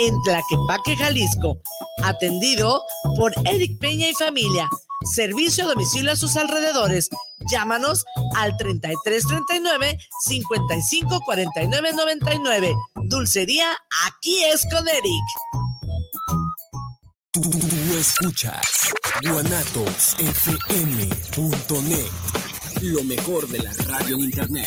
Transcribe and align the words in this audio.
en 0.00 0.20
Tlaquepaque, 0.22 0.96
Jalisco. 0.96 1.60
Atendido 2.02 2.82
por 3.16 3.32
Eric 3.44 3.78
Peña 3.78 4.08
y 4.08 4.14
familia. 4.14 4.68
Servicio 5.14 5.64
a 5.64 5.68
domicilio 5.68 6.10
a 6.12 6.16
sus 6.16 6.36
alrededores. 6.36 7.08
Llámanos 7.50 8.04
al 8.36 8.54
3339 8.56 9.98
554999. 10.26 12.74
Dulcería, 13.04 13.76
aquí 14.06 14.42
es 14.44 14.66
con 14.70 14.88
Eric. 14.88 15.24
Tú, 17.32 17.50
escuchas 17.98 18.92
guanatosfm.net, 19.22 22.10
lo 22.82 23.04
mejor 23.04 23.46
de 23.48 23.60
la 23.60 23.72
radio 23.86 24.16
en 24.16 24.22
internet. 24.22 24.66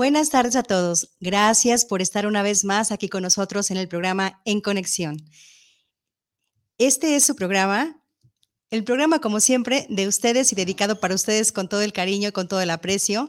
Buenas 0.00 0.30
tardes 0.30 0.56
a 0.56 0.62
todos. 0.62 1.10
Gracias 1.20 1.84
por 1.84 2.00
estar 2.00 2.26
una 2.26 2.42
vez 2.42 2.64
más 2.64 2.90
aquí 2.90 3.10
con 3.10 3.22
nosotros 3.22 3.70
en 3.70 3.76
el 3.76 3.86
programa 3.86 4.40
En 4.46 4.62
Conexión. 4.62 5.22
Este 6.78 7.16
es 7.16 7.24
su 7.24 7.36
programa, 7.36 8.02
el 8.70 8.82
programa 8.82 9.18
como 9.18 9.40
siempre 9.40 9.86
de 9.90 10.08
ustedes 10.08 10.52
y 10.52 10.54
dedicado 10.54 11.00
para 11.00 11.14
ustedes 11.14 11.52
con 11.52 11.68
todo 11.68 11.82
el 11.82 11.92
cariño 11.92 12.30
y 12.30 12.32
con 12.32 12.48
todo 12.48 12.62
el 12.62 12.70
aprecio. 12.70 13.28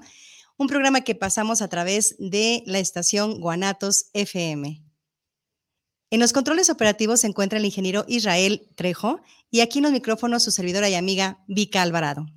Un 0.55 0.67
programa 0.67 1.01
que 1.01 1.13
pasamos 1.13 1.61
a 1.61 1.67
través 1.67 2.15
de 2.19 2.63
la 2.65 2.79
estación 2.79 3.41
Guanatos 3.41 4.05
FM. 4.13 4.81
En 6.09 6.19
los 6.21 6.31
controles 6.31 6.69
operativos 6.69 7.19
se 7.19 7.27
encuentra 7.27 7.59
el 7.59 7.65
ingeniero 7.65 8.05
Israel 8.07 8.69
Trejo 8.75 9.19
y 9.49 9.59
aquí 9.59 9.79
en 9.79 9.83
los 9.83 9.91
micrófonos 9.91 10.43
su 10.43 10.51
servidora 10.51 10.87
y 10.87 10.95
amiga 10.95 11.43
Vika 11.49 11.81
Alvarado. 11.81 12.27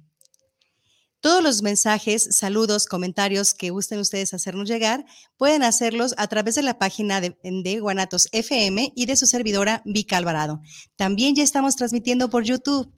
Todos 1.25 1.43
los 1.43 1.63
mensajes, 1.63 2.29
saludos, 2.33 2.85
comentarios 2.85 3.55
que 3.55 3.71
gusten 3.71 3.99
ustedes 3.99 4.35
hacernos 4.35 4.69
llegar, 4.69 5.07
pueden 5.39 5.63
hacerlos 5.63 6.15
a 6.19 6.27
través 6.27 6.55
de 6.55 6.61
la 6.61 6.79
página 6.79 7.23
de, 7.23 7.81
Guanatos 7.81 8.29
FM 8.33 8.93
y 8.95 9.07
de 9.07 9.17
su 9.17 9.25
servidora 9.25 9.81
Vika 9.87 10.19
Alvarado. 10.19 10.61
También 10.97 11.35
ya 11.35 11.43
estamos 11.43 11.77
transmitiendo 11.77 12.29
por 12.29 12.45
YouTube. 12.45 12.93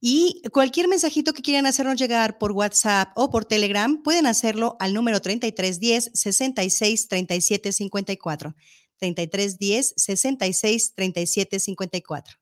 Y 0.00 0.40
cualquier 0.54 0.88
mensajito 0.88 1.34
que 1.34 1.42
quieran 1.42 1.66
hacernos 1.66 1.96
llegar 1.96 2.38
por 2.38 2.52
WhatsApp 2.52 3.12
o 3.14 3.28
por 3.28 3.44
Telegram, 3.44 4.02
pueden 4.02 4.24
hacerlo 4.24 4.78
al 4.80 4.94
número 4.94 5.20
3310 5.20 6.12
66 6.14 7.08
37 7.08 7.72
54. 7.72 8.54
3310 8.96 9.92
66 9.98 10.94
37 10.94 11.60
54. 11.60 12.36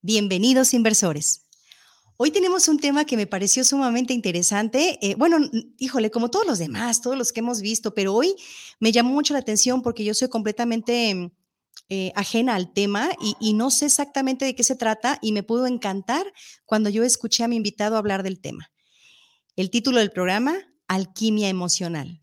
Bienvenidos 0.00 0.72
inversores. 0.72 1.43
Hoy 2.16 2.30
tenemos 2.30 2.68
un 2.68 2.78
tema 2.78 3.04
que 3.04 3.16
me 3.16 3.26
pareció 3.26 3.64
sumamente 3.64 4.12
interesante. 4.12 4.98
Eh, 5.02 5.16
bueno, 5.16 5.38
híjole, 5.78 6.12
como 6.12 6.30
todos 6.30 6.46
los 6.46 6.60
demás, 6.60 7.00
todos 7.00 7.18
los 7.18 7.32
que 7.32 7.40
hemos 7.40 7.60
visto, 7.60 7.92
pero 7.92 8.14
hoy 8.14 8.36
me 8.78 8.92
llamó 8.92 9.10
mucho 9.10 9.32
la 9.32 9.40
atención 9.40 9.82
porque 9.82 10.04
yo 10.04 10.14
soy 10.14 10.28
completamente 10.28 11.32
eh, 11.88 12.12
ajena 12.14 12.54
al 12.54 12.72
tema 12.72 13.10
y, 13.20 13.34
y, 13.40 13.54
no 13.54 13.70
sé 13.72 13.86
exactamente 13.86 14.44
de 14.44 14.54
qué 14.54 14.62
se 14.62 14.76
trata 14.76 15.18
y 15.22 15.32
me 15.32 15.42
pudo 15.42 15.66
encantar 15.66 16.24
cuando 16.64 16.88
yo 16.88 17.02
escuché 17.02 17.42
a 17.42 17.48
mi 17.48 17.56
invitado 17.56 17.96
hablar 17.96 18.22
del 18.22 18.40
tema. 18.40 18.70
El 19.56 19.70
título 19.70 19.98
del 19.98 20.12
programa, 20.12 20.56
Alquimia 20.86 21.48
Emocional. 21.48 22.22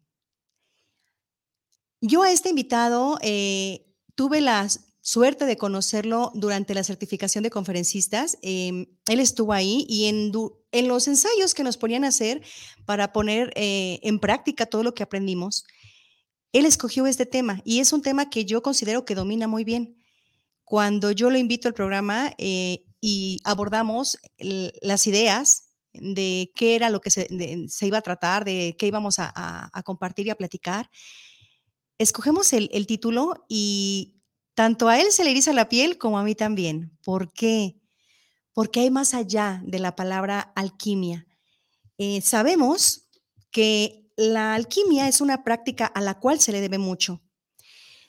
Yo 1.99 2.23
a 2.23 2.31
este 2.31 2.49
invitado 2.49 3.19
eh, 3.21 3.93
tuve 4.15 4.39
las 4.39 4.90
suerte 5.01 5.45
de 5.45 5.57
conocerlo 5.57 6.31
durante 6.35 6.75
la 6.75 6.83
certificación 6.83 7.43
de 7.43 7.49
conferencistas. 7.49 8.37
Em, 8.43 8.85
él 9.07 9.19
estuvo 9.19 9.51
ahí 9.51 9.85
y 9.89 10.05
en, 10.05 10.31
los 10.87 11.07
ensayos 11.07 11.53
que 11.53 11.63
nos 11.63 11.77
ponían 11.77 12.05
a 12.05 12.09
hacer 12.09 12.41
para 12.85 13.11
poner 13.11 13.51
eh, 13.55 13.99
en 14.03 14.19
práctica 14.19 14.67
todo 14.67 14.83
lo 14.83 14.93
que 14.93 15.03
aprendimos, 15.03 15.65
él 16.53 16.65
escogió 16.65 17.07
este 17.07 17.25
tema 17.25 17.61
y 17.65 17.79
es 17.79 17.93
un 17.93 18.01
tema 18.01 18.29
que 18.29 18.45
yo 18.45 18.61
considero 18.61 19.03
que 19.05 19.15
domina 19.15 19.47
muy 19.47 19.63
bien. 19.63 19.97
Cuando 20.63 21.11
yo 21.11 21.29
lo 21.29 21.37
invito 21.37 21.67
al 21.67 21.73
programa 21.73 22.33
eh, 22.37 22.85
y 23.01 23.39
abordamos 23.43 24.17
las 24.37 25.07
ideas 25.07 25.69
de 25.93 26.51
qué 26.55 26.75
era 26.75 26.89
lo 26.89 27.01
que 27.01 27.09
se, 27.09 27.27
iba 27.81 27.97
a 27.97 28.01
tratar, 28.01 28.45
de 28.45 28.75
qué 28.77 28.87
íbamos 28.87 29.15
a, 29.17 29.71
compartir 29.83 30.27
y 30.27 30.29
a 30.29 30.35
platicar, 30.35 30.89
escogemos 31.97 32.53
el 32.53 32.85
título 32.87 33.45
y 33.49 34.20
tanto 34.53 34.87
a 34.87 34.99
él 34.99 35.11
se 35.11 35.23
le 35.23 35.31
eriza 35.31 35.53
la 35.53 35.69
piel 35.69 35.97
como 35.97 36.19
a 36.19 36.23
mí 36.23 36.35
también. 36.35 36.97
¿Por 37.03 37.31
qué? 37.33 37.75
Porque 38.53 38.81
hay 38.81 38.91
más 38.91 39.13
allá 39.13 39.61
de 39.65 39.79
la 39.79 39.95
palabra 39.95 40.51
alquimia. 40.55 41.25
Eh, 41.97 42.21
sabemos 42.21 43.07
que 43.51 44.11
la 44.17 44.53
alquimia 44.53 45.07
es 45.07 45.21
una 45.21 45.43
práctica 45.43 45.85
a 45.85 46.01
la 46.01 46.19
cual 46.19 46.39
se 46.39 46.51
le 46.51 46.61
debe 46.61 46.77
mucho. 46.77 47.21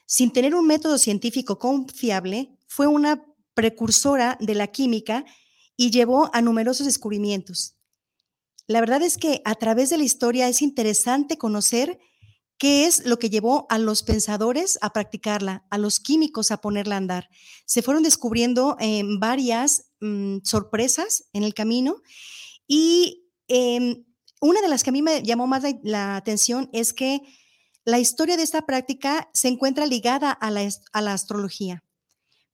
Sin 0.06 0.32
tener 0.32 0.54
un 0.54 0.66
método 0.66 0.98
científico 0.98 1.58
confiable, 1.58 2.56
fue 2.66 2.86
una 2.86 3.24
precursora 3.54 4.36
de 4.40 4.54
la 4.54 4.66
química 4.66 5.24
y 5.76 5.90
llevó 5.90 6.30
a 6.34 6.42
numerosos 6.42 6.86
descubrimientos. 6.86 7.76
La 8.66 8.80
verdad 8.80 9.02
es 9.02 9.18
que 9.18 9.42
a 9.44 9.54
través 9.54 9.90
de 9.90 9.98
la 9.98 10.04
historia 10.04 10.48
es 10.48 10.62
interesante 10.62 11.38
conocer 11.38 11.98
¿Qué 12.62 12.86
es 12.86 13.04
lo 13.04 13.18
que 13.18 13.28
llevó 13.28 13.66
a 13.70 13.78
los 13.78 14.04
pensadores 14.04 14.78
a 14.82 14.92
practicarla, 14.92 15.64
a 15.68 15.78
los 15.78 15.98
químicos 15.98 16.52
a 16.52 16.60
ponerla 16.60 16.94
a 16.94 16.98
andar? 16.98 17.28
Se 17.66 17.82
fueron 17.82 18.04
descubriendo 18.04 18.76
em, 18.78 19.18
varias 19.18 19.86
mm, 19.98 20.44
sorpresas 20.44 21.24
en 21.32 21.42
el 21.42 21.54
camino 21.54 22.02
y 22.68 23.24
em, 23.48 24.04
una 24.40 24.60
de 24.60 24.68
las 24.68 24.84
que 24.84 24.90
a 24.90 24.92
mí 24.92 25.02
me 25.02 25.24
llamó 25.24 25.48
más 25.48 25.64
la, 25.82 26.14
atención 26.14 26.70
es 26.72 26.92
que 26.92 27.22
la 27.84 27.98
historia 27.98 28.36
de 28.36 28.44
esta 28.44 28.64
práctica 28.64 29.28
se 29.34 29.48
encuentra 29.48 29.84
ligada 29.84 30.30
a 30.30 30.52
la 30.52 31.12
astrología. 31.12 31.82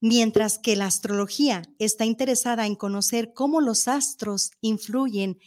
Mientras 0.00 0.58
que 0.58 0.74
la 0.74 0.86
astrología 0.86 1.64
está 1.78 2.06
interesada 2.06 2.64
en 2.64 2.76
conocer 2.76 3.34
cómo 3.34 3.60
los 3.60 3.88
astros 3.88 4.52
influyen 4.62 5.38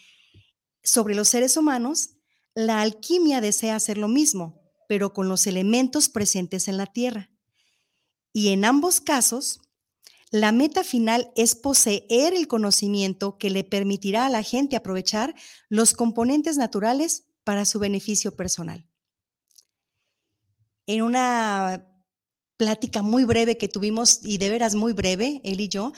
sobre 0.84 1.16
los 1.16 1.30
seres 1.30 1.58
humanos, 1.58 2.12
la 2.56 2.82
alquimia 2.82 3.42
desea 3.42 3.76
hacer 3.76 3.98
lo 3.98 4.08
mismo, 4.08 4.62
pero 4.88 5.14
con 5.14 5.30
los 5.30 5.48
elementos 5.48 6.10
presentes 6.10 6.68
en 6.68 6.78
la 6.78 6.86
Tierra. 6.86 7.30
Y 8.34 8.50
en 8.50 8.66
ambos 8.66 9.02
casos, 9.02 9.62
la 10.32 10.52
meta 10.52 10.84
final 10.84 11.32
es 11.36 11.56
poseer 11.56 12.34
el 12.34 12.48
conocimiento 12.48 13.38
que 13.38 13.50
le 13.50 13.64
permitirá 13.64 14.26
a 14.26 14.30
la 14.30 14.44
gente 14.44 14.76
aprovechar 14.76 15.36
los 15.70 15.94
componentes 15.94 16.58
naturales 16.58 17.26
para 17.44 17.66
su 17.66 17.80
beneficio 17.80 18.36
personal. 18.36 18.88
En 20.88 21.02
una 21.02 21.88
plática 22.58 23.02
muy 23.02 23.26
breve 23.26 23.58
que 23.58 23.68
tuvimos, 23.68 24.20
y 24.24 24.38
de 24.38 24.50
veras 24.50 24.76
muy 24.76 24.94
breve, 24.94 25.42
él 25.44 25.60
y 25.60 25.68
yo, 25.68 25.94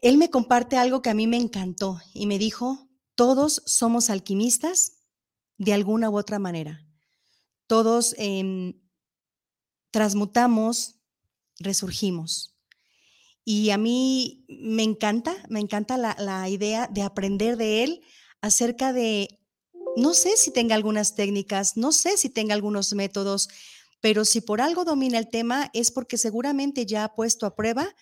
él 0.00 0.16
me 0.16 0.30
comparte 0.30 0.76
algo 0.76 1.02
que 1.02 1.10
a 1.10 1.14
mí 1.14 1.26
me 1.26 1.36
encantó 1.36 2.00
y 2.14 2.26
me 2.26 2.38
dijo, 2.38 2.88
todos 3.14 3.62
somos 3.66 4.10
alquimistas 4.10 4.99
de 5.60 5.74
alguna 5.74 6.08
u 6.08 6.16
otra 6.16 6.38
manera. 6.38 6.86
Todos 7.66 8.14
em, 8.16 8.80
transmutamos, 9.90 10.96
resurgimos. 11.58 12.56
Y 13.44 13.68
a 13.68 13.76
mí 13.76 14.46
me 14.48 14.82
encanta, 14.82 15.36
me 15.50 15.60
encanta 15.60 15.98
la, 15.98 16.16
la 16.18 16.48
idea 16.48 16.88
de 16.90 17.02
aprender 17.02 17.58
de 17.58 17.84
él 17.84 18.00
acerca 18.40 18.94
de, 18.94 19.38
no 19.96 20.14
sé 20.14 20.38
si 20.38 20.50
tenga 20.50 20.74
algunas 20.74 21.14
técnicas, 21.14 21.76
no 21.76 21.92
sé 21.92 22.16
si 22.16 22.30
tenga 22.30 22.54
algunos 22.54 22.94
métodos, 22.94 23.48
pero 24.00 24.24
si 24.24 24.40
por 24.40 24.62
algo 24.62 24.86
domina 24.86 25.18
el 25.18 25.28
tema 25.28 25.70
es 25.74 25.90
porque 25.90 26.16
seguramente 26.16 26.86
ya 26.86 27.04
ha 27.04 27.14
puesto 27.14 27.44
a 27.44 27.54
prueba 27.54 27.94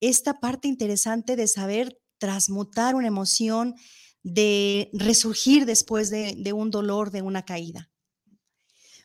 esta 0.00 0.40
parte 0.40 0.68
interesante 0.68 1.36
de 1.36 1.48
saber 1.48 2.00
transmutar 2.16 2.94
una 2.94 3.08
emoción, 3.08 3.74
de 4.22 4.90
resurgir 4.92 5.66
después 5.66 6.10
de, 6.10 6.52
un 6.52 6.70
dolor, 6.70 7.10
de 7.10 7.22
una 7.22 7.44
caída. 7.44 7.90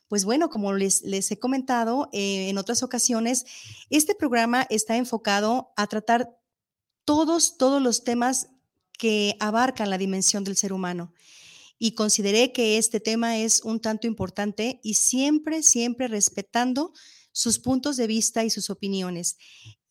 pues 0.08 0.26
bueno, 0.26 0.50
como 0.50 0.74
les, 0.74 1.02
les 1.02 1.32
he 1.32 1.40
comentado 1.40 2.10
eh, 2.14 2.50
en 2.50 2.58
otras 2.58 2.84
ocasiones, 2.84 3.46
este 3.90 4.14
programa 4.14 4.68
está 4.70 4.98
enfocado 4.98 5.72
a 5.76 5.88
tratar 5.88 6.30
todos, 7.06 7.58
todos 7.58 7.82
los 7.82 8.04
temas 8.04 8.50
que 8.98 9.36
abarcan 9.40 9.90
la 9.90 9.98
dimensión 9.98 10.44
del 10.44 10.56
ser 10.56 10.72
humano. 10.72 11.14
Y 11.80 11.96
consideré 11.96 12.54
que 12.54 12.78
este 12.78 13.00
tema 13.00 13.40
es 13.40 13.62
un 13.64 13.80
tanto 13.80 14.08
importante 14.08 14.80
y 14.84 14.94
siempre, 14.94 15.64
siempre 15.64 16.08
respetando 16.08 16.94
sus 17.34 17.60
puntos 17.60 17.98
de 17.98 18.08
vista 18.08 18.46
y 18.46 18.50
sus 18.50 18.70
opiniones. 18.70 19.38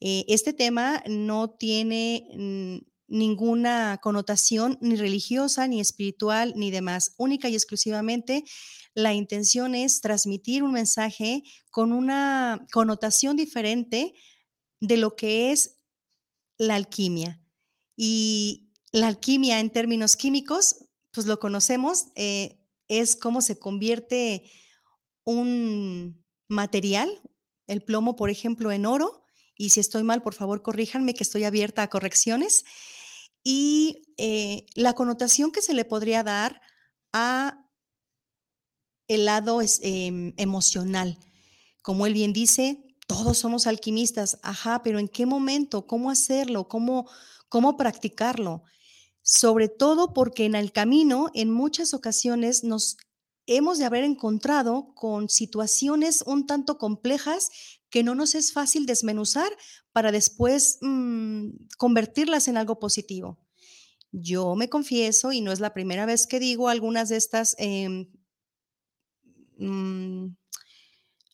Eh, 0.01 0.25
este 0.29 0.53
tema 0.53 1.03
no 1.07 1.51
tiene 1.51 2.27
mm, 2.35 2.92
ninguna 3.13 3.99
connotación 4.03 4.79
ni 4.81 4.97
religiosa, 4.97 5.69
ni 5.69 5.81
espiritual, 5.81 6.55
ni 6.57 6.71
demás. 6.71 7.15
Única 7.19 7.51
y 7.51 7.55
exclusivamente 7.55 8.45
la 8.95 9.13
intención 9.13 9.75
es 9.75 10.01
transmitir 10.01 10.63
un 10.63 10.73
mensaje 10.73 11.43
con 11.71 11.93
una 11.93 12.67
connotación 12.73 13.37
diferente 13.37 14.15
de 14.81 14.97
lo 14.97 15.15
que 15.15 15.53
es 15.53 15.79
la 16.57 16.75
alquimia. 16.75 17.41
Y 17.97 18.71
la 18.93 19.09
alquimia 19.09 19.61
en 19.61 19.71
términos 19.71 20.17
químicos, 20.17 20.87
pues 21.11 21.27
lo 21.27 21.39
conocemos, 21.39 22.07
eh, 22.17 22.59
es 22.89 23.15
cómo 23.15 23.43
se 23.43 23.59
convierte 23.59 24.51
un 25.25 26.25
material, 26.49 27.21
el 27.67 27.83
plomo, 27.83 28.17
por 28.17 28.31
ejemplo, 28.31 28.73
en 28.73 28.87
oro. 28.87 29.25
Y 29.55 29.71
si 29.71 29.81
estoy 29.81 30.03
mal, 30.03 30.23
por 30.23 30.35
favor, 30.35 30.63
corríjanme 30.63 31.15
que 31.15 31.25
estoy 31.25 31.45
abierta 31.45 31.83
a 31.83 31.91
correcciones. 31.91 32.65
Y 33.45 34.15
eh, 34.19 34.67
la 34.75 34.95
connotación 34.95 35.51
que 35.51 35.63
se 35.63 35.75
le 35.75 35.85
podría 35.85 36.23
dar 36.23 36.61
a 37.13 37.63
el 39.09 39.25
lado 39.25 39.61
em, 39.83 40.33
emocional. 40.37 41.19
Como 41.83 42.07
él 42.07 42.15
bien 42.15 42.33
dice, 42.33 42.83
todos 43.07 43.39
somos 43.39 43.67
alquimistas, 43.67 44.39
ajá, 44.43 44.83
pero 44.83 44.99
¿en 44.99 45.09
qué 45.09 45.27
momento? 45.27 45.87
¿Cómo 45.87 46.11
hacerlo? 46.11 46.69
¿Cómo, 46.69 47.09
cómo 47.49 47.77
practicarlo? 47.77 48.63
Sobre 49.23 49.69
todo 49.69 50.15
porque 50.15 50.45
en 50.47 50.55
el 50.55 50.73
camino, 50.73 51.29
en 51.35 51.51
muchas 51.51 51.95
ocasiones, 51.95 52.65
nos 52.65 52.97
hemos 53.47 53.79
de 53.79 53.85
haber 53.85 54.05
encontrado 54.05 54.95
con 54.95 55.29
situaciones 55.29 56.23
un 56.27 56.47
tanto 56.47 56.79
complejas 56.79 57.51
que 57.93 58.03
no 58.03 58.17
nos 58.17 58.35
es 58.35 58.53
fácil 58.53 58.87
desmenuzar 58.87 59.57
para 59.93 60.11
después 60.11 60.79
mm, 60.81 61.51
convertirlas 61.79 62.49
en 62.49 62.57
algo 62.57 62.81
positivo. 62.81 63.39
Yo 64.11 64.57
me 64.57 64.69
confieso, 64.69 65.31
y 65.31 65.41
no 65.41 65.53
es 65.53 65.61
la 65.61 65.73
primera 65.73 66.07
vez 66.07 66.27
que 66.27 66.41
digo 66.41 66.69
algunas 66.69 67.09
de 67.09 67.17
estas 67.17 67.55
em, 67.59 68.09
Mm, 69.63 70.35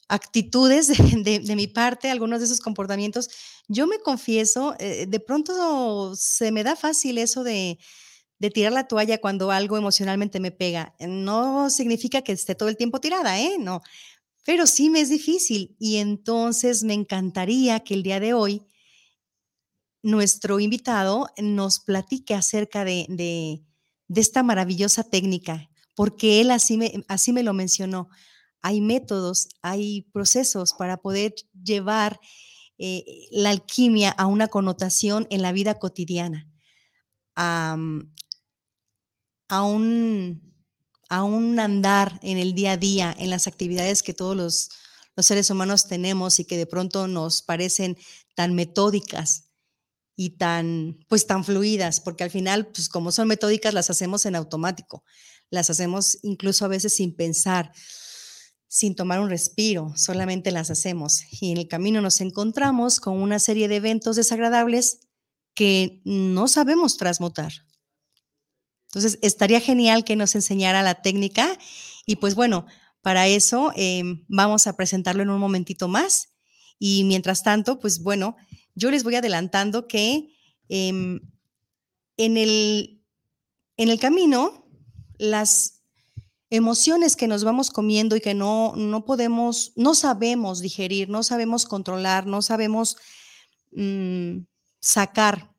actitudes 0.09 0.89
de, 0.89 1.57
mi 1.57 1.67
parte, 1.67 2.11
algunos 2.11 2.41
de 2.41 2.47
esos 2.47 2.61
comportamientos, 2.61 3.29
yo 3.69 3.87
me 3.87 3.99
confieso, 3.99 4.75
eh, 4.79 5.07
de 5.07 5.21
pronto 5.21 6.15
se 6.17 6.51
me 6.53 6.65
da 6.65 6.77
fácil 6.77 7.19
eso 7.19 7.45
de, 7.45 7.79
de, 8.39 8.51
tirar 8.51 8.73
la 8.73 8.89
toalla 8.89 9.19
cuando 9.19 9.51
algo 9.51 9.77
emocionalmente 9.77 10.41
me 10.41 10.51
pega. 10.51 10.95
No 11.01 11.71
significa 11.71 12.23
que 12.23 12.33
esté 12.33 12.55
todo 12.55 12.69
el 12.71 12.77
tiempo 12.77 13.01
tirada, 13.01 13.39
¿eh? 13.41 13.57
No, 13.59 13.83
pero 14.49 14.67
sí 14.67 14.89
me 14.89 15.03
es 15.03 15.11
difícil 15.11 15.77
y 15.79 15.97
entonces 15.97 16.83
me 16.83 16.95
encantaría 16.95 17.81
que 17.81 17.93
el 17.93 18.03
día 18.03 18.19
de 18.19 18.33
hoy 18.33 18.63
nuestro 20.03 20.59
invitado 20.59 21.29
nos 21.37 21.81
platique 21.81 22.33
acerca 22.33 22.83
de, 22.83 23.05
de, 23.11 23.63
esta 24.19 24.43
maravillosa 24.43 25.05
técnica 25.05 25.69
porque 25.95 26.41
él 26.41 26.51
así 26.51 26.79
me, 26.79 27.05
así 27.09 27.31
me 27.35 27.43
lo 27.43 27.53
mencionó. 27.53 28.09
Hay 28.63 28.81
métodos, 28.81 29.51
hay 29.61 30.09
procesos 30.15 30.73
para 30.73 30.97
poder 30.97 31.35
llevar 31.53 32.19
eh, 32.79 33.05
la 33.31 33.51
alquimia 33.51 34.13
a 34.13 34.25
una 34.25 34.49
connotación 34.49 35.27
en 35.29 35.43
la 35.43 35.53
vida 35.53 35.79
cotidiana, 35.79 36.49
a, 37.37 37.77
un, 39.63 40.48
a 41.09 41.23
un 41.23 41.59
andar 41.59 42.19
en 42.23 42.39
el 42.39 42.55
día 42.55 42.73
a 42.73 42.77
día, 42.77 43.15
en 43.19 43.31
las 43.31 43.47
actividades 43.47 44.03
que 44.03 44.15
todos 44.15 44.37
los, 44.37 44.71
los 45.17 45.27
seres 45.27 45.51
humanos 45.51 45.89
tenemos 45.89 46.39
y 46.39 46.45
que 46.45 46.57
de 46.57 46.67
pronto 46.67 47.09
nos 47.09 47.43
parecen 47.43 47.97
tan 48.35 48.55
metódicas 48.55 49.45
y 50.17 50.31
tan, 50.31 50.99
pues 51.09 51.27
tan 51.27 51.45
fluidas, 51.45 52.01
porque 52.01 52.25
al 52.25 52.31
final, 52.31 52.67
pues 52.67 52.89
como 52.89 53.13
son 53.13 53.29
metódicas, 53.29 53.73
las 53.73 53.91
hacemos 53.91 54.27
en 54.27 54.37
automático 54.37 55.05
las 55.51 55.71
hacemos 55.71 56.19
incluso 56.23 56.65
a 56.65 56.69
veces 56.69 56.95
sin 56.95 57.15
pensar, 57.15 57.73
sin 58.69 58.95
tomar 58.95 59.21
un 59.21 59.31
respiro, 59.31 59.93
solamente 59.97 60.51
las 60.51 60.71
hacemos. 60.71 61.23
Y 61.41 61.53
en 61.53 61.59
el 61.59 61.69
camino 61.69 62.01
nos 62.01 62.21
encontramos 62.21 63.01
con 63.01 63.21
una 63.21 63.39
serie 63.39 63.69
de 63.69 63.77
eventos 63.77 64.17
desagradables 64.17 65.01
que 65.55 66.01
no 66.05 66.49
sabemos 66.49 66.97
transmutar. 66.97 67.53
Entonces, 68.89 69.19
estaría 69.23 69.61
genial 69.61 70.05
que 70.05 70.17
nos 70.17 70.35
enseñara 70.35 70.83
la 70.83 71.03
técnica 71.03 71.59
y 72.07 72.17
pues 72.17 72.35
bueno, 72.35 72.67
para 73.03 73.29
eso 73.29 73.73
em, 73.77 74.25
vamos 74.29 74.67
a 74.67 74.77
presentarlo 74.77 75.23
en 75.23 75.31
un 75.31 75.39
momentito 75.39 75.89
más. 75.89 76.31
Y 76.79 77.05
mientras 77.05 77.43
tanto, 77.43 77.79
pues 77.79 78.03
bueno, 78.03 78.37
yo 78.75 78.91
les 78.91 79.05
voy 79.05 79.17
adelantando 79.17 79.87
que 79.89 80.35
em, 80.69 81.21
en, 82.17 82.37
el, 82.37 83.03
en 83.77 83.89
el 83.91 83.99
camino 83.99 84.67
las 85.19 85.83
emociones 86.51 87.17
que 87.17 87.29
nos 87.29 87.45
vamos 87.45 87.71
comiendo 87.71 88.17
y 88.17 88.21
que 88.21 88.35
no, 88.35 88.75
no 88.77 89.05
podemos, 89.05 89.73
no 89.77 89.95
sabemos 89.95 90.61
digerir, 90.61 91.11
no 91.11 91.23
sabemos 91.23 91.67
controlar, 91.67 92.27
no 92.27 92.41
sabemos 92.41 92.97
mm, 93.73 94.39
sacar 94.81 95.55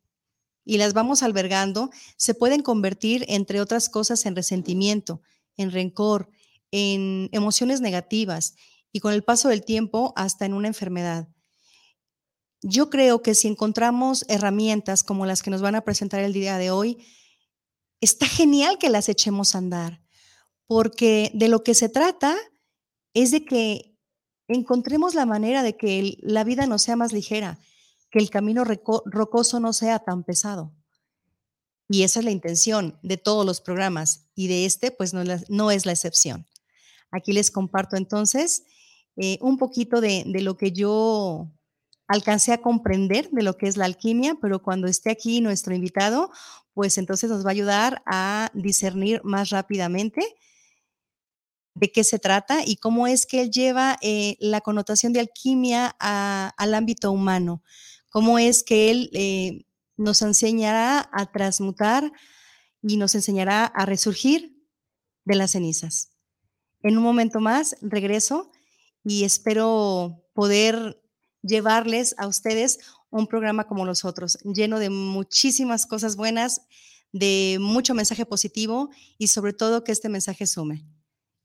y 0.69 0.77
las 0.77 0.93
vamos 0.93 1.23
albergando, 1.23 1.89
se 2.15 2.35
pueden 2.35 2.61
convertir, 2.61 3.25
entre 3.27 3.59
otras 3.59 3.89
cosas, 3.89 4.27
en 4.27 4.35
resentimiento, 4.35 5.19
en 5.57 5.71
rencor, 5.71 6.29
en 6.69 7.27
emociones 7.31 7.81
negativas 7.81 8.53
y 8.91 8.99
con 8.99 9.13
el 9.13 9.23
paso 9.23 9.49
del 9.49 9.65
tiempo 9.65 10.13
hasta 10.15 10.45
en 10.45 10.53
una 10.53 10.67
enfermedad. 10.67 11.27
Yo 12.61 12.91
creo 12.91 13.23
que 13.23 13.33
si 13.33 13.47
encontramos 13.47 14.25
herramientas 14.27 15.03
como 15.03 15.25
las 15.25 15.41
que 15.41 15.49
nos 15.49 15.63
van 15.63 15.73
a 15.73 15.81
presentar 15.81 16.19
el 16.19 16.33
día 16.33 16.59
de 16.59 16.69
hoy, 16.69 17.03
está 17.99 18.27
genial 18.27 18.77
que 18.77 18.91
las 18.91 19.09
echemos 19.09 19.55
a 19.55 19.57
andar, 19.57 20.03
porque 20.67 21.31
de 21.33 21.47
lo 21.47 21.63
que 21.63 21.73
se 21.73 21.89
trata 21.89 22.37
es 23.15 23.31
de 23.31 23.43
que 23.43 23.97
encontremos 24.47 25.15
la 25.15 25.25
manera 25.25 25.63
de 25.63 25.75
que 25.75 26.19
la 26.21 26.43
vida 26.43 26.67
no 26.67 26.77
sea 26.77 26.95
más 26.95 27.11
ligera, 27.11 27.57
que 28.09 28.19
el 28.19 28.29
camino 28.29 28.63
rocoso 28.63 29.59
no 29.59 29.73
sea 29.73 29.99
tan 29.99 30.23
pesado. 30.23 30.73
Y 31.87 32.03
esa 32.03 32.19
es 32.19 32.25
la 32.25 32.31
intención 32.31 32.99
de 33.01 33.17
todos 33.17 33.45
los 33.45 33.61
programas 33.61 34.27
y 34.35 34.47
de 34.47 34.65
este, 34.65 34.91
pues 34.91 35.13
no, 35.13 35.71
es 35.71 35.85
la 35.85 35.91
excepción. 35.91 36.47
Aquí 37.11 37.33
les 37.33 37.49
comparto 37.49 37.97
entonces 37.97 38.63
eh, 39.15 39.37
un 39.41 39.57
poquito 39.57 39.99
de, 39.99 40.23
de 40.27 40.41
lo 40.41 40.55
que 40.55 40.71
yo 40.71 41.51
alcancé 42.07 42.53
a 42.53 42.61
comprender 42.61 43.29
de 43.31 43.43
lo 43.43 43.57
que 43.57 43.67
es 43.67 43.77
la 43.77 43.85
alquimia, 43.85 44.35
pero 44.41 44.61
cuando 44.61 44.87
esté 44.87 45.11
aquí 45.11 45.41
nuestro 45.41 45.73
invitado, 45.73 46.31
pues 46.73 46.97
entonces 46.97 47.29
nos 47.29 47.45
va 47.45 47.49
a 47.49 47.51
ayudar 47.51 48.01
a 48.05 48.51
discernir 48.53 49.21
más 49.23 49.49
rápidamente 49.49 50.21
de 51.75 51.91
qué 51.91 52.03
se 52.03 52.19
trata 52.19 52.61
y 52.65 52.77
cómo 52.77 53.07
es 53.07 53.25
que 53.25 53.41
él 53.41 53.51
lleva 53.51 53.97
eh, 54.01 54.37
la 54.39 54.61
connotación 54.61 55.13
de 55.13 55.21
alquimia 55.21 55.95
al 55.99 56.73
ámbito 56.73 57.11
humano, 57.11 57.63
cómo 58.09 58.39
es 58.39 58.63
que 58.63 58.91
él 58.91 59.09
eh, 59.13 59.65
nos 59.97 60.21
enseñará 60.21 61.09
a 61.11 61.31
transmutar 61.31 62.11
y 62.81 62.97
nos 62.97 63.15
enseñará 63.15 63.65
a 63.65 63.85
resurgir 63.85 64.55
de 65.25 65.35
las 65.35 65.51
cenizas. 65.51 66.11
En 66.81 66.97
un 66.97 67.03
momento 67.03 67.39
más 67.39 67.75
regreso 67.81 68.51
y 69.03 69.23
espero 69.23 70.23
poder 70.33 71.01
llevarles 71.41 72.15
a 72.17 72.27
ustedes 72.27 72.79
un 73.09 73.27
programa 73.27 73.67
como 73.67 73.85
los 73.85 74.05
otros, 74.05 74.37
lleno 74.43 74.79
de 74.79 74.89
muchísimas 74.89 75.85
cosas 75.85 76.15
buenas, 76.15 76.61
de 77.11 77.57
mucho 77.59 77.93
mensaje 77.93 78.25
positivo 78.25 78.89
y 79.17 79.27
sobre 79.27 79.53
todo 79.53 79.83
que 79.83 79.91
este 79.91 80.09
mensaje 80.09 80.45
sume. 80.45 80.85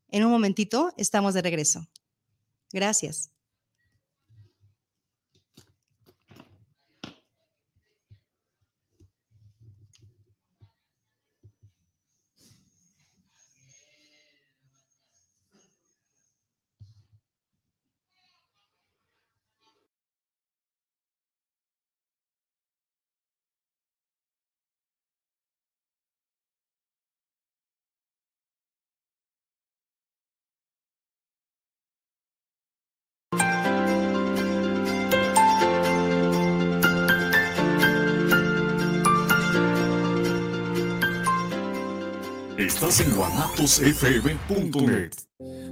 En 0.08 0.24
un 0.24 0.30
momentito 0.30 0.92
estamos 0.96 1.34
de 1.34 1.42
regreso. 1.42 1.88
Gracias. 2.72 3.33
Estás 42.74 42.98
en 42.98 43.14
guanatosfm.net. 43.14 45.12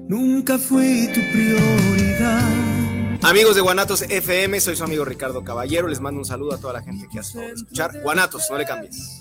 Nunca 0.09 0.57
fui 0.57 1.09
tu 1.09 1.21
prioridad. 1.33 2.49
Amigos 3.23 3.57
de 3.57 3.61
Guanatos 3.61 4.03
FM, 4.03 4.61
soy 4.61 4.77
su 4.77 4.85
amigo 4.85 5.05
Ricardo 5.05 5.43
Caballero. 5.43 5.89
Les 5.89 5.99
mando 5.99 6.21
un 6.21 6.25
saludo 6.25 6.55
a 6.55 6.59
toda 6.59 6.75
la 6.75 6.83
gente 6.83 7.09
que 7.11 7.19
ha 7.19 7.23
estado 7.23 7.47
escuchar. 7.47 8.01
Guanatos, 8.03 8.47
no 8.49 8.57
le 8.57 8.65
cambies. 8.65 9.21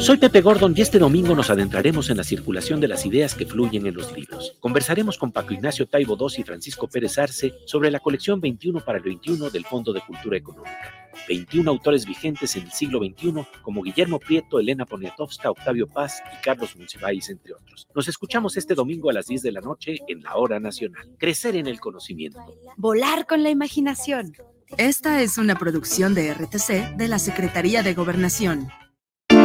Soy 0.00 0.18
Pepe 0.18 0.40
Gordon 0.40 0.74
y 0.76 0.82
este 0.82 0.98
domingo 0.98 1.34
nos 1.34 1.50
adentraremos 1.50 2.10
en 2.10 2.18
la 2.18 2.22
circulación 2.22 2.80
de 2.80 2.86
las 2.86 3.06
ideas 3.06 3.34
que 3.34 3.46
fluyen 3.46 3.86
en 3.86 3.94
los 3.94 4.12
libros. 4.12 4.54
Conversaremos 4.60 5.18
con 5.18 5.32
Paco 5.32 5.54
Ignacio 5.54 5.86
Taibo 5.86 6.16
II 6.20 6.36
y 6.38 6.42
Francisco 6.44 6.86
Pérez 6.86 7.18
Arce 7.18 7.54
sobre 7.64 7.90
la 7.90 7.98
colección 7.98 8.40
21 8.40 8.84
para 8.84 8.98
el 8.98 9.04
21 9.04 9.50
del 9.50 9.64
Fondo 9.64 9.92
de 9.92 10.02
Cultura 10.02 10.36
Económica. 10.36 11.10
21 11.28 11.68
autores 11.70 12.04
vigentes 12.04 12.54
en 12.56 12.64
el 12.64 12.72
siglo 12.72 13.00
XXI 13.00 13.46
como 13.62 13.82
Guillermo 13.82 14.20
Prieto, 14.20 14.60
Elena 14.60 14.84
Poniatowska, 14.84 15.50
Octavio 15.50 15.88
Paz 15.88 16.22
y 16.38 16.42
Carlos 16.44 16.76
Monsiváis, 16.76 17.28
entre 17.30 17.54
otros. 17.54 17.88
Nos 17.94 18.06
escuchamos 18.06 18.56
este 18.56 18.74
domingo 18.74 19.10
a 19.10 19.14
las 19.14 19.26
10 19.26 19.42
de 19.42 19.52
la 19.52 19.60
noche 19.60 19.98
en 20.06 20.22
la 20.22 20.36
Hora 20.36 20.60
Nacional. 20.60 21.16
Crecer 21.18 21.56
en 21.56 21.66
el 21.66 21.80
conocimiento. 21.80 22.38
Volar 22.76 23.26
con 23.26 23.42
la 23.42 23.50
imaginación. 23.50 24.34
Esta 24.76 25.22
es 25.22 25.38
una 25.38 25.58
producción 25.58 26.14
de 26.14 26.34
RTC 26.34 26.96
de 26.96 27.08
la 27.08 27.18
Secretaría 27.18 27.82
de 27.82 27.94
Gobernación. 27.94 28.68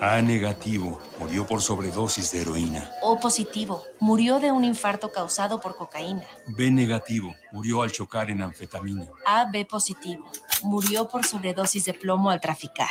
A 0.00 0.22
negativo, 0.22 1.00
murió 1.18 1.44
por 1.44 1.60
sobredosis 1.60 2.30
de 2.30 2.42
heroína. 2.42 2.88
O 3.02 3.18
positivo, 3.18 3.82
murió 3.98 4.38
de 4.38 4.52
un 4.52 4.64
infarto 4.64 5.10
causado 5.10 5.60
por 5.60 5.74
cocaína. 5.74 6.22
B 6.46 6.70
negativo, 6.70 7.34
murió 7.50 7.82
al 7.82 7.90
chocar 7.90 8.30
en 8.30 8.42
anfetamina. 8.42 9.06
A 9.26 9.50
B 9.50 9.64
positivo, 9.64 10.30
murió 10.62 11.08
por 11.08 11.26
sobredosis 11.26 11.84
de 11.84 11.94
plomo 11.94 12.30
al 12.30 12.40
traficar. 12.40 12.90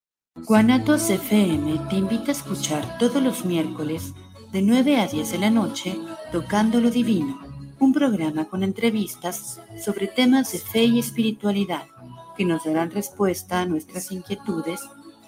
Guanatos 0.35 1.09
FM 1.09 1.77
te 1.89 1.97
invita 1.97 2.29
a 2.29 2.31
escuchar 2.31 2.97
todos 2.97 3.21
los 3.21 3.43
miércoles 3.43 4.13
de 4.53 4.61
9 4.61 5.01
a 5.01 5.07
10 5.07 5.29
de 5.29 5.37
la 5.37 5.49
noche 5.49 5.99
Tocando 6.31 6.79
lo 6.79 6.89
Divino, 6.89 7.37
un 7.79 7.91
programa 7.91 8.45
con 8.45 8.63
entrevistas 8.63 9.59
sobre 9.83 10.07
temas 10.07 10.53
de 10.53 10.59
fe 10.59 10.85
y 10.85 10.99
espiritualidad 10.99 11.83
que 12.37 12.45
nos 12.45 12.63
darán 12.63 12.91
respuesta 12.91 13.59
a 13.59 13.65
nuestras 13.65 14.09
inquietudes 14.13 14.79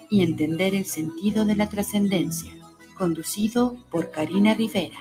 y 0.08 0.22
entender 0.22 0.74
el 0.74 0.86
sentido 0.86 1.44
de 1.44 1.56
la 1.56 1.68
trascendencia, 1.68 2.52
conducido 2.96 3.76
por 3.90 4.10
Karina 4.10 4.54
Rivera. 4.54 4.96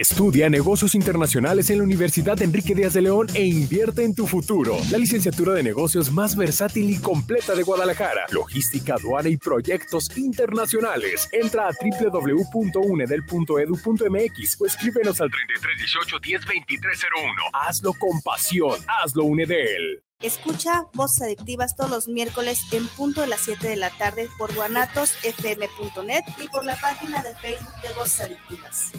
Estudia 0.00 0.48
negocios 0.48 0.94
internacionales 0.94 1.68
en 1.68 1.76
la 1.76 1.84
Universidad 1.84 2.40
Enrique 2.40 2.74
Díaz 2.74 2.94
de 2.94 3.02
León 3.02 3.26
e 3.34 3.44
invierte 3.44 4.02
en 4.02 4.14
tu 4.14 4.26
futuro. 4.26 4.78
La 4.90 4.96
licenciatura 4.96 5.52
de 5.52 5.62
negocios 5.62 6.10
más 6.10 6.36
versátil 6.36 6.88
y 6.88 6.98
completa 6.98 7.54
de 7.54 7.62
Guadalajara. 7.62 8.24
Logística, 8.30 8.94
aduana 8.94 9.28
y 9.28 9.36
proyectos 9.36 10.16
internacionales. 10.16 11.28
Entra 11.32 11.68
a 11.68 11.72
www.unedel.edu.mx 11.72 14.56
o 14.58 14.64
escríbenos 14.64 15.20
al 15.20 15.30
3318 15.30 16.18
102301. 16.18 17.42
Hazlo 17.52 17.92
con 17.92 18.22
pasión. 18.22 18.80
Hazlo 18.86 19.24
Unedel. 19.24 20.02
Escucha 20.22 20.86
Voces 20.94 21.20
Adictivas 21.20 21.76
todos 21.76 21.90
los 21.90 22.08
miércoles 22.08 22.58
en 22.72 22.88
punto 22.88 23.20
de 23.20 23.26
las 23.26 23.42
7 23.42 23.68
de 23.68 23.76
la 23.76 23.90
tarde 23.90 24.30
por 24.38 24.54
guanatosfm.net 24.54 26.24
y 26.42 26.48
por 26.48 26.64
la 26.64 26.80
página 26.80 27.22
de 27.22 27.34
Facebook 27.34 27.82
de 27.82 27.92
Voces 27.92 28.20
Adictivas. 28.22 28.92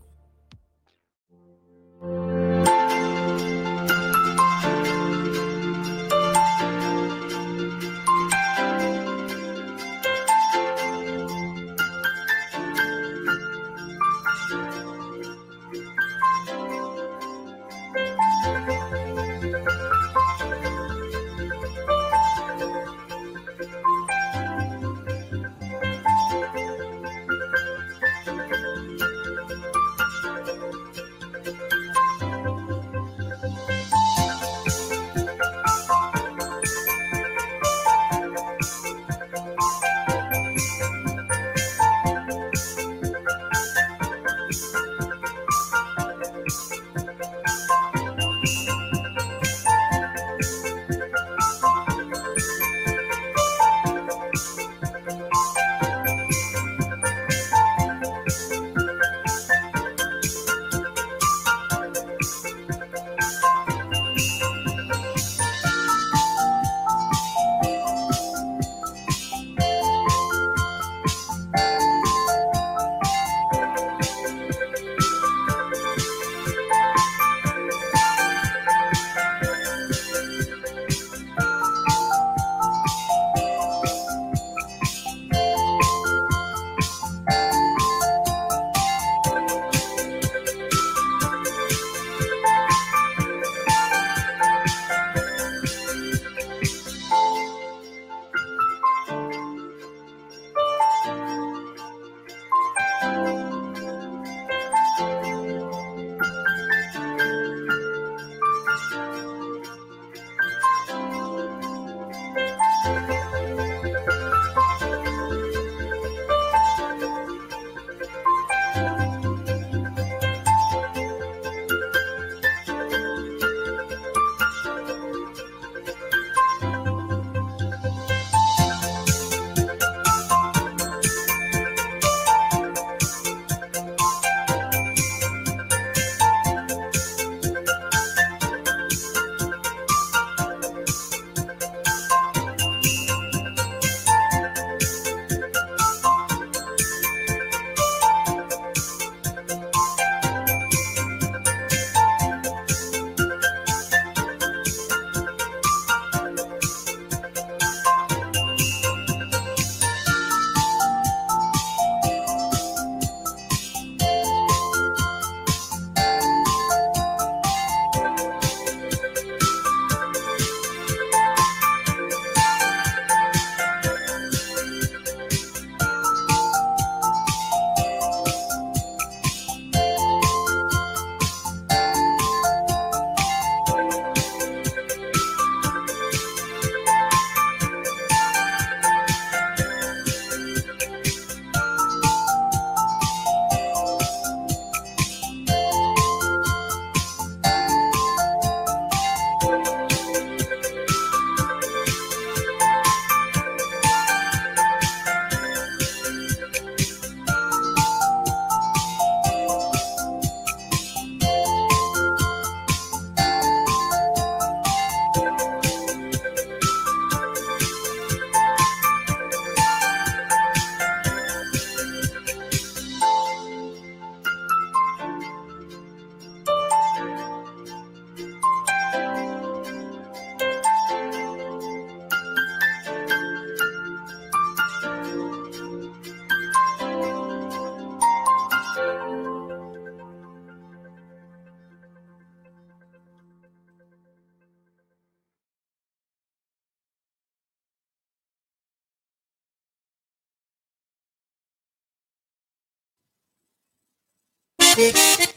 Music 254.77 255.14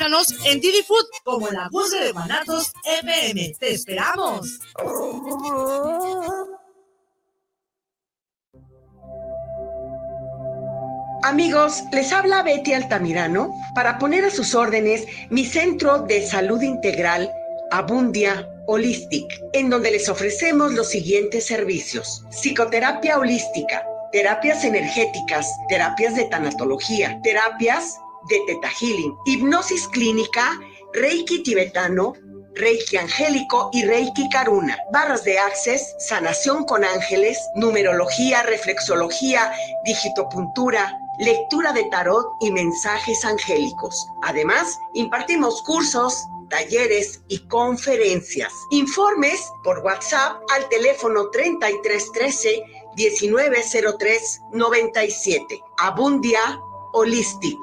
Búscanos 0.00 0.34
en 0.46 0.60
Didi 0.60 0.82
Food 0.82 1.04
como 1.24 1.50
la 1.50 1.68
voz 1.70 1.90
de 1.90 2.10
Banatos 2.14 2.72
FM. 3.02 3.52
¡Te 3.60 3.74
esperamos! 3.74 4.58
Amigos, 11.22 11.82
les 11.92 12.10
habla 12.14 12.42
Betty 12.42 12.72
Altamirano 12.72 13.52
para 13.74 13.98
poner 13.98 14.24
a 14.24 14.30
sus 14.30 14.54
órdenes 14.54 15.04
mi 15.28 15.44
centro 15.44 15.98
de 15.98 16.26
salud 16.26 16.62
integral 16.62 17.30
Abundia 17.70 18.48
Holistic, 18.68 19.30
en 19.52 19.68
donde 19.68 19.90
les 19.90 20.08
ofrecemos 20.08 20.72
los 20.72 20.88
siguientes 20.88 21.44
servicios. 21.44 22.24
Psicoterapia 22.30 23.18
holística, 23.18 23.84
terapias 24.12 24.64
energéticas, 24.64 25.46
terapias 25.68 26.14
de 26.14 26.24
tanatología, 26.24 27.20
terapias 27.22 27.98
de 28.28 28.40
Teta 28.46 28.68
Healing, 28.68 29.16
hipnosis 29.26 29.88
clínica, 29.88 30.58
Reiki 30.92 31.42
tibetano, 31.42 32.14
Reiki 32.54 32.96
angélico 32.96 33.70
y 33.72 33.84
Reiki 33.84 34.28
Karuna, 34.30 34.76
barras 34.92 35.24
de 35.24 35.38
access, 35.38 35.94
sanación 36.08 36.64
con 36.64 36.84
ángeles, 36.84 37.38
numerología, 37.54 38.42
reflexología, 38.42 39.52
digitopuntura, 39.84 40.98
lectura 41.20 41.72
de 41.72 41.84
tarot 41.84 42.26
y 42.40 42.50
mensajes 42.50 43.24
angélicos. 43.24 44.06
Además, 44.22 44.78
impartimos 44.94 45.62
cursos, 45.62 46.26
talleres 46.48 47.22
y 47.28 47.38
conferencias. 47.46 48.52
Informes 48.72 49.40
por 49.62 49.78
WhatsApp 49.80 50.42
al 50.54 50.68
teléfono 50.68 51.30
3313 51.30 52.62
1903 52.96 54.40
97. 54.52 55.62
Abundia 55.78 56.60
Holistic. 56.92 57.58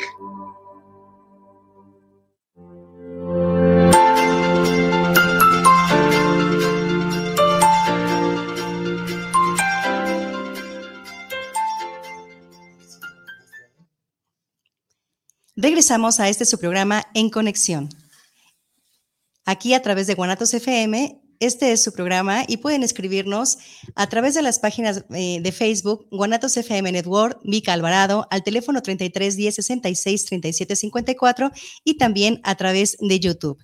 Regresamos 15.60 16.20
a 16.20 16.30
este 16.30 16.46
su 16.46 16.60
programa 16.60 17.08
En 17.16 17.32
Conexión. 17.32 17.90
Aquí 19.44 19.74
a 19.74 19.82
través 19.82 20.06
de 20.06 20.14
Guanatos 20.14 20.54
FM, 20.54 21.20
este 21.40 21.72
es 21.72 21.84
su 21.84 21.94
programa 21.94 22.44
y 22.48 22.58
pueden 22.58 22.84
escribirnos 22.84 23.58
a 23.96 24.08
través 24.08 24.36
de 24.36 24.44
las 24.44 24.60
páginas 24.60 25.06
eh, 25.10 25.40
de 25.42 25.52
Facebook, 25.52 26.06
Guanatos 26.12 26.56
FM 26.58 26.92
Network, 26.92 27.40
Mica 27.44 27.74
Alvarado, 27.74 28.28
al 28.30 28.44
teléfono 28.44 28.84
33 28.84 29.36
10 29.36 29.56
66 29.56 30.26
37 30.26 30.76
54 30.76 31.52
y 31.84 31.98
también 31.98 32.40
a 32.44 32.54
través 32.54 32.96
de 33.00 33.20
YouTube. 33.20 33.58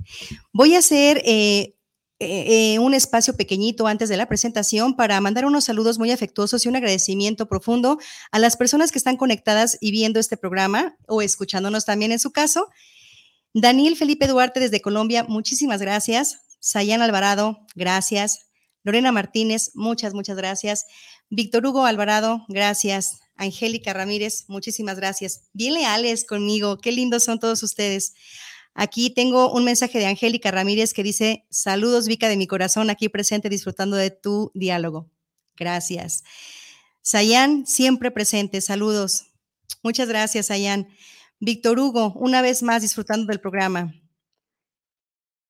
Voy 0.52 0.74
a 0.74 0.80
hacer 0.80 1.22
eh, 1.26 1.76
eh, 2.20 2.80
un 2.80 2.94
espacio 2.94 3.36
pequeñito 3.36 3.88
antes 3.88 4.08
de 4.08 4.18
la 4.18 4.28
presentación 4.28 4.96
para 4.96 5.20
mandar 5.20 5.46
unos 5.46 5.66
saludos 5.66 6.00
muy 6.00 6.12
afectuosos 6.12 6.66
y 6.66 6.70
un 6.70 6.76
agradecimiento 6.76 7.48
profundo 7.48 7.98
a 8.32 8.40
las 8.40 8.56
personas 8.56 8.92
que 8.92 8.98
están 8.98 9.18
conectadas 9.18 9.78
y 9.82 9.92
viendo 9.92 10.20
este 10.20 10.38
programa 10.38 10.96
o 11.08 11.22
escuchándonos 11.22 11.86
también 11.86 12.12
en 12.12 12.20
su 12.20 12.32
caso. 12.32 12.70
Daniel 13.54 13.96
Felipe 13.96 14.28
Duarte 14.28 14.60
desde 14.60 14.82
Colombia, 14.82 15.26
muchísimas 15.28 15.82
gracias. 15.82 16.40
Sayan 16.60 17.02
Alvarado, 17.02 17.60
gracias. 17.76 18.48
Lorena 18.84 19.12
Martínez, 19.12 19.72
muchas, 19.74 20.14
muchas 20.14 20.38
gracias. 20.38 20.86
Víctor 21.30 21.66
Hugo 21.66 21.86
Alvarado, 21.86 22.46
gracias. 22.48 23.20
Angélica 23.36 23.94
Ramírez, 23.94 24.46
muchísimas 24.48 24.98
gracias. 24.98 25.50
Bien 25.54 25.74
leales 25.74 26.26
conmigo, 26.26 26.78
qué 26.78 26.92
lindos 26.92 27.24
son 27.24 27.40
todos 27.40 27.64
ustedes. 27.64 28.14
Aquí 28.76 29.12
tengo 29.12 29.54
un 29.54 29.64
mensaje 29.66 30.00
de 30.00 30.08
Angélica 30.08 30.50
Ramírez 30.50 30.94
que 30.94 31.04
dice, 31.04 31.46
saludos 31.50 32.08
Vica 32.08 32.28
de 32.28 32.38
mi 32.38 32.48
corazón, 32.48 32.90
aquí 32.90 33.08
presente 33.08 33.50
disfrutando 33.50 33.96
de 33.98 34.10
tu 34.10 34.52
diálogo. 34.56 35.10
Gracias. 35.56 36.24
Sayan, 37.02 37.68
siempre 37.68 38.10
presente, 38.10 38.62
saludos. 38.62 39.28
Muchas 39.84 40.08
gracias, 40.08 40.48
Sayan. 40.48 40.88
Víctor 41.40 41.80
Hugo, 41.80 42.14
una 42.16 42.42
vez 42.42 42.64
más 42.64 42.82
disfrutando 42.82 43.28
del 43.28 43.40
programa. 43.40 43.94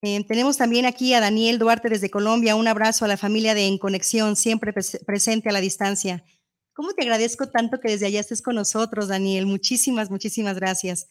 Eh, 0.01 0.21
tenemos 0.27 0.57
también 0.57 0.85
aquí 0.85 1.13
a 1.13 1.21
Daniel 1.21 1.59
Duarte 1.59 1.87
desde 1.87 2.09
Colombia. 2.09 2.55
Un 2.55 2.67
abrazo 2.67 3.05
a 3.05 3.07
la 3.07 3.15
familia 3.15 3.53
de 3.53 3.67
En 3.67 3.77
Conexión, 3.77 4.35
siempre 4.35 4.73
presente 5.05 5.47
a 5.47 5.53
la 5.53 5.61
distancia. 5.61 6.25
¿Cómo 6.73 6.91
te 6.93 7.03
agradezco 7.03 7.47
tanto 7.47 7.79
que 7.79 7.91
desde 7.91 8.07
allá 8.07 8.19
estés 8.19 8.41
con 8.41 8.55
nosotros, 8.55 9.07
Daniel? 9.07 9.45
Muchísimas, 9.45 10.09
muchísimas 10.09 10.55
gracias. 10.55 11.07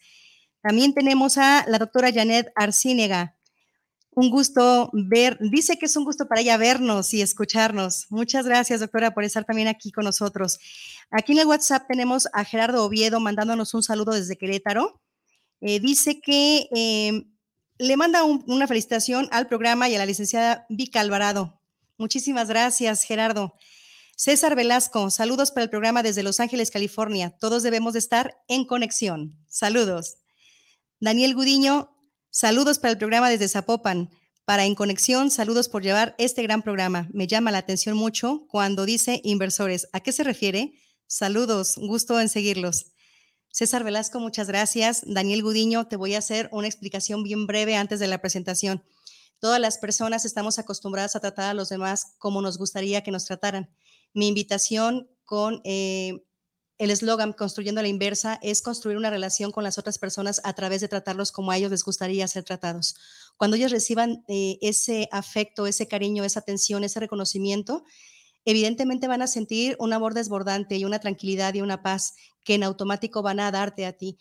También 0.63 0.93
tenemos 0.93 1.37
a 1.37 1.65
la 1.67 1.77
doctora 1.77 2.09
Janet 2.11 2.49
Arcínega. 2.55 3.35
Un 4.11 4.29
gusto 4.29 4.89
ver, 4.93 5.37
dice 5.41 5.77
que 5.77 5.87
es 5.87 5.95
un 5.97 6.05
gusto 6.05 6.25
para 6.27 6.39
ella 6.39 6.55
vernos 6.55 7.13
y 7.13 7.21
escucharnos. 7.21 8.05
Muchas 8.09 8.45
gracias, 8.45 8.79
doctora, 8.79 9.13
por 9.13 9.25
estar 9.25 9.43
también 9.43 9.67
aquí 9.67 9.91
con 9.91 10.05
nosotros. 10.05 10.59
Aquí 11.11 11.33
en 11.33 11.39
el 11.39 11.47
WhatsApp 11.47 11.85
tenemos 11.87 12.29
a 12.31 12.45
Gerardo 12.45 12.85
Oviedo 12.85 13.19
mandándonos 13.19 13.73
un 13.73 13.83
saludo 13.83 14.13
desde 14.13 14.37
Querétaro. 14.37 15.01
Eh, 15.59 15.81
dice 15.81 16.21
que 16.21 16.69
eh, 16.73 17.25
le 17.77 17.97
manda 17.97 18.23
una 18.23 18.65
felicitación 18.65 19.27
al 19.31 19.47
programa 19.47 19.89
y 19.89 19.95
a 19.95 19.99
la 19.99 20.05
licenciada 20.05 20.65
Vica 20.69 21.01
Alvarado. 21.01 21.59
Muchísimas 21.97 22.47
gracias, 22.47 23.03
Gerardo. 23.03 23.55
César 24.15 24.55
Velasco, 24.55 25.09
saludos 25.09 25.51
para 25.51 25.65
el 25.65 25.69
programa 25.69 26.03
desde 26.03 26.23
Los 26.23 26.39
Ángeles, 26.39 26.71
California. 26.71 27.31
Todos 27.37 27.63
debemos 27.63 27.93
de 27.93 27.99
estar 27.99 28.37
en 28.47 28.65
conexión. 28.65 29.35
Saludos. 29.49 30.22
Daniel 31.03 31.35
Gudiño, 31.35 31.89
saludos 32.29 32.79
para 32.79 32.93
el 32.93 32.97
programa 32.97 33.29
desde 33.29 33.49
Zapopan. 33.49 34.09
Para 34.45 34.63
En 34.63 34.73
Conexión, 34.73 35.31
saludos 35.31 35.67
por 35.67 35.83
llevar 35.83 36.15
este 36.17 36.43
gran 36.43 36.61
programa. 36.61 37.09
Me 37.11 37.27
llama 37.27 37.51
la 37.51 37.57
atención 37.57 37.97
mucho 37.97 38.45
cuando 38.47 38.85
dice 38.85 39.19
inversores. 39.25 39.89
¿A 39.91 39.99
qué 39.99 40.13
se 40.13 40.23
refiere? 40.23 40.75
Saludos, 41.05 41.75
gusto 41.75 42.21
en 42.21 42.29
seguirlos. 42.29 42.93
César 43.51 43.83
Velasco, 43.83 44.21
muchas 44.21 44.47
gracias. 44.47 45.01
Daniel 45.05 45.43
Gudiño, 45.43 45.89
te 45.89 45.97
voy 45.97 46.15
a 46.15 46.19
hacer 46.19 46.47
una 46.53 46.67
explicación 46.67 47.21
bien 47.21 47.47
breve 47.47 47.75
antes 47.75 47.99
de 47.99 48.07
la 48.07 48.19
presentación. 48.21 48.81
Todas 49.39 49.59
las 49.59 49.79
personas 49.79 50.23
estamos 50.23 50.57
acostumbradas 50.57 51.17
a 51.17 51.19
tratar 51.19 51.49
a 51.49 51.53
los 51.53 51.67
demás 51.67 52.13
como 52.17 52.41
nos 52.41 52.57
gustaría 52.57 53.03
que 53.03 53.11
nos 53.11 53.25
trataran. 53.25 53.69
Mi 54.13 54.29
invitación 54.29 55.09
con 55.25 55.59
eh, 55.65 56.23
el 56.77 56.89
eslogan 56.89 57.33
Construyendo 57.33 57.81
la 57.81 57.87
inversa 57.87 58.39
es 58.41 58.61
construir 58.61 58.97
una 58.97 59.09
relación 59.09 59.51
con 59.51 59.63
las 59.63 59.77
otras 59.77 59.99
personas 59.99 60.41
a 60.43 60.53
través 60.53 60.81
de 60.81 60.87
tratarlos 60.87 61.31
como 61.31 61.51
a 61.51 61.57
ellos 61.57 61.71
les 61.71 61.83
gustaría 61.83 62.27
ser 62.27 62.43
tratados. 62.43 62.95
Cuando 63.37 63.57
ellos 63.57 63.71
reciban 63.71 64.23
eh, 64.27 64.57
ese 64.61 65.07
afecto, 65.11 65.67
ese 65.67 65.87
cariño, 65.87 66.23
esa 66.23 66.39
atención, 66.39 66.83
ese 66.83 66.99
reconocimiento, 66.99 67.83
evidentemente 68.45 69.07
van 69.07 69.21
a 69.21 69.27
sentir 69.27 69.75
un 69.79 69.93
amor 69.93 70.13
desbordante 70.13 70.77
y 70.77 70.85
una 70.85 70.99
tranquilidad 70.99 71.53
y 71.53 71.61
una 71.61 71.83
paz 71.83 72.15
que 72.43 72.55
en 72.55 72.63
automático 72.63 73.21
van 73.21 73.39
a 73.39 73.51
darte 73.51 73.85
a 73.85 73.93
ti. 73.93 74.17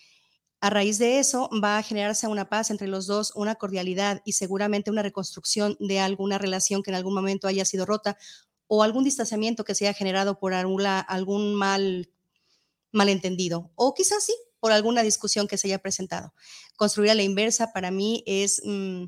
A 0.60 0.70
raíz 0.70 0.98
de 0.98 1.18
eso 1.18 1.50
va 1.62 1.78
a 1.78 1.82
generarse 1.82 2.28
una 2.28 2.48
paz 2.48 2.70
entre 2.70 2.86
los 2.86 3.08
dos, 3.08 3.32
una 3.34 3.56
cordialidad 3.56 4.22
y 4.24 4.34
seguramente 4.34 4.92
una 4.92 5.02
reconstrucción 5.02 5.76
de 5.80 5.98
alguna 5.98 6.38
relación 6.38 6.84
que 6.84 6.90
en 6.92 6.94
algún 6.94 7.14
momento 7.14 7.48
haya 7.48 7.64
sido 7.64 7.84
rota 7.84 8.16
o 8.68 8.84
algún 8.84 9.02
distanciamiento 9.02 9.64
que 9.64 9.74
se 9.74 9.88
haya 9.88 9.94
generado 9.94 10.38
por 10.38 10.54
algún 10.54 11.54
mal 11.56 12.08
malentendido 12.92 13.72
o 13.74 13.94
quizás 13.94 14.24
sí 14.24 14.34
por 14.62 14.70
alguna 14.70 15.02
discusión 15.02 15.48
que 15.48 15.58
se 15.58 15.66
haya 15.66 15.80
presentado. 15.80 16.32
Construir 16.76 17.10
a 17.10 17.16
la 17.16 17.24
inversa 17.24 17.72
para 17.72 17.90
mí 17.90 18.22
es, 18.26 18.62
mm, 18.64 19.06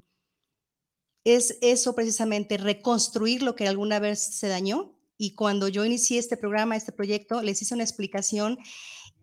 es 1.25 1.59
eso 1.61 1.95
precisamente, 1.95 2.57
reconstruir 2.57 3.43
lo 3.43 3.55
que 3.55 3.69
alguna 3.69 4.01
vez 4.01 4.19
se 4.19 4.49
dañó. 4.49 4.99
Y 5.17 5.37
cuando 5.37 5.69
yo 5.69 5.85
inicié 5.85 6.19
este 6.19 6.37
programa, 6.37 6.75
este 6.75 6.91
proyecto, 6.91 7.41
les 7.41 7.63
hice 7.63 7.73
una 7.73 7.85
explicación 7.85 8.59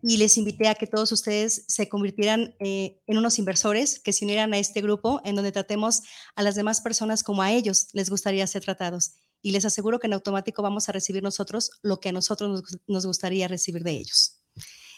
y 0.02 0.16
les 0.16 0.38
invité 0.38 0.68
a 0.68 0.74
que 0.74 0.86
todos 0.86 1.12
ustedes 1.12 1.64
se 1.68 1.88
convirtieran 1.90 2.54
eh, 2.60 2.98
en 3.06 3.18
unos 3.18 3.38
inversores 3.38 4.00
que 4.00 4.14
se 4.14 4.24
unieran 4.24 4.54
a 4.54 4.58
este 4.58 4.80
grupo 4.80 5.20
en 5.24 5.36
donde 5.36 5.52
tratemos 5.52 6.00
a 6.34 6.42
las 6.42 6.54
demás 6.54 6.80
personas 6.80 7.22
como 7.22 7.42
a 7.42 7.52
ellos 7.52 7.88
les 7.92 8.08
gustaría 8.08 8.46
ser 8.46 8.64
tratados. 8.64 9.16
Y 9.42 9.52
les 9.52 9.66
aseguro 9.66 9.98
que 9.98 10.06
en 10.06 10.14
automático 10.14 10.62
vamos 10.62 10.88
a 10.88 10.92
recibir 10.92 11.22
nosotros 11.22 11.70
lo 11.82 12.00
que 12.00 12.08
a 12.08 12.12
nosotros 12.12 12.62
nos 12.86 13.04
gustaría 13.06 13.48
recibir 13.48 13.84
de 13.84 13.92
ellos. 13.92 14.41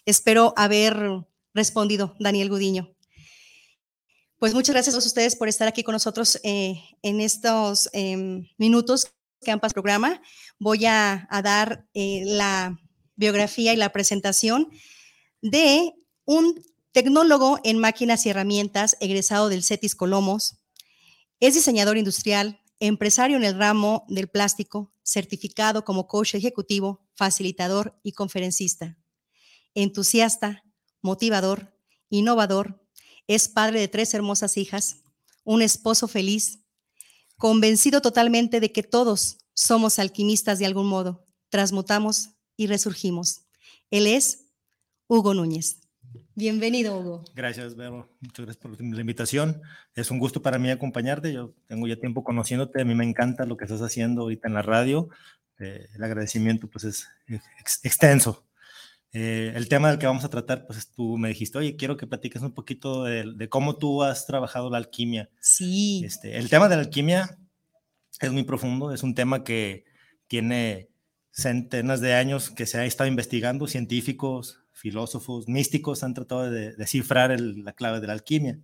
Espero 0.07 0.53
haber 0.57 0.97
respondido, 1.55 2.14
Daniel 2.19 2.51
Gudiño. 2.51 2.95
Pues 4.38 4.53
muchas 4.53 4.75
gracias 4.75 4.95
a 4.95 4.99
ustedes 4.99 5.37
por 5.37 5.49
estar 5.49 5.69
aquí 5.69 5.83
con 5.83 5.95
nosotros 5.95 6.38
eh, 6.43 6.83
en 7.03 7.21
estos 7.21 7.88
em, 7.93 8.47
minutos 8.59 9.12
que 9.40 9.51
han 9.51 9.61
pasado 9.61 9.79
el 9.79 9.83
programa. 9.83 10.23
Voy 10.59 10.85
a, 10.85 11.27
a 11.31 11.43
dar 11.43 11.87
eh, 11.95 12.25
la 12.27 12.79
biografía 13.17 13.73
y 13.73 13.77
la 13.77 13.93
presentación 13.93 14.69
de 15.40 15.93
un 16.27 16.62
tecnólogo 16.93 17.59
en 17.64 17.79
máquinas 17.79 18.27
y 18.27 18.31
herramientas 18.31 18.97
egresado 19.01 19.49
del 19.49 19.64
CETIS 19.64 19.95
Colomos. 19.95 20.59
Es 21.40 21.55
diseñador 21.55 21.97
industrial, 21.97 22.61
empresario 22.81 23.37
en 23.37 23.45
el 23.45 23.59
ramo 23.59 24.05
del 24.09 24.29
plástico, 24.29 24.93
certificado 25.03 25.85
como 25.85 26.07
coach 26.07 26.35
ejecutivo, 26.35 27.07
facilitador 27.14 27.99
y 28.03 28.12
conferencista. 28.12 28.99
Entusiasta, 29.75 30.65
motivador, 31.03 31.77
innovador, 32.09 32.81
es 33.27 33.49
padre 33.49 33.81
de 33.81 33.89
tres 33.89 34.15
hermosas 34.15 34.57
hijas, 34.57 35.03
un 35.45 35.63
esposo 35.63 36.09
feliz, 36.09 36.61
convencido 37.37 38.01
totalmente 38.01 38.61
de 38.61 38.73
que 38.73 38.83
todos 38.83 39.39
somos 39.55 39.99
alquimistas 39.99 40.59
de 40.59 40.67
algún 40.67 40.87
modo, 40.87 41.27
transmutamos 41.49 42.31
y 42.57 42.67
resurgimos. 42.67 43.47
Él 43.91 44.07
es 44.07 44.47
Hugo 45.09 45.35
Núñez. 45.35 45.81
Bienvenido, 46.37 46.99
Hugo. 46.99 47.25
Gracias, 47.35 47.77
Vero. 47.77 48.09
Muchas 48.21 48.45
gracias 48.45 48.57
por 48.57 48.81
la 48.81 49.01
invitación. 49.01 49.63
Es 49.95 50.11
un 50.11 50.19
gusto 50.19 50.43
para 50.43 50.59
mí 50.59 50.71
acompañarte. 50.71 51.33
Yo 51.33 51.55
tengo 51.67 51.87
ya 51.87 51.97
tiempo 51.97 52.25
conociéndote. 52.25 52.83
A 52.83 52.85
mí 52.85 52.95
me 52.95 53.05
encanta 53.05 53.47
lo 53.47 53.57
que 53.57 53.65
estás 53.65 53.83
haciendo 53.83 54.23
ahorita 54.23 54.49
en 54.49 54.55
la 54.55 54.63
radio. 54.63 55.09
Eh, 55.61 55.87
el 55.95 56.03
agradecimiento 56.03 56.69
pues 56.69 56.85
es 56.85 57.09
ex 57.29 57.85
extenso. 57.85 58.45
Eh, 59.16 59.53
el 59.55 59.68
tema 59.68 59.90
del 59.90 60.00
que 60.00 60.07
vamos 60.07 60.24
a 60.24 60.29
tratar, 60.29 60.66
pues 60.66 60.90
tú 60.90 61.16
me 61.16 61.29
dijiste, 61.29 61.57
oye, 61.57 61.77
quiero 61.77 61.96
que 61.96 62.09
platiques 62.09 62.42
un 62.42 62.53
poquito 62.53 63.05
de, 63.05 63.33
de 63.33 63.48
cómo 63.48 63.77
tú 63.77 64.03
has 64.03 64.27
trabajado 64.27 64.68
la 64.70 64.79
alquimia. 64.79 65.31
Sí. 65.38 66.03
Este, 66.05 66.37
el 66.37 66.50
tema 66.50 66.68
de 66.68 66.74
la 66.74 66.83
alquimia 66.83 67.38
es 68.20 68.33
muy 68.33 68.42
profundo, 68.42 68.92
es 68.92 69.05
un 69.05 69.14
tema 69.14 69.44
que 69.44 69.85
tiene 70.27 70.88
centenas 71.31 72.00
de 72.00 72.14
años 72.14 72.50
que 72.50 72.66
se 72.66 72.79
ha 72.79 72.85
estado 72.85 73.07
investigando, 73.09 73.68
científicos, 73.68 74.61
filósofos, 74.72 75.48
místicos 75.48 76.03
han 76.03 76.14
tratado 76.14 76.50
de 76.50 76.74
descifrar 76.74 77.31
el, 77.31 77.64
la 77.64 77.72
clave 77.72 78.00
de 78.00 78.09
la 78.09 78.14
alquimia. 78.14 78.59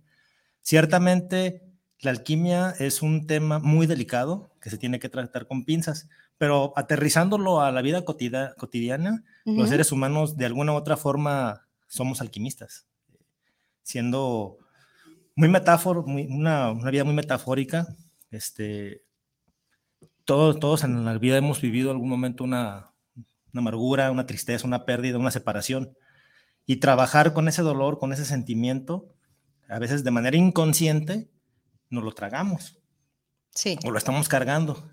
Ciertamente, 0.61 1.63
la 1.99 2.11
alquimia 2.11 2.75
es 2.77 3.01
un 3.01 3.25
tema 3.25 3.59
muy 3.59 3.87
delicado 3.87 4.51
que 4.61 4.69
se 4.69 4.77
tiene 4.77 4.99
que 4.99 5.07
tratar 5.07 5.47
con 5.47 5.63
pinzas, 5.63 6.09
pero 6.37 6.73
aterrizándolo 6.75 7.61
a 7.61 7.71
la 7.71 7.81
vida 7.81 8.03
cotidiana, 8.03 9.23
uh 9.45 9.51
-huh. 9.51 9.57
los 9.57 9.69
seres 9.69 9.91
humanos 9.91 10.37
de 10.37 10.45
alguna 10.45 10.73
u 10.73 10.75
otra 10.75 10.97
forma 10.97 11.67
somos 11.87 12.21
alquimistas, 12.21 12.87
siendo 13.83 14.57
muy 15.35 15.49
metáforo, 15.49 16.03
muy, 16.03 16.27
una, 16.27 16.71
una, 16.71 16.91
vida 16.91 17.03
muy 17.03 17.13
metafórica. 17.13 17.87
Este, 18.29 19.03
todos, 20.25 20.59
todos 20.59 20.83
en 20.83 21.03
la 21.03 21.17
vida 21.17 21.37
hemos 21.37 21.61
vivido 21.61 21.91
algún 21.91 22.09
momento 22.09 22.43
una, 22.43 22.91
una 23.53 23.61
amargura, 23.61 24.11
una 24.11 24.25
tristeza, 24.25 24.67
una 24.67 24.85
pérdida, 24.85 25.17
una 25.17 25.31
separación. 25.31 25.97
Y 26.65 26.77
trabajar 26.77 27.33
con 27.33 27.47
ese 27.47 27.61
dolor, 27.61 27.97
con 27.97 28.13
ese 28.13 28.23
sentimiento, 28.23 29.13
a 29.67 29.79
veces 29.79 30.03
de 30.03 30.11
manera 30.11 30.37
inconsciente, 30.37 31.29
nos 31.89 32.03
lo 32.03 32.11
tragamos. 32.11 32.79
Sí. 33.53 33.77
O 33.83 33.91
lo 33.91 33.97
estamos 33.97 34.29
cargando. 34.29 34.91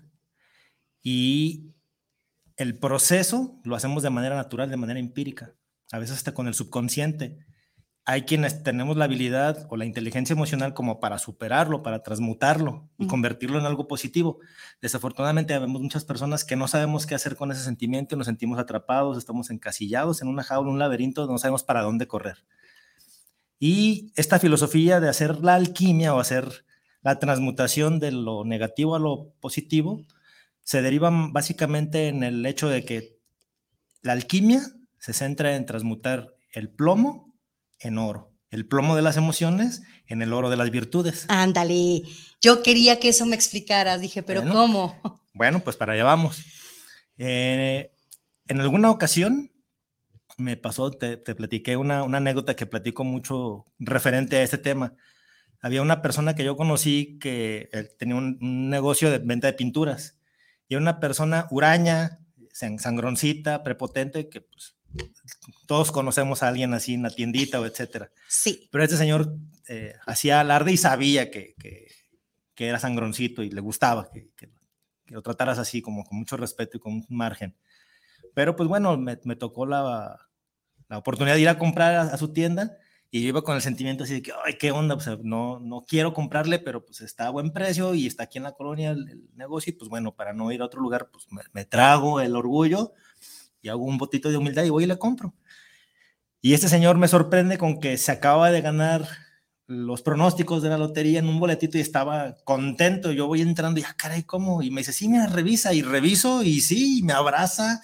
Y 1.01 1.73
el 2.59 2.77
proceso 2.77 3.57
lo 3.63 3.77
hacemos 3.77 4.03
de 4.03 4.09
manera 4.09 4.35
natural, 4.35 4.69
de 4.69 4.75
manera 4.75 4.99
empírica, 4.99 5.55
a 5.93 5.97
veces 5.97 6.17
hasta 6.17 6.33
con 6.33 6.45
el 6.45 6.53
subconsciente. 6.53 7.39
Hay 8.03 8.23
quienes 8.23 8.63
tenemos 8.63 8.97
la 8.97 9.05
habilidad 9.05 9.65
o 9.69 9.77
la 9.77 9.85
inteligencia 9.85 10.33
emocional 10.33 10.73
como 10.73 10.99
para 10.99 11.19
superarlo, 11.19 11.83
para 11.83 12.03
transmutarlo 12.03 12.89
y 12.97 13.07
convertirlo 13.07 13.59
en 13.59 13.65
algo 13.65 13.87
positivo. 13.87 14.39
Desafortunadamente, 14.81 15.57
vemos 15.57 15.81
muchas 15.81 16.03
personas 16.03 16.43
que 16.43 16.57
no 16.57 16.67
sabemos 16.67 17.05
qué 17.05 17.15
hacer 17.15 17.37
con 17.37 17.49
ese 17.51 17.63
sentimiento, 17.63 18.17
nos 18.17 18.25
sentimos 18.25 18.59
atrapados, 18.59 19.17
estamos 19.17 19.49
encasillados 19.51 20.21
en 20.21 20.27
una 20.27 20.43
jaula, 20.43 20.69
un 20.69 20.79
laberinto, 20.79 21.27
no 21.27 21.37
sabemos 21.37 21.63
para 21.63 21.81
dónde 21.81 22.07
correr. 22.07 22.43
Y 23.57 24.11
esta 24.17 24.37
filosofía 24.37 24.99
de 24.99 25.07
hacer 25.07 25.45
la 25.45 25.55
alquimia 25.55 26.13
o 26.13 26.19
hacer 26.19 26.65
la 27.03 27.19
transmutación 27.19 27.99
de 27.99 28.11
lo 28.11 28.43
negativo 28.43 28.95
a 28.95 28.99
lo 28.99 29.31
positivo, 29.39 30.03
se 30.69 30.83
derivan 30.83 31.33
básicamente 31.33 32.09
en 32.09 32.21
el 32.21 32.45
hecho 32.45 32.69
de 32.69 32.85
que 32.85 33.17
la 34.03 34.13
alquimia 34.13 34.61
se 34.99 35.13
centra 35.13 35.55
en 35.55 35.65
transmutar 35.65 36.35
el 36.51 36.69
plomo 36.69 37.33
en 37.79 37.97
oro, 37.97 38.35
el 38.51 38.67
plomo 38.67 38.95
de 38.95 39.01
las 39.01 39.17
emociones 39.17 39.81
en 40.05 40.21
el 40.21 40.31
oro 40.31 40.51
de 40.51 40.57
las 40.57 40.69
virtudes. 40.69 41.25
Ándale, 41.27 42.03
yo 42.39 42.61
quería 42.61 42.99
que 42.99 43.09
eso 43.09 43.25
me 43.25 43.35
explicaras, 43.35 43.99
dije, 43.99 44.21
pero 44.21 44.41
bueno, 44.41 44.55
¿cómo? 44.55 45.01
Bueno, 45.33 45.59
pues 45.61 45.75
para 45.75 45.93
allá 45.93 46.03
vamos. 46.03 46.43
Eh, 47.17 47.91
en 48.47 48.61
alguna 48.61 48.91
ocasión 48.91 49.51
me 50.37 50.55
pasó, 50.55 50.91
te, 50.91 51.17
te 51.17 51.33
platiqué 51.33 51.77
una, 51.77 52.03
una, 52.03 52.19
anécdota 52.19 52.55
que 52.55 52.67
platico 52.67 53.03
mucho 53.03 53.65
referente 53.79 54.37
a 54.37 54.43
este 54.43 54.59
tema. 54.59 54.93
Había 55.61 55.81
una 55.81 56.03
persona 56.03 56.35
que 56.35 56.43
yo 56.43 56.55
conocí 56.55 57.17
que 57.17 57.71
tenía 57.97 58.17
un, 58.17 58.37
un 58.39 58.69
negocio 58.69 59.09
de 59.09 59.17
venta 59.17 59.47
de 59.47 59.53
pinturas 59.53 60.18
y 60.69 60.75
era 60.75 60.81
una 60.81 60.99
persona 60.99 61.47
huraña, 61.49 62.19
sangroncita, 62.53 63.63
prepotente, 63.63 64.29
que 64.29 64.41
pues, 64.41 64.75
todos 65.65 65.91
conocemos 65.91 66.43
a 66.43 66.47
alguien 66.47 66.73
así 66.73 66.93
en 66.93 67.01
la 67.01 67.09
tiendita 67.09 67.59
o 67.59 67.65
etcétera. 67.65 68.11
Sí. 68.27 68.69
Pero 68.71 68.83
este 68.83 68.95
señor 68.95 69.35
eh, 69.67 69.95
hacía 70.05 70.39
alarde 70.39 70.71
y 70.71 70.77
sabía 70.77 71.31
que, 71.31 71.55
que, 71.59 71.87
que, 72.53 72.67
era 72.67 72.79
sangroncito 72.79 73.41
y 73.41 73.49
le 73.49 73.61
gustaba 73.61 74.09
que, 74.11 74.29
que, 74.35 74.51
lo 75.07 75.23
trataras 75.23 75.57
así, 75.57 75.81
como 75.81 76.03
con 76.03 76.19
mucho 76.19 76.37
respeto 76.37 76.77
y 76.77 76.79
con 76.79 76.93
un 76.93 77.05
margen. 77.09 77.55
Pero 78.35 78.55
pues 78.55 78.69
bueno, 78.69 78.95
me, 78.95 79.19
me 79.23 79.35
tocó 79.35 79.65
la, 79.65 80.19
la, 80.87 80.97
oportunidad 80.99 81.33
de 81.33 81.41
ir 81.41 81.49
a 81.49 81.57
comprar 81.57 81.95
a, 81.95 82.01
a, 82.01 82.17
su 82.17 82.31
tienda 82.31 82.77
y 83.11 83.21
yo 83.21 83.29
iba 83.29 83.41
con 83.41 83.55
el 83.55 83.61
sentimiento 83.61 84.03
así 84.03 84.15
de 84.15 84.21
que, 84.21 84.31
ay, 84.45 84.55
qué 84.59 84.71
onda, 84.71 84.97
no, 85.23 85.59
no 85.59 85.85
quiero 85.87 86.13
comprarle, 86.13 86.59
pero 86.59 86.85
pues 86.85 87.01
está 87.01 87.27
a 87.27 87.31
buen 87.31 87.51
precio 87.51 87.95
y 87.95 88.05
está 88.05 88.23
aquí 88.23 88.37
en 88.37 88.43
la 88.43 88.51
colonia 88.51 88.91
el, 88.91 89.09
el 89.09 89.29
negocio 89.35 89.71
y 89.71 89.75
pues 89.75 89.89
bueno, 89.89 90.15
para 90.15 90.33
no 90.33 90.51
ir 90.51 90.61
a 90.61 90.65
otro 90.65 90.81
lugar, 90.81 91.09
pues 91.11 91.25
me, 91.31 91.41
me 91.53 91.65
trago 91.65 92.21
el 92.21 92.35
orgullo 92.35 92.93
y 93.61 93.69
hago 93.69 93.83
un 93.83 93.97
botito 93.97 94.29
de 94.29 94.37
humildad 94.37 94.63
y 94.63 94.69
voy 94.69 94.83
y 94.83 94.87
le 94.87 94.99
compro. 94.99 95.33
Y 96.41 96.53
este 96.53 96.69
señor 96.69 96.97
me 96.97 97.07
sorprende 97.07 97.57
con 97.57 97.79
que 97.79 97.97
se 97.97 98.11
acaba 98.11 98.51
de 98.51 98.61
ganar 98.61 99.07
los 99.67 100.01
pronósticos 100.01 100.63
de 100.63 100.69
la 100.69 100.77
lotería 100.77 101.19
en 101.19 101.27
un 101.27 101.39
boletito 101.39 101.77
y 101.77 101.81
estaba 101.81 102.35
contento. 102.43 103.11
Yo 103.11 103.27
voy 103.27 103.41
entrando 103.41 103.79
y, 103.79 103.83
ah, 103.83 103.93
caray, 103.97 104.23
¿cómo? 104.23 104.63
Y 104.63 104.71
me 104.71 104.81
dice, 104.81 104.93
sí, 104.93 105.07
me 105.09 105.27
revisa. 105.27 105.73
Y 105.73 105.81
reviso 105.81 106.41
y 106.43 106.61
sí, 106.61 107.01
me 107.03 107.13
abraza 107.13 107.81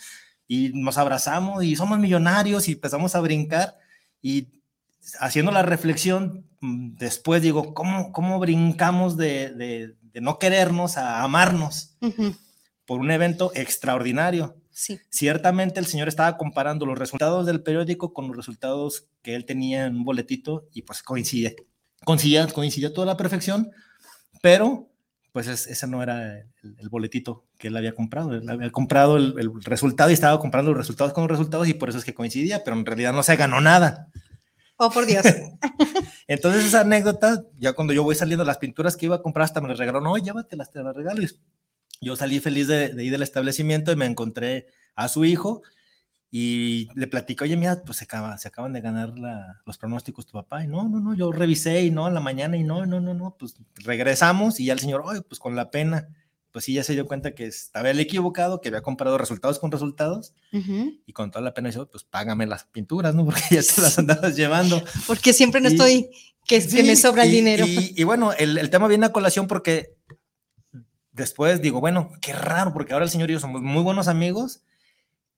y 0.47 0.71
nos 0.73 0.97
abrazamos 0.97 1.63
y 1.63 1.75
somos 1.75 1.99
millonarios 1.99 2.67
y 2.67 2.73
empezamos 2.73 3.13
a 3.15 3.21
brincar. 3.21 3.77
Y 4.21 4.47
haciendo 5.19 5.51
la 5.51 5.61
reflexión, 5.61 6.45
mm, 6.61 6.95
después 6.97 7.41
digo, 7.41 7.73
¿cómo, 7.73 8.11
cómo 8.11 8.39
brincamos 8.39 9.17
de, 9.17 9.51
de, 9.51 9.95
de 10.01 10.21
no 10.21 10.39
querernos 10.39 10.97
a 10.97 11.23
amarnos? 11.23 11.95
Uh 12.01 12.07
-huh. 12.07 12.37
Por 12.85 12.99
un 12.99 13.11
evento 13.11 13.51
extraordinario. 13.55 14.57
Sí. 14.71 14.99
Ciertamente 15.09 15.79
el 15.79 15.85
señor 15.85 16.07
estaba 16.07 16.37
comparando 16.37 16.85
los 16.85 16.99
resultados 16.99 17.45
del 17.45 17.63
periódico 17.63 18.13
con 18.13 18.27
los 18.27 18.35
resultados 18.35 19.07
que 19.21 19.35
él 19.35 19.45
tenía 19.45 19.85
en 19.85 19.95
un 19.95 20.03
boletito 20.03 20.67
y 20.73 20.81
pues 20.81 21.01
coincide, 21.01 21.55
coincidía, 22.03 22.45
coincidía 22.47 22.93
toda 22.93 23.07
la 23.07 23.17
perfección, 23.17 23.71
pero 24.41 24.89
pues 25.31 25.47
es, 25.47 25.67
ese 25.67 25.87
no 25.87 26.01
era 26.03 26.39
el, 26.39 26.75
el, 26.77 26.89
boletito 26.89 27.45
que 27.57 27.67
él 27.67 27.75
había 27.75 27.93
comprado, 27.93 28.33
él 28.33 28.49
había 28.49 28.71
comprado 28.71 29.17
el, 29.17 29.35
el, 29.37 29.51
resultado 29.63 30.09
y 30.09 30.13
estaba 30.13 30.39
comprando 30.39 30.71
los 30.71 30.77
resultados 30.77 31.11
con 31.11 31.23
los 31.23 31.31
resultados 31.31 31.67
y 31.67 31.73
por 31.73 31.89
eso 31.89 31.97
es 31.97 32.05
que 32.05 32.13
coincidía, 32.13 32.63
pero 32.63 32.77
en 32.77 32.85
realidad 32.85 33.11
no 33.11 33.21
se 33.21 33.35
ganó 33.35 33.59
nada. 33.59 34.07
Oh, 34.77 34.89
por 34.89 35.05
Dios. 35.05 35.25
Entonces 36.27 36.65
esa 36.65 36.81
anécdota, 36.81 37.43
ya 37.57 37.73
cuando 37.73 37.93
yo 37.93 38.03
voy 38.03 38.15
saliendo, 38.15 38.43
las 38.43 38.57
pinturas 38.57 38.97
que 38.97 39.05
iba 39.05 39.15
a 39.15 39.21
comprar 39.21 39.45
hasta 39.45 39.61
me 39.61 39.69
las 39.69 39.77
regaló, 39.77 40.01
no, 40.01 40.17
llévatelas, 40.17 40.71
te 40.71 40.83
las 40.83 40.95
regalo. 40.95 41.25
Yo 42.01 42.15
salí 42.15 42.39
feliz 42.39 42.67
de, 42.67 42.89
de, 42.89 43.03
ir 43.03 43.11
del 43.11 43.23
establecimiento 43.23 43.91
y 43.91 43.95
me 43.95 44.05
encontré 44.05 44.67
a 44.95 45.07
su 45.07 45.23
hijo 45.23 45.61
y 46.37 46.89
le 46.95 47.07
platico, 47.07 47.45
oye, 47.45 47.55
mira, 47.55 47.81
pues 47.85 47.99
se, 47.99 48.03
acaba, 48.03 48.37
se 48.37 48.49
acaban 48.49 48.73
de 48.73 48.81
ganar 48.81 49.17
la, 49.17 49.61
los 49.65 49.77
pronósticos 49.77 50.25
tu 50.25 50.33
papá. 50.33 50.65
Y 50.65 50.67
no, 50.67 50.89
no, 50.89 50.99
no, 50.99 51.13
yo 51.13 51.31
revisé 51.31 51.83
y 51.83 51.91
no, 51.91 52.09
en 52.09 52.13
la 52.13 52.19
mañana 52.19 52.57
y 52.57 52.63
no, 52.63 52.85
no, 52.85 52.99
no, 52.99 53.13
no, 53.13 53.37
pues 53.39 53.55
regresamos 53.75 54.59
y 54.59 54.65
ya 54.65 54.73
el 54.73 54.79
señor, 54.79 55.03
oye, 55.05 55.21
pues 55.21 55.39
con 55.39 55.55
la 55.55 55.71
pena, 55.71 56.09
pues 56.55 56.63
sí, 56.63 56.73
ya 56.73 56.85
se 56.85 56.93
dio 56.93 57.05
cuenta 57.05 57.35
que 57.35 57.47
estaba 57.47 57.89
el 57.89 57.99
equivocado, 57.99 58.61
que 58.61 58.69
había 58.69 58.81
comprado 58.81 59.17
resultados 59.17 59.59
con 59.59 59.73
resultados 59.73 60.33
uh 60.53 60.57
-huh. 60.59 61.01
y 61.05 61.11
con 61.11 61.29
toda 61.29 61.43
la 61.43 61.53
pena 61.53 61.67
dijo, 61.67 61.85
pues 61.85 62.05
págame 62.05 62.47
las 62.47 62.63
pinturas, 62.63 63.13
¿no? 63.13 63.25
Porque 63.25 63.41
ya 63.51 63.61
te 63.61 63.81
las 63.81 63.99
andabas 63.99 64.37
llevando. 64.37 64.81
Porque 65.05 65.33
siempre 65.33 65.59
no 65.59 65.67
y, 65.67 65.73
estoy, 65.73 66.09
que, 66.47 66.61
sí, 66.61 66.77
que, 66.77 66.83
me 66.83 66.95
sobra 66.95 67.25
y, 67.25 67.27
el 67.27 67.35
dinero. 67.35 67.65
Y, 67.67 67.93
y 67.97 68.03
bueno, 68.05 68.31
el, 68.31 68.57
el 68.57 68.69
tema 68.69 68.87
viene 68.87 69.05
a 69.05 69.11
colación 69.11 69.47
porque 69.47 69.97
después 71.11 71.61
digo, 71.61 71.81
bueno, 71.81 72.13
qué 72.21 72.31
raro, 72.31 72.71
porque 72.71 72.93
ahora 72.93 73.03
el 73.03 73.11
señor 73.11 73.29
y 73.29 73.33
yo 73.33 73.41
somos 73.41 73.61
muy 73.61 73.83
buenos 73.83 74.07
amigos 74.07 74.61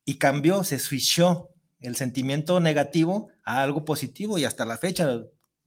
y 0.05 0.19
cambió, 0.19 0.63
se 0.63 0.77
switchó 0.77 1.49
el 1.79 1.95
sentimiento 1.95 2.59
negativo 2.59 3.29
a 3.43 3.63
algo 3.63 3.85
positivo 3.85 4.37
y 4.37 4.45
hasta 4.45 4.65
la 4.65 4.77
fecha 4.77 5.09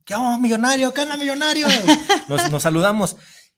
¿qué 0.05 0.15
onda, 0.15 0.39
millonario? 0.39 0.95
¿Qué 0.95 1.01
onda, 1.01 1.17
millonario? 1.17 1.67
Nos, 2.29 2.49
nos 2.53 2.63
saludamos. 2.63 3.17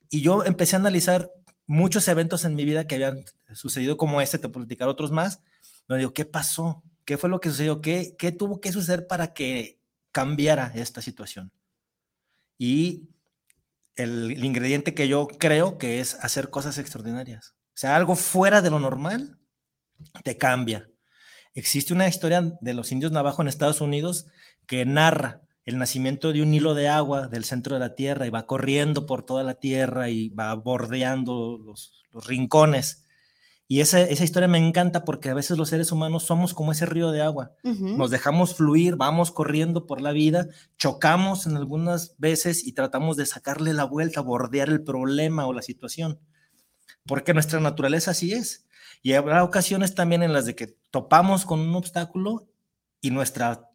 Y 0.09 0.23
yo 0.23 0.43
empecé 0.43 0.77
a 0.77 0.79
analizar 0.79 1.31
muchos 1.73 2.07
eventos 2.09 2.45
en 2.45 2.55
mi 2.55 2.67
vida 2.67 2.87
que 2.87 2.97
habían 2.97 3.25
sucedido 3.55 3.97
como 3.97 4.21
este, 4.21 4.39
te 4.39 4.49
puedo 4.51 4.67
platicar 4.67 4.89
otros 4.89 5.11
más. 5.11 5.41
Me 5.89 5.97
digo, 5.97 6.13
¿qué 6.13 6.27
pasó? 6.27 6.83
¿Qué 7.07 7.17
fue 7.17 7.31
lo 7.31 7.41
que 7.41 7.49
sucedió? 7.49 7.81
¿Qué, 7.81 8.15
¿Qué 8.19 8.31
tuvo 8.31 8.61
que 8.61 8.73
suceder 8.73 9.07
para 9.07 9.33
que 9.33 9.81
cambiara 10.13 10.71
esta 10.75 11.01
situación? 11.01 11.51
Y 12.59 13.09
el, 13.97 14.33
el 14.33 14.45
ingrediente 14.45 14.93
que 14.93 15.09
yo 15.09 15.27
creo 15.27 15.79
que 15.79 16.01
es 16.01 16.15
hacer 16.17 16.51
cosas 16.51 16.77
extraordinarias. 16.77 17.55
O 17.69 17.79
sea, 17.79 17.97
algo 17.97 18.17
fuera 18.17 18.61
de 18.61 18.69
lo 18.69 18.79
normal 18.79 19.39
te 20.25 20.37
cambia. 20.37 20.91
Existe 21.55 21.95
una 21.95 22.07
historia 22.07 22.53
de 22.61 22.75
los 22.75 22.93
indios 22.93 23.13
navajo 23.13 23.41
en 23.41 23.49
Estados 23.49 23.81
Unidos 23.81 24.27
que 24.67 24.85
narra 24.85 25.41
el 25.64 25.79
nacimiento 25.79 26.33
de 26.33 26.42
un 26.42 26.53
hilo 26.55 26.75
de 26.75 26.88
agua 26.88 27.29
del 27.29 27.44
centro 27.44 27.75
de 27.75 27.81
la 27.81 27.94
tierra 27.94 28.27
y 28.27 28.31
va 28.31 28.46
corriendo 28.46 29.07
por 29.07 29.25
toda 29.25 29.42
la 29.42 29.55
tierra 29.55 30.11
y 30.11 30.29
va 30.31 30.55
bordeando 30.55 31.59
los, 31.64 32.03
los 32.11 32.27
rincones. 32.27 33.07
Y 33.68 33.81
esa, 33.81 34.01
esa, 34.03 34.25
historia 34.25 34.48
me 34.48 34.59
encanta 34.59 35.05
porque 35.05 35.31
a 35.31 35.35
veces 35.35 35.57
los 35.57 35.70
seres 35.70 35.92
humanos 35.92 36.25
somos 36.25 36.53
como 36.53 36.72
ese 36.72 36.85
río 36.85 37.11
de 37.11 37.22
agua. 37.22 37.53
Uh 37.62 37.70
-huh. 37.70 37.96
Nos 37.96 38.11
dejamos 38.11 38.55
fluir, 38.55 38.96
vamos 38.96 39.31
corriendo 39.31 39.87
por 39.87 40.01
la 40.03 40.12
vida, 40.12 40.48
chocamos 40.77 41.46
en 41.46 41.57
algunas 41.57 42.14
veces 42.18 42.66
y 42.66 42.72
tratamos 42.72 43.16
de 43.16 43.25
sacarle 43.25 43.72
la 43.72 43.85
vuelta, 43.85 44.20
bordear 44.20 44.68
el 44.68 44.83
problema 44.83 45.46
o 45.46 45.55
la 45.55 45.62
situación. 45.62 46.20
Porque 47.07 47.33
nuestra 47.33 47.61
naturaleza 47.61 48.11
así 48.11 48.33
es. 48.33 48.66
Y 49.03 49.14
habrá 49.14 49.42
ocasiones 49.42 49.94
también 49.94 50.22
en 50.22 50.33
las 50.33 50.44
de 50.44 50.55
que 50.55 50.77
topamos 50.90 51.46
con 51.46 51.61
un 51.61 51.75
obstáculo 51.75 52.48
y 53.01 53.11
nuestra 53.11 53.72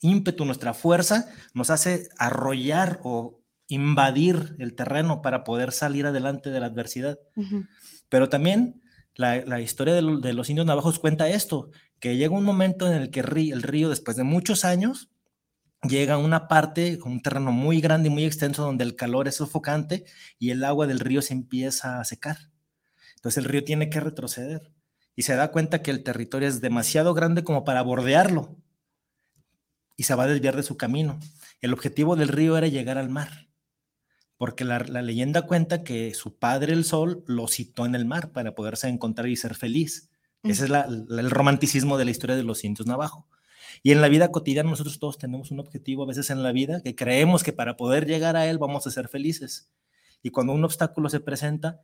ímpetu, 0.00 0.44
nuestra 0.44 0.74
fuerza 0.74 1.28
nos 1.54 1.70
hace 1.70 2.08
arrollar 2.18 3.00
o 3.02 3.40
invadir 3.68 4.56
el 4.58 4.74
terreno 4.74 5.22
para 5.22 5.44
poder 5.44 5.72
salir 5.72 6.06
adelante 6.06 6.50
de 6.50 6.60
la 6.60 6.66
adversidad. 6.66 7.18
Uh 7.34 7.42
-huh. 7.42 7.68
Pero 8.08 8.28
también 8.28 8.82
la, 9.14 9.44
la 9.44 9.60
historia 9.60 9.94
de, 9.94 10.02
lo, 10.02 10.18
de, 10.18 10.32
los 10.32 10.48
indios 10.50 10.66
navajos 10.66 10.98
cuenta 10.98 11.28
esto, 11.28 11.70
que 11.98 12.16
llega 12.16 12.34
un 12.34 12.44
momento 12.44 12.86
en 12.86 12.94
el 12.94 13.10
que 13.10 13.20
el 13.20 13.26
río, 13.26 13.54
el 13.54 13.62
río 13.62 13.88
después 13.88 14.16
de 14.16 14.24
muchos 14.24 14.64
años, 14.64 15.10
llega 15.82 16.14
a 16.14 16.18
una 16.18 16.48
parte, 16.48 16.98
un 17.04 17.22
terreno 17.22 17.52
muy 17.52 17.80
grande 17.80 18.08
y 18.08 18.12
muy 18.12 18.24
extenso 18.24 18.62
donde 18.62 18.84
el 18.84 18.96
calor 18.96 19.28
es 19.28 19.36
sofocante 19.36 20.04
y 20.38 20.50
el 20.50 20.64
agua 20.64 20.86
del 20.86 21.00
río 21.00 21.22
se 21.22 21.34
empieza 21.34 22.00
a 22.00 22.04
secar. 22.04 22.36
Entonces 23.16 23.38
el 23.38 23.50
río 23.50 23.64
tiene 23.64 23.88
que 23.88 24.00
retroceder 24.00 24.72
y 25.14 25.22
se 25.22 25.34
da 25.34 25.50
cuenta 25.50 25.82
que 25.82 25.90
el 25.90 26.02
territorio 26.02 26.48
es 26.48 26.60
demasiado 26.60 27.14
grande 27.14 27.42
como 27.42 27.64
para 27.64 27.82
bordearlo 27.82 28.56
y 29.96 30.04
se 30.04 30.14
va 30.14 30.24
a 30.24 30.28
desviar 30.28 30.56
de 30.56 30.62
su 30.62 30.76
camino. 30.76 31.18
El 31.60 31.72
objetivo 31.72 32.16
del 32.16 32.28
río 32.28 32.56
era 32.56 32.68
llegar 32.68 32.98
al 32.98 33.08
mar, 33.08 33.48
porque 34.36 34.64
la, 34.64 34.80
la, 34.80 35.02
leyenda 35.02 35.42
cuenta 35.42 35.82
que 35.82 36.12
su 36.14 36.36
padre 36.38 36.72
el 36.74 36.84
sol 36.84 37.24
lo 37.26 37.48
citó 37.48 37.86
en 37.86 37.94
el 37.94 38.04
mar 38.04 38.32
para 38.32 38.54
poderse 38.54 38.88
encontrar 38.88 39.28
y 39.28 39.36
ser 39.36 39.54
feliz. 39.54 40.10
Mm. 40.42 40.50
Ese 40.50 40.64
es 40.64 40.70
la, 40.70 40.86
la, 40.86 41.20
el 41.20 41.30
romanticismo 41.30 41.96
de 41.96 42.04
la 42.04 42.10
historia 42.10 42.36
de 42.36 42.42
los 42.44 42.64
indios 42.64 42.86
navajo. 42.86 43.26
Y 43.82 43.92
en 43.92 44.00
la 44.00 44.08
vida 44.08 44.30
cotidiana 44.30 44.70
nosotros 44.70 44.98
todos 44.98 45.18
tenemos 45.18 45.50
un 45.50 45.60
objetivo 45.60 46.02
a 46.02 46.06
veces 46.06 46.30
en 46.30 46.42
la 46.42 46.52
vida 46.52 46.82
que 46.82 46.94
creemos 46.94 47.42
que 47.42 47.52
para 47.52 47.76
poder 47.76 48.06
llegar 48.06 48.36
a 48.36 48.46
él 48.46 48.58
vamos 48.58 48.86
a 48.86 48.90
ser 48.90 49.08
felices. 49.08 49.70
Y 50.22 50.30
cuando 50.30 50.52
un 50.52 50.64
obstáculo 50.64 51.08
se 51.08 51.20
presenta, 51.20 51.80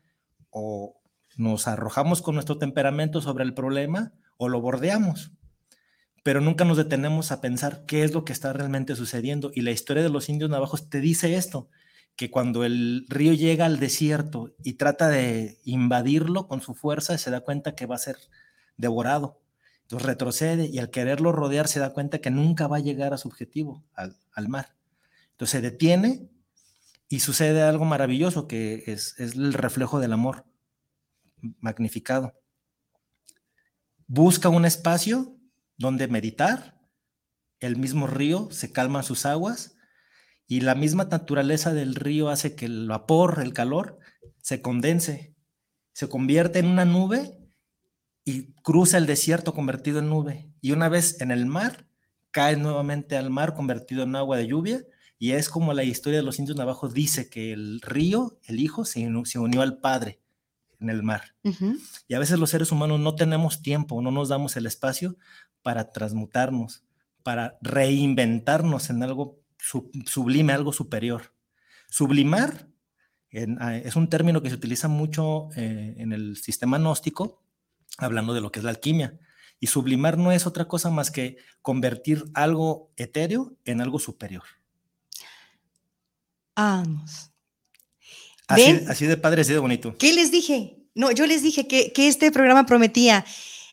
o 0.50 1.00
nos 1.36 1.66
arrojamos 1.66 2.22
con 2.22 2.34
nuestro 2.34 2.58
temperamento 2.58 3.20
sobre 3.20 3.44
el 3.44 3.54
problema 3.54 4.12
o 4.36 4.48
lo 4.48 4.60
bordeamos 4.60 5.32
pero 6.22 6.40
nunca 6.40 6.64
nos 6.64 6.76
detenemos 6.76 7.32
a 7.32 7.40
pensar 7.40 7.84
qué 7.86 8.04
es 8.04 8.12
lo 8.12 8.24
que 8.24 8.32
está 8.32 8.52
realmente 8.52 8.94
sucediendo. 8.94 9.50
Y 9.54 9.62
la 9.62 9.72
historia 9.72 10.02
de 10.02 10.08
los 10.08 10.28
indios 10.28 10.50
navajos 10.50 10.88
te 10.88 11.00
dice 11.00 11.34
esto, 11.34 11.68
que 12.16 12.30
cuando 12.30 12.64
el 12.64 13.06
río 13.08 13.32
llega 13.32 13.66
al 13.66 13.80
desierto 13.80 14.54
y 14.62 14.74
trata 14.74 15.08
de 15.08 15.58
invadirlo 15.64 16.46
con 16.46 16.60
su 16.60 16.74
fuerza, 16.74 17.18
se 17.18 17.30
da 17.30 17.40
cuenta 17.40 17.74
que 17.74 17.86
va 17.86 17.96
a 17.96 17.98
ser 17.98 18.16
devorado. 18.76 19.40
Entonces 19.82 20.06
retrocede 20.06 20.66
y 20.66 20.78
al 20.78 20.90
quererlo 20.90 21.32
rodear 21.32 21.68
se 21.68 21.80
da 21.80 21.92
cuenta 21.92 22.20
que 22.20 22.30
nunca 22.30 22.66
va 22.66 22.76
a 22.76 22.80
llegar 22.80 23.12
a 23.12 23.18
su 23.18 23.28
objetivo, 23.28 23.82
al, 23.94 24.48
mar. 24.48 24.74
Entonces 25.32 25.50
se 25.50 25.60
detiene 25.60 26.28
y 27.08 27.20
sucede 27.20 27.62
algo 27.62 27.84
maravilloso 27.84 28.46
que 28.46 28.84
es, 28.86 29.18
es 29.18 29.34
el 29.34 29.52
reflejo 29.54 29.98
del 29.98 30.12
amor 30.12 30.44
magnificado. 31.60 32.34
Busca 34.06 34.48
un 34.48 34.64
espacio 34.64 35.36
donde 35.76 36.08
meditar, 36.08 36.80
el 37.60 37.76
mismo 37.76 38.06
río 38.06 38.48
se 38.50 38.72
calma 38.72 39.02
sus 39.02 39.26
aguas 39.26 39.76
y 40.46 40.60
la 40.60 40.74
misma 40.74 41.04
naturaleza 41.04 41.72
del 41.72 41.94
río 41.94 42.28
hace 42.28 42.54
que 42.54 42.66
el 42.66 42.88
vapor, 42.88 43.40
el 43.42 43.52
calor, 43.52 43.98
se 44.42 44.60
condense, 44.60 45.34
se 45.92 46.08
convierte 46.08 46.58
en 46.58 46.66
una 46.66 46.84
nube 46.84 47.38
y 48.24 48.52
cruza 48.62 48.98
el 48.98 49.06
desierto 49.06 49.54
convertido 49.54 50.00
en 50.00 50.08
nube. 50.08 50.52
Y 50.60 50.72
una 50.72 50.88
vez 50.88 51.20
en 51.20 51.30
el 51.30 51.46
mar, 51.46 51.86
cae 52.30 52.56
nuevamente 52.56 53.16
al 53.16 53.30
mar 53.30 53.54
convertido 53.54 54.02
en 54.02 54.16
agua 54.16 54.36
de 54.36 54.48
lluvia. 54.48 54.84
Y 55.18 55.32
es 55.32 55.48
como 55.48 55.72
la 55.72 55.84
historia 55.84 56.18
de 56.18 56.24
los 56.24 56.38
indios 56.38 56.56
navajos 56.56 56.92
dice 56.92 57.30
que 57.30 57.52
el 57.52 57.80
río, 57.80 58.38
el 58.44 58.60
hijo, 58.60 58.84
se, 58.84 59.08
se 59.24 59.38
unió 59.38 59.62
al 59.62 59.78
padre 59.78 60.20
en 60.80 60.90
el 60.90 61.02
mar. 61.02 61.34
Uh 61.44 61.50
-huh. 61.50 61.78
Y 62.08 62.14
a 62.14 62.18
veces 62.18 62.38
los 62.38 62.50
seres 62.50 62.72
humanos 62.72 62.98
no 62.98 63.14
tenemos 63.14 63.62
tiempo, 63.62 64.02
no 64.02 64.10
nos 64.10 64.28
damos 64.28 64.56
el 64.56 64.66
espacio 64.66 65.16
para 65.62 65.90
transmutarnos, 65.90 66.84
para 67.22 67.58
reinventarnos 67.62 68.90
en 68.90 69.02
algo 69.02 69.40
sublime, 70.06 70.52
algo 70.52 70.72
superior. 70.72 71.34
Sublimar 71.88 72.68
en, 73.30 73.58
es 73.62 73.96
un 73.96 74.08
término 74.08 74.42
que 74.42 74.50
se 74.50 74.56
utiliza 74.56 74.88
mucho 74.88 75.48
eh, 75.56 75.94
en 75.98 76.12
el 76.12 76.36
sistema 76.36 76.78
gnóstico, 76.78 77.42
hablando 77.98 78.34
de 78.34 78.40
lo 78.40 78.52
que 78.52 78.58
es 78.58 78.64
la 78.64 78.70
alquimia. 78.70 79.18
Y 79.60 79.68
sublimar 79.68 80.18
no 80.18 80.32
es 80.32 80.46
otra 80.46 80.66
cosa 80.66 80.90
más 80.90 81.10
que 81.10 81.36
convertir 81.62 82.24
algo 82.34 82.90
etéreo 82.96 83.54
en 83.64 83.80
algo 83.80 83.98
superior. 83.98 84.42
Vamos. 86.56 87.30
Así, 88.48 88.80
así, 88.88 89.06
de 89.06 89.16
padre, 89.16 89.42
así 89.42 89.52
de 89.52 89.58
bonito. 89.60 89.96
¿Qué 89.96 90.12
les 90.12 90.30
dije? 90.30 90.76
No, 90.94 91.10
yo 91.12 91.26
les 91.26 91.42
dije 91.42 91.66
que, 91.66 91.92
que 91.92 92.08
este 92.08 92.30
programa 92.32 92.66
prometía. 92.66 93.24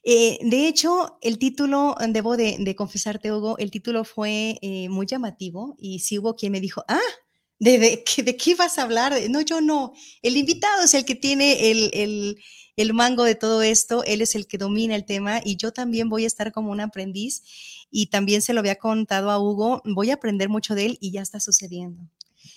Eh, 0.03 0.39
de 0.41 0.67
hecho, 0.67 1.17
el 1.21 1.37
título, 1.37 1.95
debo 2.09 2.37
de, 2.37 2.57
de 2.59 2.75
confesarte, 2.75 3.31
Hugo, 3.31 3.57
el 3.57 3.71
título 3.71 4.03
fue 4.03 4.57
eh, 4.61 4.89
muy 4.89 5.05
llamativo 5.05 5.75
y 5.79 5.99
sí 5.99 6.19
hubo 6.19 6.35
quien 6.35 6.53
me 6.53 6.61
dijo, 6.61 6.83
ah, 6.87 6.99
¿de, 7.59 7.77
de, 7.77 8.23
de 8.23 8.37
qué 8.37 8.55
vas 8.55 8.77
a 8.77 8.83
hablar? 8.83 9.13
No, 9.29 9.41
yo 9.41 9.61
no. 9.61 9.93
El 10.21 10.37
invitado 10.37 10.83
es 10.83 10.93
el 10.93 11.05
que 11.05 11.15
tiene 11.15 11.71
el, 11.71 11.91
el, 11.93 12.37
el, 12.77 12.93
mango 12.93 13.23
de 13.23 13.35
todo 13.35 13.61
esto, 13.61 14.03
él 14.05 14.21
es 14.21 14.35
el 14.35 14.47
que 14.47 14.57
domina 14.57 14.95
el 14.95 15.05
tema 15.05 15.41
y 15.43 15.57
yo 15.57 15.73
también 15.73 16.09
voy 16.09 16.23
a 16.23 16.27
estar 16.27 16.51
como 16.51 16.71
un 16.71 16.79
aprendiz 16.79 17.43
y 17.91 18.07
también 18.07 18.41
se 18.41 18.53
lo 18.53 18.61
había 18.61 18.75
contado 18.75 19.31
a 19.31 19.39
Hugo, 19.39 19.81
voy 19.83 20.11
a 20.11 20.15
aprender 20.15 20.47
mucho 20.47 20.75
de 20.75 20.85
él 20.85 20.97
y 21.01 21.11
ya 21.11 21.21
está 21.21 21.39
sucediendo. 21.39 22.01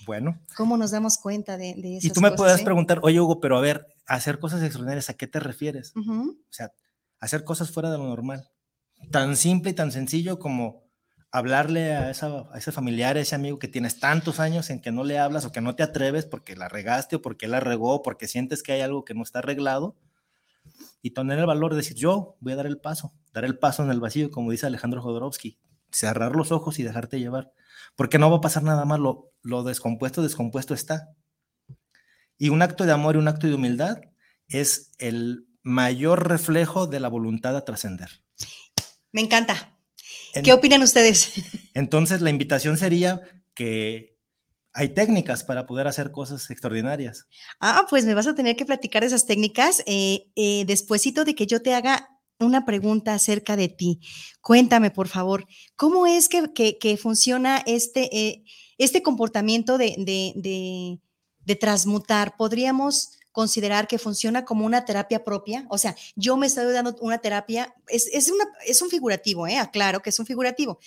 Bueno. 0.07 0.38
¿Cómo 0.57 0.76
nos 0.76 0.90
damos 0.90 1.18
cuenta 1.18 1.57
de, 1.57 1.74
de 1.74 1.96
eso? 1.98 2.07
Y 2.07 2.11
tú 2.11 2.20
me 2.20 2.33
puedes 2.33 2.61
eh? 2.61 2.64
preguntar, 2.64 3.00
oye 3.02 3.20
Hugo, 3.20 3.40
pero 3.40 3.57
a 3.57 3.61
ver, 3.61 3.87
hacer 4.07 4.38
cosas 4.38 4.62
extraordinarias, 4.62 5.11
¿a 5.11 5.14
qué 5.14 5.26
te 5.26 5.40
refieres? 5.40 5.92
Uh 5.96 6.00
-huh. 6.00 6.31
O 6.31 6.52
sea, 6.52 6.72
hacer 7.22 7.44
cosas 7.44 7.70
fuera 7.70 7.90
de 7.90 7.98
lo 7.98 8.04
normal. 8.04 8.50
Tan 9.12 9.37
simple 9.37 9.70
y 9.70 9.75
tan 9.75 9.92
sencillo 9.92 10.40
como 10.40 10.83
hablarle 11.31 11.94
a, 11.94 12.10
esa, 12.10 12.48
a 12.52 12.58
ese 12.58 12.73
familiar, 12.73 13.16
a 13.16 13.20
ese 13.20 13.37
amigo 13.37 13.60
que 13.60 13.68
tienes 13.68 14.00
tantos 14.00 14.40
años 14.40 14.70
en 14.70 14.83
que 14.83 14.90
no 14.90 15.04
le 15.04 15.18
hablas 15.20 15.44
o 15.44 15.52
que 15.52 15.60
no 15.60 15.77
te 15.77 15.85
atreves 15.85 16.27
porque 16.27 16.56
la 16.56 16.68
regaste 16.68 17.16
o 17.16 17.23
porque 17.23 17.46
la 17.46 17.60
regó, 17.60 18.02
porque 18.02 18.27
sientes 18.27 18.64
que 18.64 18.73
hay 18.73 18.81
algo 18.81 19.04
que 19.04 19.14
no 19.14 19.23
está 19.23 19.38
arreglado. 19.38 19.96
Y 21.00 21.12
tener 21.12 21.38
el 21.38 21.46
valor 21.46 21.70
de 21.70 21.79
decir, 21.79 21.96
yo 21.96 22.37
voy 22.40 22.54
a 22.54 22.56
dar 22.56 22.66
el 22.66 22.79
paso, 22.79 23.14
dar 23.33 23.44
el 23.44 23.56
paso 23.56 23.85
en 23.85 23.90
el 23.90 24.00
vacío, 24.00 24.31
como 24.33 24.50
dice 24.50 24.66
Alejandro 24.66 25.00
Jodorowsky, 25.00 25.58
cerrar 25.92 26.35
los 26.35 26.50
ojos 26.50 26.81
y 26.81 26.83
dejarte 26.83 27.20
llevar, 27.20 27.52
porque 27.94 28.18
no 28.18 28.31
va 28.31 28.38
a 28.38 28.40
pasar 28.40 28.64
nada 28.64 28.85
más, 28.85 28.98
lo, 28.98 29.33
lo 29.42 29.62
descompuesto, 29.62 30.23
descompuesto 30.23 30.75
está. 30.75 31.14
Y 32.37 32.48
un 32.48 32.62
acto 32.62 32.85
de 32.85 32.92
amor 32.92 33.14
y 33.14 33.18
un 33.18 33.29
acto 33.29 33.46
de 33.46 33.54
humildad 33.54 34.00
es 34.48 34.92
el 34.98 35.46
mayor 35.63 36.29
reflejo 36.29 36.87
de 36.87 37.00
la 37.00 37.08
voluntad 37.08 37.56
a 37.56 37.65
trascender. 37.65 38.08
Me 39.13 39.21
encanta. 39.21 39.79
En, 40.35 40.42
¿Qué 40.42 40.52
opinan 40.52 40.83
ustedes? 40.83 41.33
Entonces, 41.75 42.21
la 42.21 42.31
invitación 42.31 42.79
sería 42.79 43.21
que 43.54 44.19
hay 44.75 44.88
técnicas 44.88 45.44
para 45.44 45.67
poder 45.67 45.87
hacer 45.87 46.10
cosas 46.10 46.50
extraordinarias. 46.50 47.27
Ah, 47.60 47.87
pues 47.90 48.06
me 48.06 48.15
vas 48.15 48.27
a 48.27 48.35
tener 48.35 48.56
que 48.56 48.65
platicar 48.65 49.04
esas 49.04 49.27
técnicas 49.27 49.83
eh, 49.87 50.31
eh, 50.35 50.65
despuésito 50.67 51.25
de 51.25 51.35
que 51.35 51.46
yo 51.46 51.60
te 51.60 51.75
haga 51.75 52.08
una 52.38 52.65
pregunta 52.65 53.15
acerca 53.15 53.56
de 53.56 53.69
ti. 53.69 54.00
Cuéntame, 54.40 54.90
por 54.90 55.08
favor, 55.08 55.46
¿cómo 55.77 56.06
es 56.06 56.29
que, 56.29 56.52
que, 56.54 56.79
que 56.79 56.96
funciona 56.96 57.63
este, 57.67 58.17
eh, 58.17 58.44
este 58.79 59.02
comportamiento 59.02 59.79
de, 59.79 59.94
de, 59.98 60.33
de, 60.37 61.00
de 61.40 61.56
transmutar? 61.56 62.37
¿Podríamos 62.37 63.19
considerar 63.33 63.88
que 63.88 63.98
funciona 63.98 64.44
como 64.44 64.64
una 64.64 64.85
terapia 64.85 65.24
propia. 65.24 65.66
O 65.70 65.78
sea, 65.78 65.96
yo 66.14 66.37
me 66.37 66.46
estoy 66.46 66.70
dando 66.72 66.94
una 67.00 67.18
terapia, 67.18 67.74
es, 67.88 68.06
es, 68.12 68.30
una, 68.30 68.44
es 68.66 68.80
un 68.83 68.90
figurativo, 68.90 69.46
¿eh? 69.46 69.56
aclaro 69.56 70.00
que 70.00 70.10
es 70.10 70.18
un 70.18 70.26
figurativo, 70.26 70.78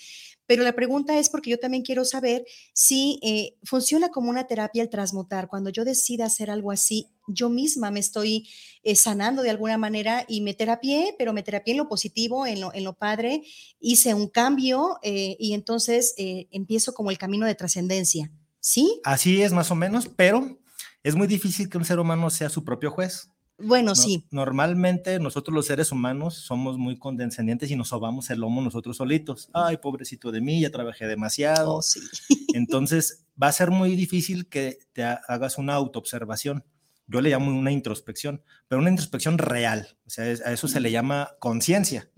Pero 0.46 0.62
la 0.62 0.74
pregunta 0.74 1.18
es 1.18 1.28
porque 1.28 1.50
yo 1.50 1.58
también 1.58 1.82
quiero 1.82 2.04
saber 2.04 2.44
si 2.72 3.18
eh, 3.22 3.56
funciona 3.64 4.10
como 4.10 4.30
una 4.30 4.46
terapia 4.46 4.82
el 4.82 4.88
transmutar. 4.88 5.48
Cuando 5.48 5.70
yo 5.70 5.84
decida 5.84 6.26
hacer 6.26 6.50
algo 6.50 6.70
así, 6.70 7.08
yo 7.26 7.50
misma 7.50 7.90
me 7.90 7.98
estoy 7.98 8.48
eh, 8.84 8.94
sanando 8.94 9.42
de 9.42 9.50
alguna 9.50 9.76
manera 9.76 10.24
y 10.28 10.40
me 10.40 10.54
terapié, 10.54 11.16
pero 11.18 11.32
me 11.32 11.42
terapié 11.42 11.72
en 11.72 11.78
lo 11.78 11.88
positivo, 11.88 12.46
en 12.46 12.60
lo, 12.60 12.72
en 12.72 12.84
lo 12.84 12.94
padre, 12.94 13.42
hice 13.80 14.14
un 14.14 14.28
cambio 14.28 14.98
eh, 15.02 15.36
y 15.40 15.54
entonces 15.54 16.14
empiezo 16.16 16.94
como 16.94 17.10
el 17.10 17.18
camino 17.18 17.44
de 17.44 17.56
trascendencia. 17.56 18.30
¿Sí? 18.60 19.00
Así 19.04 19.42
es, 19.42 19.52
más 19.52 19.70
o 19.70 19.76
menos, 19.76 20.08
pero 20.16 20.58
es 21.06 21.14
muy 21.14 21.28
difícil 21.28 21.68
que 21.68 21.78
un 21.78 21.84
ser 21.84 22.00
humano 22.00 22.30
sea 22.30 22.48
su 22.48 22.64
propio 22.64 22.90
juez. 22.90 23.30
Bueno, 23.58 23.94
sí. 23.94 24.26
Normalmente 24.32 25.20
nosotros 25.20 25.54
los 25.54 25.66
seres 25.66 25.92
humanos 25.92 26.34
somos 26.34 26.78
muy 26.78 26.98
condescendientes 26.98 27.70
y 27.70 27.76
nos 27.76 27.90
sobamos 27.90 28.28
el 28.30 28.40
lomo 28.40 28.60
nosotros 28.60 28.96
solitos. 28.96 29.48
Ay, 29.54 29.76
pobrecito 29.76 30.32
de 30.32 30.40
mí, 30.40 30.60
ya 30.60 30.70
trabajé 30.70 31.06
demasiado. 31.06 31.76
Oh, 31.76 31.82
sí. 31.82 32.00
Entonces 32.54 33.24
va 33.40 33.46
a 33.46 33.52
ser 33.52 33.70
muy 33.70 33.94
difícil 33.94 34.48
que 34.48 34.78
te 34.92 35.04
hagas 35.04 35.58
una 35.58 35.74
autoobservación. 35.74 36.64
Yo 37.06 37.20
le 37.20 37.30
llamo 37.30 37.56
una 37.56 37.70
introspección, 37.70 38.42
pero 38.66 38.80
una 38.80 38.90
introspección 38.90 39.38
real. 39.38 39.96
O 40.08 40.10
sea, 40.10 40.24
a 40.24 40.52
eso 40.52 40.66
se 40.66 40.80
le 40.80 40.90
llama 40.90 41.36
conciencia. 41.38 42.10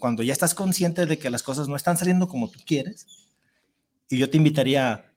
Cuando 0.00 0.24
ya 0.24 0.32
estás 0.32 0.52
consciente 0.52 1.06
de 1.06 1.16
que 1.16 1.30
las 1.30 1.44
cosas 1.44 1.68
no 1.68 1.76
están 1.76 1.96
saliendo 1.96 2.26
como 2.26 2.50
tú 2.50 2.58
quieres, 2.66 3.06
y 4.10 4.18
yo 4.18 4.28
te 4.28 4.36
invitaría, 4.36 5.14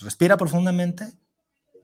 respira 0.00 0.38
profundamente, 0.38 1.12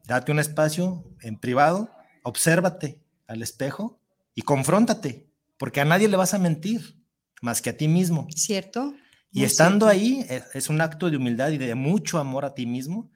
date 0.07 0.32
un 0.32 0.38
espacio 0.38 1.05
en 1.20 1.38
privado, 1.38 1.90
obsérvate, 2.22 3.01
al 3.26 3.42
espejo 3.42 4.01
y 4.34 4.42
confróntate, 4.42 5.28
porque 5.57 5.80
a 5.80 5.84
nadie 5.84 6.09
le 6.09 6.16
vas 6.16 6.34
a 6.34 6.38
mentir 6.38 7.01
más 7.40 7.62
que 7.62 7.70
a 7.70 7.76
ti 7.76 7.88
mismo. 7.88 8.26
¿Cierto? 8.34 8.94
Y 9.30 9.44
estando 9.44 9.86
ahí, 9.86 10.26
e, 10.28 10.42
es, 10.55 10.68
un 10.68 10.80
acto 10.80 11.11
de 11.11 11.16
humildad 11.16 11.51
y 11.51 11.59
de 11.59 11.74
mucho 11.74 12.18
amor 12.18 12.44
a 12.44 12.55
ti 12.55 12.66
mismo. 12.66 13.11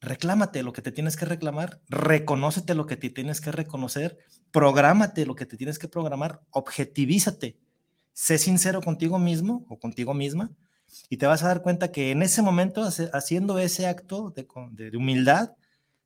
Reclámate 0.00 0.62
lo 0.62 0.72
que 0.72 0.82
te 0.82 0.92
tienes 0.92 1.16
que 1.16 1.24
reclamar, 1.24 1.80
reconócete 1.88 2.74
lo 2.74 2.86
que 2.86 2.96
te 2.96 3.10
tienes 3.10 3.40
que 3.40 3.50
reconocer, 3.50 4.18
prográmate 4.52 5.26
lo 5.26 5.34
que 5.34 5.46
te 5.46 5.56
tienes 5.56 5.78
que 5.78 5.88
programar, 5.88 6.42
objetivízate, 6.50 7.58
sé 8.12 8.38
sincero 8.38 8.82
contigo 8.82 9.18
mismo 9.18 9.64
o 9.68 9.78
contigo 9.78 10.12
misma 10.14 10.52
y 11.08 11.16
te 11.16 11.26
vas 11.26 11.42
a 11.42 11.48
dar 11.48 11.62
cuenta 11.62 11.90
que 11.90 12.10
en 12.10 12.22
ese 12.22 12.42
momento, 12.42 12.86
haciendo 13.12 13.58
ese 13.58 13.86
acto 13.86 14.30
de, 14.30 14.46
de 14.72 14.96
humildad, 14.96 15.52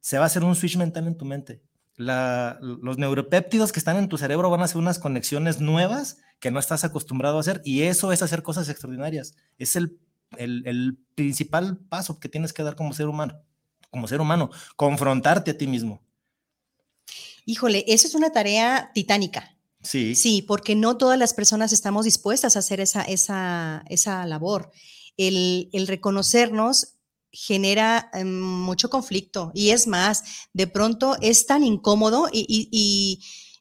se 0.00 0.18
va 0.18 0.24
a 0.24 0.26
hacer 0.26 0.44
un 0.44 0.54
switch 0.54 0.76
mental 0.76 1.06
en 1.06 1.16
tu 1.16 1.24
mente 1.24 1.62
los 1.98 2.96
neuropéptidos 2.96 3.72
que 3.72 3.80
están 3.80 3.96
en 3.96 4.08
tu 4.08 4.18
cerebro 4.18 4.50
van 4.50 4.60
a 4.60 4.64
hacer 4.64 4.78
unas 4.78 4.98
conexiones 4.98 5.60
nuevas 5.60 6.18
que 6.38 6.52
no 6.52 6.60
estás 6.60 6.84
acostumbrado 6.84 7.36
a 7.36 7.40
hacer 7.40 7.60
y 7.64 7.82
eso 7.82 8.12
es 8.12 8.22
hacer 8.22 8.42
cosas 8.42 8.68
extraordinarias. 8.68 9.34
Es 9.58 9.74
el, 9.74 9.98
el, 10.36 10.96
principal 11.16 11.78
paso 11.88 12.20
que 12.20 12.28
tienes 12.28 12.52
que 12.52 12.62
dar 12.62 12.76
como 12.76 12.92
ser 12.92 13.08
humano, 13.08 13.42
como 13.90 14.06
ser 14.06 14.20
humano, 14.20 14.50
confrontarte 14.76 15.50
a 15.50 15.58
ti 15.58 15.66
mismo. 15.66 16.00
Híjole, 17.44 17.84
eso 17.88 18.06
es 18.06 18.14
una 18.14 18.30
tarea 18.30 18.92
titánica. 18.94 19.56
Sí. 19.82 20.14
Sí, 20.14 20.42
porque 20.42 20.76
no 20.76 20.96
todas 20.96 21.18
las 21.18 21.34
personas 21.34 21.72
estamos 21.72 22.04
dispuestas 22.04 22.54
a 22.54 22.60
hacer 22.60 22.80
esa, 22.80 23.02
esa, 23.02 23.82
esa 23.88 24.24
labor. 24.26 24.70
El, 25.16 25.68
el 25.72 25.88
reconocernos 25.88 26.97
genera 27.32 28.10
em, 28.12 28.40
mucho 28.40 28.90
conflicto 28.90 29.50
y 29.54 29.70
es 29.70 29.86
más, 29.86 30.24
de 30.52 30.66
pronto 30.66 31.16
es 31.20 31.46
tan 31.46 31.64
incómodo 31.64 32.28
y, 32.32 33.20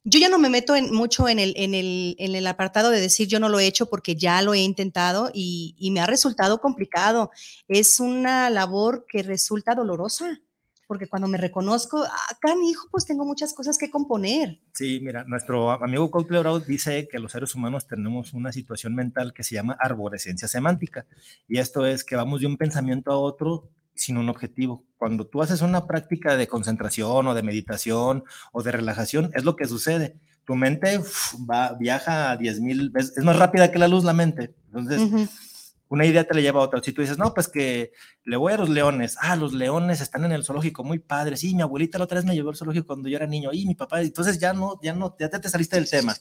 yo 0.09 0.22
ya 0.22 0.30
no 0.30 0.39
me 0.39 0.49
meto 0.49 0.74
en, 0.74 0.93
mucho 0.93 1.28
en 1.28 1.38
el, 1.38 1.53
en, 1.57 1.74
el, 1.74 2.15
en 2.18 2.34
el, 2.34 2.47
apartado 2.47 2.91
de 2.91 3.01
decir 3.01 3.28
yo 3.28 3.41
no 3.41 3.49
lo 3.49 3.59
he 3.59 3.68
hecho 3.68 3.88
porque 3.88 4.15
ya 4.15 4.41
lo 4.41 4.53
he 4.53 4.59
intentado 4.59 5.32
y, 5.34 5.76
y 5.78 5.91
me 5.91 5.99
ha 5.99 6.05
resultado 6.05 6.61
complicado. 6.61 7.30
Es 7.68 7.99
una 7.99 8.49
labor 8.49 9.05
que 9.05 9.22
resulta 9.22 9.76
dolorosa 9.76 10.39
porque 10.88 11.07
cuando 11.07 11.27
me 11.27 11.38
reconozco, 11.38 12.03
acá 12.03 12.55
mi 12.55 12.71
hijo, 12.71 12.88
pues 12.89 13.05
tengo 13.05 13.25
muchas 13.25 13.53
cosas 13.53 13.77
que 13.77 13.91
componer. 13.91 14.59
Sí, 14.73 14.99
mira, 15.01 15.23
nuestro 15.25 15.71
amigo 15.71 16.09
Cotley 16.09 16.41
dice 16.65 17.07
que 17.07 17.19
los 17.19 17.33
seres 17.33 17.53
humanos 17.53 17.88
tenemos 17.88 18.33
una 18.33 18.51
situación 18.51 18.95
mental 18.95 19.33
que 19.33 19.43
se 19.43 19.55
llama 19.55 19.77
arborescencia 19.79 20.47
semántica, 20.47 21.05
y 21.47 21.59
esto 21.59 21.85
es 21.85 22.03
que 22.03 22.15
vamos 22.15 22.41
de 22.41 22.47
un 22.47 22.57
pensamiento 22.57 23.11
a 23.11 23.17
otro 23.17 23.69
sin 23.97 24.17
un 24.17 24.29
objetivo. 24.29 24.85
Cuando 24.97 25.25
tú 25.27 25.41
haces 25.41 25.61
una 25.61 25.88
práctica 25.88 26.38
de 26.38 26.47
concentración 26.47 27.27
o 27.27 27.33
de 27.33 27.43
meditación 27.43 28.23
o 28.51 28.63
de 28.63 28.71
relajación, 28.71 29.31
es 29.33 29.43
lo 29.43 29.55
que 29.55 29.65
sucede. 29.65 30.15
Tu 30.45 30.55
mente 30.55 30.99
va, 31.49 31.73
viaja 31.73 32.31
a 32.31 32.38
10 32.38 32.61
mil 32.61 32.89
veces, 32.89 33.17
es 33.17 33.23
más 33.23 33.38
rápida 33.38 33.71
que 33.71 33.79
la 33.79 33.88
luz 33.88 34.03
la 34.03 34.13
mente. 34.13 34.55
Entonces, 34.67 35.29
una 35.89 36.05
idea 36.05 36.25
te 36.25 36.33
le 36.33 36.41
lleva 36.41 36.61
a 36.61 36.63
otra. 36.63 36.81
Si 36.83 36.91
tú 36.91 37.01
dices, 37.01 37.17
no, 37.17 37.33
pues 37.33 37.47
que 37.47 37.93
le 38.23 38.38
voy 38.38 38.53
a 38.53 38.57
los 38.57 38.69
leones. 38.69 39.15
Ah, 39.21 39.35
los 39.35 39.53
leones 39.53 40.01
están 40.01 40.25
en 40.25 40.31
el 40.31 40.43
zoológico, 40.43 40.83
muy 40.83 40.99
padres. 40.99 41.39
Sí, 41.39 41.55
mi 41.55 41.61
abuelita 41.61 41.97
la 41.97 42.05
otra 42.05 42.17
vez 42.17 42.25
me 42.25 42.35
llevó 42.35 42.49
al 42.49 42.57
zoológico 42.57 42.88
cuando 42.88 43.07
yo 43.09 43.17
era 43.17 43.27
niño. 43.27 43.51
Y 43.53 43.65
mi 43.65 43.75
papá, 43.75 44.01
entonces 44.01 44.39
ya 44.39 44.53
no, 44.53 44.79
ya 44.81 44.93
no, 44.93 45.15
ya 45.17 45.29
te, 45.29 45.49
saliste 45.49 45.77
del 45.77 45.89
tema. 45.89 46.15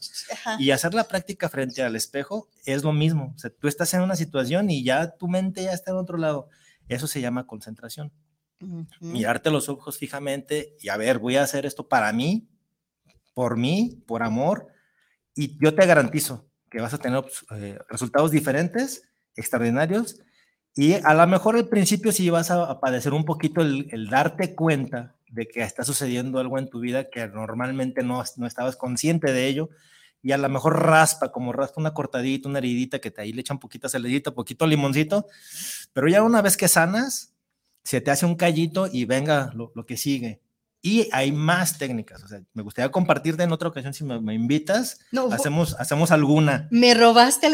Y 0.58 0.70
hacer 0.70 0.94
la 0.94 1.04
práctica 1.04 1.48
frente 1.48 1.82
al 1.82 1.96
espejo 1.96 2.48
es 2.64 2.82
lo 2.84 2.92
mismo. 2.92 3.32
O 3.34 3.38
sea, 3.38 3.50
tú 3.50 3.66
estás 3.66 3.92
en 3.94 4.02
una 4.02 4.16
situación 4.16 4.70
y 4.70 4.84
ya 4.84 5.16
tu 5.16 5.28
mente 5.28 5.64
ya 5.64 5.72
está 5.72 5.90
en 5.90 5.96
otro 5.96 6.16
lado. 6.16 6.48
Eso 6.88 7.06
se 7.06 7.20
llama 7.20 7.46
concentración. 7.46 8.12
Mirarte 9.00 9.50
los 9.50 9.68
ojos 9.68 9.98
fijamente 9.98 10.76
y 10.80 10.88
a 10.88 10.96
ver, 10.96 11.18
voy 11.18 11.36
a 11.36 11.42
hacer 11.42 11.66
esto 11.66 11.88
para 11.88 12.12
mí, 12.12 12.48
por 13.34 13.56
mí, 13.56 14.02
por 14.06 14.22
amor. 14.22 14.68
Y 15.34 15.58
yo 15.62 15.74
te 15.74 15.84
garantizo 15.84 16.48
que 16.70 16.80
vas 16.80 16.94
a 16.94 16.98
tener 16.98 17.24
eh, 17.50 17.78
resultados 17.88 18.30
diferentes 18.30 19.02
extraordinarios. 19.36 20.20
Y 20.74 20.94
a 20.94 21.14
lo 21.14 21.26
mejor 21.26 21.56
al 21.56 21.68
principio 21.68 22.12
sí 22.12 22.28
vas 22.28 22.50
a, 22.50 22.80
padecer 22.80 23.14
un 23.14 23.24
poquito 23.24 23.62
el, 23.62 24.08
darte 24.10 24.54
cuenta 24.54 25.14
de 25.30 25.48
que 25.48 25.62
está 25.62 25.84
sucediendo 25.84 26.38
algo 26.38 26.58
en 26.58 26.68
tu 26.68 26.80
vida 26.80 27.08
que 27.08 27.26
normalmente 27.28 28.02
no, 28.02 28.22
no 28.36 28.46
estabas 28.46 28.76
consciente 28.76 29.32
de 29.32 29.46
ello. 29.46 29.70
Y 30.22 30.32
a 30.32 30.38
lo 30.38 30.48
mejor 30.48 30.82
raspa, 30.82 31.32
como 31.32 31.52
raspa 31.52 31.80
una 31.80 31.94
cortadita, 31.94 32.48
una 32.48 32.58
heridita 32.58 32.98
que 32.98 33.10
te 33.10 33.22
ahí 33.22 33.32
le 33.32 33.40
echan 33.40 33.58
poquita 33.58 33.88
saladita, 33.88 34.32
poquito 34.32 34.66
limoncito. 34.66 35.26
Pero 35.92 36.08
ya 36.08 36.22
una 36.22 36.42
vez 36.42 36.56
que 36.56 36.68
sanas, 36.68 37.34
se 37.82 38.00
te 38.00 38.10
hace 38.10 38.26
un 38.26 38.34
callito 38.34 38.88
y 38.90 39.04
venga 39.04 39.52
lo, 39.54 39.72
lo 39.74 39.86
que 39.86 39.96
sigue. 39.96 40.40
Y 40.86 41.08
hay 41.10 41.32
más 41.32 41.78
técnicas. 41.78 42.22
O 42.22 42.28
sea, 42.28 42.40
me 42.54 42.62
gustaría 42.62 42.92
compartirte 42.92 43.42
en 43.42 43.50
otra 43.50 43.68
ocasión 43.68 43.92
si 43.92 44.04
me, 44.04 44.34
invitas. 44.34 45.00
No, 45.10 45.32
hacemos, 45.32 45.74
hacemos 45.80 46.12
alguna. 46.12 46.68
Me 46.70 46.94
robaste 46.94 47.50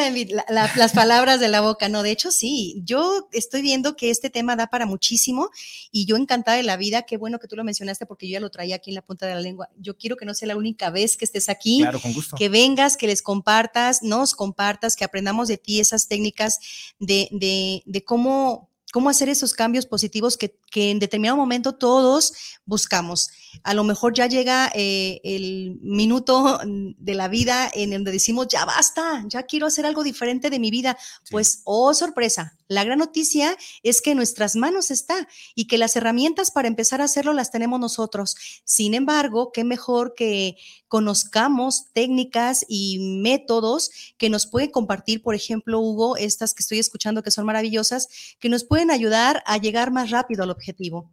las 0.50 0.92
palabras 0.92 1.40
de 1.40 1.48
la 1.48 1.62
boca. 1.62 1.88
No, 1.88 2.02
de 2.02 2.10
hecho, 2.10 2.30
sí. 2.30 2.82
Yo 2.84 3.30
estoy 3.32 3.62
viendo 3.62 3.96
que 3.96 4.10
este 4.10 4.28
tema 4.28 4.54
da 4.54 4.66
para 4.66 4.84
muchísimo 4.84 5.48
y 5.90 6.04
yo 6.04 6.16
encantada 6.16 6.58
de 6.58 6.62
la 6.62 6.76
vida. 6.76 7.04
Qué 7.04 7.16
bueno 7.16 7.38
que 7.38 7.48
tú 7.48 7.56
lo 7.56 7.64
mencionaste 7.64 8.04
porque 8.04 8.28
yo 8.28 8.34
ya 8.34 8.40
lo 8.40 8.50
traía 8.50 8.76
aquí 8.76 8.90
en 8.90 8.96
la 8.96 9.02
punta 9.02 9.26
de 9.26 9.34
la 9.34 9.40
lengua. 9.40 9.70
Yo 9.78 9.96
quiero 9.96 10.16
que 10.16 10.26
no 10.26 10.34
sea 10.34 10.48
la 10.48 10.56
única 10.58 10.90
vez 10.90 11.16
que 11.16 11.24
estés 11.24 11.48
aquí. 11.48 11.78
Claro, 11.80 12.00
con 12.02 12.12
gusto. 12.12 12.36
Que 12.36 12.50
vengas, 12.50 12.98
que 12.98 13.06
les 13.06 13.22
compartas, 13.22 14.02
nos 14.02 14.34
compartas, 14.34 14.94
que 14.94 15.04
aprendamos 15.04 15.48
de 15.48 15.56
ti 15.56 15.80
esas 15.80 16.06
técnicas 16.06 16.58
de, 16.98 17.30
de, 17.32 17.82
de 17.86 18.04
cómo 18.04 18.71
cómo 18.92 19.08
hacer 19.08 19.28
esos 19.28 19.54
cambios 19.54 19.86
positivos 19.86 20.36
que, 20.36 20.58
en 20.74 20.98
determinado 20.98 21.36
momento 21.36 21.72
todos 21.72 22.32
buscamos. 22.64 23.30
A 23.62 23.74
lo 23.74 23.84
mejor 23.84 24.14
ya 24.14 24.26
llega 24.26 24.70
eh, 24.74 25.20
el 25.24 25.78
minuto 25.82 26.60
de 26.64 27.14
la 27.14 27.28
vida 27.28 27.70
en 27.74 27.90
donde 27.90 28.12
decimos, 28.12 28.48
ya 28.48 28.64
basta, 28.64 29.24
ya 29.26 29.44
quiero 29.44 29.66
hacer 29.66 29.86
algo 29.86 30.02
diferente 30.02 30.50
de 30.50 30.58
mi 30.58 30.70
vida. 30.70 30.96
Pues, 31.30 31.62
oh, 31.64 31.94
sorpresa, 31.94 32.56
la 32.68 32.84
gran 32.84 32.98
noticia 32.98 33.56
es 33.82 34.00
que 34.00 34.12
en 34.12 34.16
nuestras 34.16 34.56
manos 34.56 34.90
está 34.90 35.28
y 35.54 35.66
que 35.66 35.78
las 35.78 35.94
herramientas 35.96 36.50
para 36.50 36.68
empezar 36.68 37.00
a 37.00 37.04
hacerlo 37.04 37.32
las 37.34 37.50
tenemos 37.50 37.78
nosotros. 37.78 38.34
Sin 38.64 38.94
embargo, 38.94 39.52
qué 39.52 39.64
mejor 39.64 40.14
que 40.14 40.56
conozcamos 40.88 41.92
técnicas 41.92 42.64
y 42.68 42.98
métodos 43.22 43.90
que 44.16 44.30
nos 44.30 44.46
pueden 44.46 44.70
compartir, 44.70 45.22
por 45.22 45.34
ejemplo, 45.34 45.80
Hugo, 45.80 46.16
estas 46.16 46.54
que 46.54 46.62
estoy 46.62 46.78
escuchando 46.78 47.22
que 47.22 47.30
son 47.30 47.46
maravillosas, 47.46 48.08
que 48.38 48.48
nos 48.48 48.64
pueden 48.64 48.90
ayudar 48.90 49.42
a 49.46 49.58
llegar 49.58 49.90
más 49.90 50.10
rápido 50.10 50.42
al 50.42 50.50
objetivo. 50.50 51.10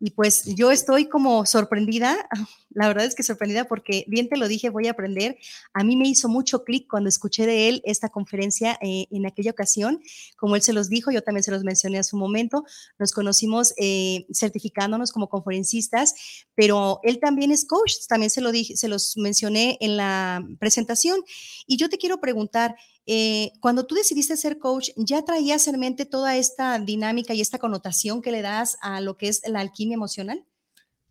Y 0.00 0.10
pues 0.10 0.44
yo 0.44 0.70
estoy 0.70 1.06
como 1.08 1.44
sorprendida, 1.44 2.28
la 2.70 2.86
verdad 2.86 3.04
es 3.04 3.14
que 3.14 3.22
sorprendida 3.22 3.64
porque 3.64 4.04
bien 4.06 4.28
te 4.28 4.36
lo 4.36 4.46
dije, 4.46 4.70
voy 4.70 4.86
a 4.86 4.92
aprender. 4.92 5.38
A 5.72 5.82
mí 5.82 5.96
me 5.96 6.06
hizo 6.06 6.28
mucho 6.28 6.62
clic 6.64 6.86
cuando 6.88 7.08
escuché 7.08 7.46
de 7.46 7.68
él 7.68 7.82
esta 7.84 8.08
conferencia 8.08 8.78
eh, 8.80 9.06
en 9.10 9.26
aquella 9.26 9.50
ocasión. 9.50 10.00
Como 10.36 10.54
él 10.54 10.62
se 10.62 10.72
los 10.72 10.88
dijo, 10.88 11.10
yo 11.10 11.22
también 11.22 11.42
se 11.42 11.50
los 11.50 11.64
mencioné 11.64 11.98
a 11.98 12.04
su 12.04 12.16
momento, 12.16 12.64
nos 12.98 13.12
conocimos 13.12 13.74
eh, 13.76 14.26
certificándonos 14.32 15.10
como 15.10 15.28
conferencistas, 15.28 16.14
pero 16.54 17.00
él 17.02 17.18
también 17.18 17.50
es 17.50 17.66
coach, 17.66 17.94
también 18.08 18.30
se, 18.30 18.40
lo 18.40 18.52
dije, 18.52 18.76
se 18.76 18.88
los 18.88 19.16
mencioné 19.16 19.78
en 19.80 19.96
la 19.96 20.46
presentación. 20.60 21.24
Y 21.66 21.76
yo 21.76 21.88
te 21.88 21.98
quiero 21.98 22.20
preguntar, 22.20 22.76
eh, 23.10 23.52
cuando 23.60 23.86
tú 23.86 23.94
decidiste 23.94 24.36
ser 24.36 24.58
coach, 24.58 24.90
¿ya 24.94 25.24
traías 25.24 25.66
en 25.66 25.80
mente 25.80 26.04
toda 26.04 26.36
esta 26.36 26.78
dinámica 26.78 27.32
y 27.32 27.40
esta 27.40 27.58
connotación 27.58 28.20
que 28.20 28.30
le 28.30 28.42
das 28.42 28.76
a 28.82 29.00
lo 29.00 29.16
que 29.16 29.28
es 29.28 29.40
la 29.48 29.60
alquimia 29.60 29.94
emocional? 29.94 30.44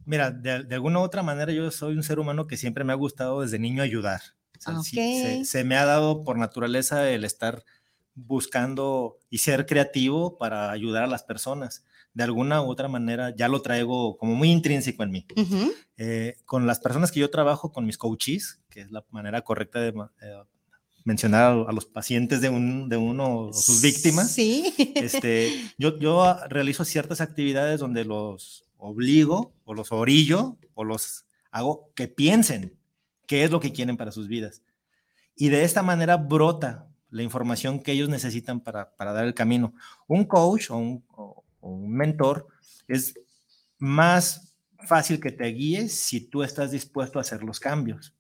Mira, 0.06 0.30
de, 0.30 0.76
alguna 0.76 1.00
u 1.00 1.02
otra 1.02 1.24
manera 1.24 1.52
yo 1.52 1.72
soy 1.72 1.96
un 1.96 2.04
ser 2.04 2.20
humano 2.20 2.46
que 2.46 2.56
siempre 2.56 2.84
me 2.84 2.94
ha 2.94 2.96
gustado 2.96 3.42
desde 3.42 3.58
niño 3.58 3.82
ayudar. 3.82 4.22
se, 5.44 5.64
me 5.64 5.76
ha 5.76 5.86
dado 5.86 6.24
por 6.24 6.38
naturaleza 6.38 7.10
el 7.10 7.26
estar 7.26 7.64
buscando 8.14 9.18
y 9.32 9.40
ser 9.40 9.66
creativo 9.66 10.38
para 10.38 10.70
ayudar 10.70 11.02
a 11.02 11.08
las 11.08 11.24
personas. 11.24 11.84
De 12.14 12.24
alguna 12.24 12.62
u 12.62 12.70
otra 12.70 12.90
manera 12.90 13.36
ya 13.36 13.48
lo 13.48 13.64
traigo 13.64 14.18
como 14.18 14.36
muy 14.36 14.52
intrínseco 14.52 15.02
en 15.02 15.10
mí. 15.10 15.26
Eh, 15.98 16.36
con 16.46 16.68
las 16.68 16.80
personas 16.80 17.12
que 17.12 17.22
yo 17.22 17.32
trabajo, 17.32 17.72
con 17.72 17.88
mis 17.88 17.98
coaches, 17.98 18.62
que 18.70 18.82
es 18.82 18.92
la 18.92 19.04
manera 19.10 19.42
correcta 19.42 19.80
de 19.80 19.90
eh, 20.22 20.44
mencionar 21.08 21.66
a, 21.68 21.72
los 21.72 21.86
pacientes 21.86 22.42
de, 22.42 22.50
un, 22.50 22.90
de 22.90 22.98
uno 22.98 23.38
o 23.48 23.54
sus 23.54 23.82
víctimas, 23.82 24.30
Sí. 24.32 24.74
este, 24.96 25.52
yo, 25.78 25.98
yo 26.00 26.36
realizo 26.50 26.84
ciertas 26.84 27.22
actividades 27.22 27.80
donde 27.80 28.04
los 28.04 28.66
obligo 28.78 29.54
o 29.64 29.74
los 29.74 29.92
orillo 29.94 30.58
o 30.76 30.84
los 30.84 31.26
hago 31.50 31.90
que 31.96 32.08
piensen 32.10 32.78
qué 33.26 33.44
es 33.46 33.52
lo 33.52 33.60
que 33.62 33.72
quieren 33.72 33.96
para 33.98 34.12
sus 34.12 34.28
vidas. 34.28 34.62
Y 35.36 35.48
de 35.50 35.64
esta 35.64 35.82
manera 35.82 36.18
brota 36.18 36.88
la 37.10 37.24
información 37.24 37.80
que 37.80 37.94
ellos 37.94 38.10
necesitan 38.10 38.60
para, 38.60 38.96
para 38.98 39.14
dar 39.14 39.26
el 39.26 39.34
camino. 39.34 39.74
Un 40.08 40.26
coach 40.26 40.70
o 40.72 40.78
un, 40.78 41.06
o- 41.10 41.44
o 41.62 41.70
un 41.72 41.90
mentor 41.94 42.48
es 42.88 43.14
más 43.78 44.54
fácil 44.88 45.20
que 45.22 45.32
te 45.32 45.46
guíe 45.46 45.88
si 45.90 46.20
tú 46.20 46.44
estás 46.44 46.72
dispuesto 46.72 47.18
a 47.18 47.22
hacer 47.22 47.44
los 47.44 47.60
cambios. 47.60 48.14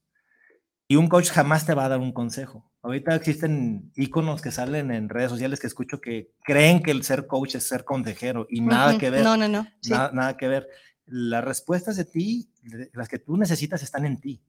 Y 0.87 0.95
un 0.95 1.09
coach 1.09 1.29
jamás 1.31 1.65
te 1.65 1.73
va 1.73 1.83
a 1.85 1.89
dar 1.89 1.99
un 1.99 2.13
consejo. 2.13 2.66
Ahorita 2.83 3.15
existen 3.15 3.91
iconos 3.95 4.41
que 4.41 4.51
salen 4.51 4.91
en 4.91 5.09
redes 5.09 5.31
sociales 5.31 5.59
que 5.59 5.67
escucho 5.67 5.99
que 5.99 6.31
creen 6.43 6.81
que 6.81 6.91
el 6.91 7.03
ser 7.03 7.27
coach 7.27 7.55
es 7.55 7.67
ser 7.67 7.83
consejero 7.83 8.45
y 8.49 8.61
nada 8.61 8.91
Ujú. 8.91 8.99
que 8.99 9.09
ver. 9.09 9.23
No, 9.23 9.35
no, 9.35 9.47
no. 9.47 9.67
Sí. 9.81 9.91
Nada, 9.91 10.11
nada 10.13 10.37
que 10.37 10.47
ver. 10.47 10.67
Las 11.05 11.43
respuestas 11.43 11.95
de 11.97 12.05
ti, 12.05 12.49
las 12.93 13.07
que 13.09 13.19
tú 13.19 13.35
necesitas 13.37 13.81
están 13.81 14.05
en 14.05 14.19
ti. 14.19 14.41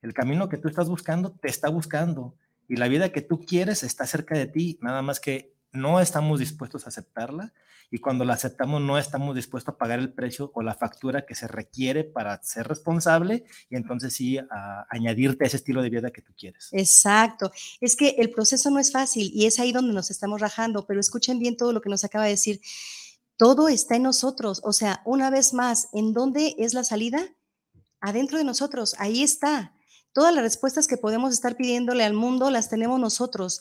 El 0.00 0.14
camino 0.14 0.48
que 0.48 0.58
tú 0.58 0.68
estás 0.68 0.88
buscando 0.88 1.32
te 1.32 1.48
está 1.48 1.68
buscando 1.68 2.36
y 2.68 2.76
la 2.76 2.88
vida 2.88 3.10
que 3.10 3.20
tú 3.22 3.44
quieres 3.44 3.82
está 3.82 4.06
cerca 4.06 4.36
de 4.36 4.46
ti, 4.46 4.78
nada 4.80 5.02
más 5.02 5.20
que 5.20 5.54
no 5.72 6.00
estamos 6.00 6.40
dispuestos 6.40 6.86
a 6.86 6.88
aceptarla 6.88 7.52
y 7.90 7.98
cuando 7.98 8.24
la 8.24 8.34
aceptamos 8.34 8.80
no 8.80 8.98
estamos 8.98 9.34
dispuestos 9.34 9.74
a 9.74 9.78
pagar 9.78 9.98
el 9.98 10.12
precio 10.12 10.50
o 10.54 10.62
la 10.62 10.74
factura 10.74 11.24
que 11.26 11.34
se 11.34 11.48
requiere 11.48 12.04
para 12.04 12.42
ser 12.42 12.66
responsable 12.66 13.44
y 13.70 13.76
entonces 13.76 14.14
sí 14.14 14.38
a 14.38 14.86
añadirte 14.90 15.44
ese 15.44 15.56
estilo 15.56 15.82
de 15.82 15.90
vida 15.90 16.10
que 16.10 16.22
tú 16.22 16.32
quieres. 16.36 16.68
Exacto. 16.72 17.50
Es 17.80 17.96
que 17.96 18.16
el 18.18 18.30
proceso 18.30 18.70
no 18.70 18.78
es 18.78 18.92
fácil 18.92 19.30
y 19.34 19.46
es 19.46 19.58
ahí 19.60 19.72
donde 19.72 19.92
nos 19.92 20.10
estamos 20.10 20.40
rajando, 20.40 20.86
pero 20.86 21.00
escuchen 21.00 21.38
bien 21.38 21.56
todo 21.56 21.72
lo 21.72 21.80
que 21.80 21.90
nos 21.90 22.04
acaba 22.04 22.24
de 22.24 22.30
decir. 22.30 22.60
Todo 23.36 23.68
está 23.68 23.96
en 23.96 24.04
nosotros. 24.04 24.60
O 24.64 24.72
sea, 24.72 25.02
una 25.04 25.30
vez 25.30 25.54
más, 25.54 25.88
¿en 25.92 26.12
dónde 26.12 26.54
es 26.58 26.74
la 26.74 26.84
salida? 26.84 27.24
Adentro 28.00 28.38
de 28.38 28.44
nosotros. 28.44 28.94
Ahí 28.98 29.22
está. 29.22 29.74
Todas 30.12 30.32
las 30.32 30.44
respuestas 30.44 30.86
que 30.86 30.96
podemos 30.96 31.32
estar 31.32 31.56
pidiéndole 31.56 32.04
al 32.04 32.14
mundo 32.14 32.50
las 32.50 32.68
tenemos 32.68 33.00
nosotros. 33.00 33.58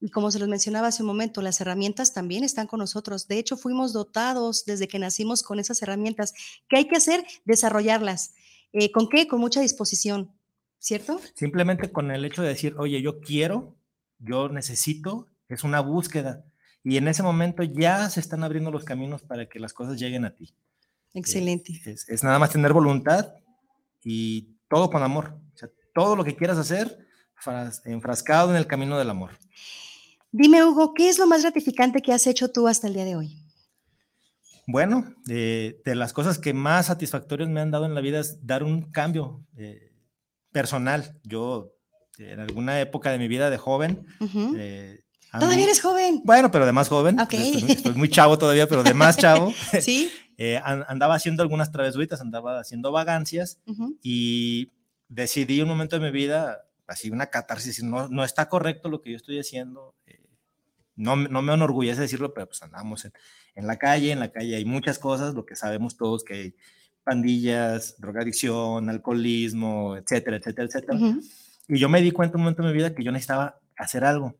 Y 0.00 0.10
como 0.10 0.30
se 0.30 0.38
los 0.38 0.48
mencionaba 0.48 0.88
hace 0.88 1.02
un 1.02 1.08
momento, 1.08 1.42
las 1.42 1.60
herramientas 1.60 2.14
también 2.14 2.42
están 2.42 2.66
con 2.66 2.78
nosotros. 2.80 3.28
De 3.28 3.38
hecho, 3.38 3.56
fuimos 3.58 3.92
dotados 3.92 4.64
desde 4.64 4.88
que 4.88 4.98
nacimos 4.98 5.42
con 5.42 5.60
esas 5.60 5.82
herramientas. 5.82 6.32
¿Qué 6.68 6.78
hay 6.78 6.88
que 6.88 6.96
hacer? 6.96 7.24
Desarrollarlas. 7.44 8.32
Eh, 8.72 8.90
¿Con 8.92 9.08
qué? 9.08 9.28
Con 9.28 9.40
mucha 9.40 9.60
disposición. 9.60 10.32
¿Cierto? 10.78 11.20
Simplemente 11.34 11.92
con 11.92 12.10
el 12.10 12.24
hecho 12.24 12.40
de 12.40 12.48
decir, 12.48 12.74
oye, 12.78 13.02
yo 13.02 13.20
quiero, 13.20 13.76
yo 14.18 14.48
necesito, 14.48 15.26
es 15.48 15.64
una 15.64 15.80
búsqueda. 15.80 16.46
Y 16.82 16.96
en 16.96 17.06
ese 17.08 17.22
momento 17.22 17.62
ya 17.62 18.08
se 18.08 18.20
están 18.20 18.42
abriendo 18.42 18.70
los 18.70 18.84
caminos 18.84 19.20
para 19.20 19.46
que 19.46 19.60
las 19.60 19.74
cosas 19.74 19.98
lleguen 20.00 20.24
a 20.24 20.34
ti. 20.34 20.54
Excelente. 21.12 21.78
Es, 21.84 22.08
es 22.08 22.24
nada 22.24 22.38
más 22.38 22.50
tener 22.50 22.72
voluntad 22.72 23.34
y 24.02 24.56
todo 24.70 24.88
con 24.88 25.02
amor. 25.02 25.38
O 25.54 25.58
sea, 25.58 25.68
todo 25.92 26.16
lo 26.16 26.24
que 26.24 26.34
quieras 26.36 26.56
hacer, 26.56 27.06
fras- 27.34 27.82
enfrascado 27.84 28.48
en 28.50 28.56
el 28.56 28.66
camino 28.66 28.96
del 28.96 29.10
amor. 29.10 29.32
Dime, 30.32 30.64
Hugo, 30.64 30.94
¿qué 30.94 31.08
es 31.08 31.18
lo 31.18 31.26
más 31.26 31.42
gratificante 31.42 32.00
que 32.00 32.12
has 32.12 32.26
hecho 32.26 32.50
tú 32.50 32.68
hasta 32.68 32.86
el 32.86 32.94
día 32.94 33.04
de 33.04 33.16
hoy? 33.16 33.36
Bueno, 34.66 35.14
de, 35.24 35.80
de 35.84 35.94
las 35.96 36.12
cosas 36.12 36.38
que 36.38 36.54
más 36.54 36.86
satisfactorias 36.86 37.48
me 37.48 37.60
han 37.60 37.70
dado 37.72 37.86
en 37.86 37.94
la 37.94 38.00
vida 38.00 38.20
es 38.20 38.46
dar 38.46 38.62
un 38.62 38.92
cambio 38.92 39.44
eh, 39.56 39.92
personal. 40.52 41.18
Yo, 41.24 41.72
en 42.18 42.38
alguna 42.38 42.80
época 42.80 43.10
de 43.10 43.18
mi 43.18 43.26
vida 43.26 43.50
de 43.50 43.58
joven, 43.58 44.06
eh, 44.56 45.00
Todavía 45.38 45.62
eres 45.64 45.80
joven. 45.80 46.22
Bueno, 46.24 46.50
pero 46.50 46.66
de 46.66 46.72
más 46.72 46.88
joven. 46.88 47.20
Ok. 47.20 47.34
Estoy, 47.34 47.70
estoy 47.70 47.94
muy 47.94 48.08
chavo 48.08 48.36
todavía, 48.36 48.66
pero 48.68 48.82
de 48.82 48.94
más 48.94 49.16
chavo. 49.16 49.52
Sí. 49.80 50.10
Eh, 50.42 50.58
an- 50.64 50.86
andaba 50.88 51.16
haciendo 51.16 51.42
algunas 51.42 51.70
travesuritas, 51.70 52.22
andaba 52.22 52.58
haciendo 52.60 52.90
vagancias 52.92 53.58
y 54.02 54.70
decidí 55.06 55.60
un 55.60 55.68
momento 55.68 55.98
de 55.98 56.06
mi 56.06 56.10
vida, 56.10 56.62
así 56.86 57.10
una 57.10 57.26
catarsis, 57.26 57.82
no, 57.82 58.08
no 58.08 58.24
está 58.24 58.48
correcto 58.48 58.88
lo 58.88 59.02
que 59.02 59.10
yo 59.10 59.16
estoy 59.18 59.38
haciendo. 59.38 59.94
No, 61.00 61.16
me- 61.16 61.28
no 61.28 61.42
me 61.42 61.52
enorgullece 61.54 62.00
decirlo, 62.02 62.32
pero 62.34 62.46
pues 62.46 62.62
andamos 62.62 63.04
en, 63.04 63.12
en 63.54 63.66
la 63.66 63.76
calle, 63.78 64.12
en 64.12 64.20
la 64.20 64.30
calle 64.30 64.56
hay 64.56 64.64
muchas 64.64 64.98
cosas, 64.98 65.34
lo 65.34 65.44
que 65.46 65.56
sabemos 65.56 65.96
todos 65.96 66.24
que 66.24 66.34
hay 66.34 66.54
pandillas, 67.04 67.96
drogadicción, 67.98 68.88
alcoholismo, 68.88 69.96
etcétera, 69.96 70.36
etcétera, 70.36 70.66
etcétera. 70.68 70.98
Y 71.68 71.78
yo 71.78 71.88
me 71.88 72.00
di 72.02 72.10
cuenta 72.10 72.36
un 72.36 72.42
momento 72.44 72.62
en 72.62 72.68
mi 72.68 72.74
vida 72.74 72.94
que 72.94 73.02
yo 73.04 73.12
necesitaba 73.12 73.58
hacer 73.76 74.04
algo, 74.04 74.36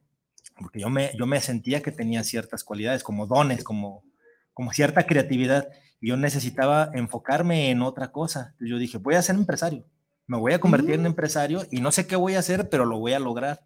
porque 0.59 0.81
yo 0.81 0.91
me, 0.91 1.11
yo 1.19 1.27
me 1.27 1.41
sentía 1.41 1.83
que 1.83 1.91
tenía 1.93 2.23
ciertas 2.25 2.65
cualidades, 2.65 3.03
como 3.03 3.27
dones, 3.27 3.65
como, 3.65 4.05
como 4.53 4.73
cierta 4.73 5.07
creatividad, 5.07 5.69
y 6.01 6.09
yo 6.09 6.17
necesitaba 6.17 6.91
enfocarme 6.95 7.71
en 7.71 7.83
otra 7.83 8.13
cosa. 8.13 8.41
Entonces 8.53 8.69
yo 8.69 8.79
dije, 8.79 8.99
voy 8.99 9.15
a 9.15 9.23
ser 9.23 9.37
empresario, 9.37 9.85
me 10.27 10.37
voy 10.39 10.53
a 10.53 10.61
convertir 10.61 10.95
en 10.95 11.07
empresario 11.07 11.67
y 11.71 11.81
no 11.81 11.91
sé 11.93 12.07
qué 12.07 12.17
voy 12.17 12.35
a 12.35 12.41
hacer, 12.41 12.69
pero 12.69 12.85
lo 12.85 12.99
voy 12.99 13.13
a 13.15 13.19
lograr. 13.19 13.61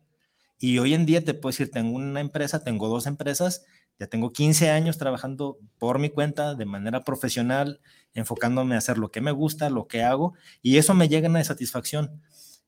Y 0.64 0.78
hoy 0.78 0.94
en 0.94 1.04
día 1.04 1.22
te 1.22 1.34
puedo 1.34 1.50
decir, 1.50 1.70
tengo 1.70 1.94
una 1.94 2.22
empresa, 2.22 2.64
tengo 2.64 2.88
dos 2.88 3.06
empresas, 3.06 3.66
ya 3.98 4.06
tengo 4.06 4.32
15 4.32 4.70
años 4.70 4.96
trabajando 4.96 5.58
por 5.78 5.98
mi 5.98 6.08
cuenta 6.08 6.54
de 6.54 6.64
manera 6.64 7.04
profesional, 7.04 7.82
enfocándome 8.14 8.74
a 8.74 8.78
hacer 8.78 8.96
lo 8.96 9.10
que 9.10 9.20
me 9.20 9.30
gusta, 9.30 9.68
lo 9.68 9.88
que 9.88 10.02
hago, 10.02 10.32
y 10.62 10.78
eso 10.78 10.94
me 10.94 11.06
llena 11.06 11.38
de 11.38 11.44
satisfacción. 11.44 12.22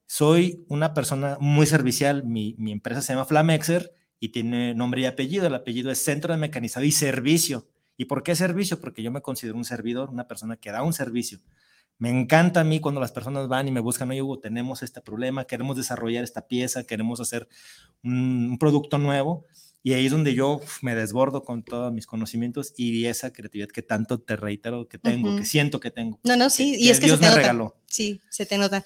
Soy 0.05 0.63
una 0.69 0.93
persona 0.93 1.39
muy 1.41 1.65
servicial, 1.65 2.23
mi, 2.23 2.55
mi 2.59 2.71
empresa 2.71 3.01
se 3.01 3.15
llama 3.15 3.25
Flamexer 3.25 3.95
y 4.21 4.29
tiene 4.29 4.75
nombre 4.75 5.01
y 5.01 5.07
apellido, 5.07 5.47
el 5.47 5.55
apellido 5.55 5.91
es 5.91 6.05
Centro 6.05 6.35
de 6.35 6.39
Mecanizado 6.39 6.85
y 6.85 6.93
Servicio. 6.93 7.67
¿Y 7.97 8.05
por 8.05 8.23
qué 8.23 8.37
servicio? 8.37 8.79
Porque 8.79 9.03
yo 9.03 9.11
me 9.11 9.23
considero 9.23 9.57
un 9.57 9.65
servidor, 9.65 10.11
una 10.11 10.29
persona 10.29 10.59
que 10.59 10.71
da 10.71 10.83
un 10.83 10.93
servicio. 10.93 11.39
Me 11.99 12.11
encanta 12.11 12.61
a 12.61 12.65
mí 12.65 12.79
cuando 12.81 13.01
las 13.01 13.13
personas 13.13 13.49
van 13.49 13.69
y 13.69 13.71
me 13.73 13.81
buscan, 13.81 14.11
oye, 14.11 14.21
Hugo, 14.23 14.39
tenemos 14.39 14.83
este 14.83 15.01
problema, 15.01 15.47
queremos 15.47 15.77
desarrollar 15.77 16.25
esta 16.25 16.47
pieza, 16.47 16.85
queremos 16.85 17.21
hacer 17.21 17.49
un, 18.05 18.51
un 18.51 18.59
producto 18.59 18.99
nuevo. 18.99 19.47
Y 19.83 19.93
ahí 19.95 20.07
es 20.07 20.13
donde 20.13 20.35
yo 20.35 20.61
me 20.83 20.97
desbordo 20.97 21.45
con 21.45 21.63
todos 21.63 21.93
mis 21.93 22.07
conocimientos 22.07 22.75
y 22.77 23.07
esa 23.07 23.33
creatividad 23.33 23.69
que 23.69 23.83
tanto 23.83 24.19
te 24.21 24.35
reitero 24.35 24.89
que 24.89 24.99
tengo, 24.99 25.37
que 25.37 25.45
siento 25.45 25.79
que 25.79 25.93
tengo. 25.93 26.19
No, 26.25 26.37
no, 26.37 26.51
sí, 26.51 26.75
y 26.77 26.89
es 26.91 26.99
que 26.99 27.07
Dios 27.07 27.19
se 27.19 27.23
te 27.23 27.27
me 27.27 27.31
nota. 27.31 27.41
regaló. 27.43 27.77
Sí, 27.87 28.21
se 28.29 28.47
te 28.47 28.59
nota. 28.59 28.85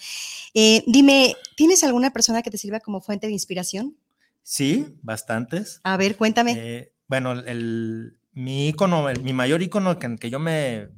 Eh, 0.53 0.85
dime, 0.87 1.35
¿tienes 1.57 1.83
alguna 1.85 2.13
persona 2.13 2.43
que 2.43 2.51
te 2.51 2.59
sirva 2.59 2.81
como 2.81 3.01
fuente 3.01 3.27
de 3.29 3.33
inspiración? 3.33 3.97
Sí, 4.43 4.95
bastantes. 5.03 5.81
A 5.85 5.97
ver, 5.97 6.17
cuéntame. 6.17 6.53
Eh, 6.59 6.93
bueno, 7.09 7.33
el, 7.33 8.19
mi 8.33 8.69
icono, 8.69 9.09
el- 9.09 9.23
mi 9.23 9.33
mayor 9.33 9.63
icono 9.63 9.99
que, 9.99 10.17
que 10.19 10.29
yo 10.29 10.39
me, 10.39 10.89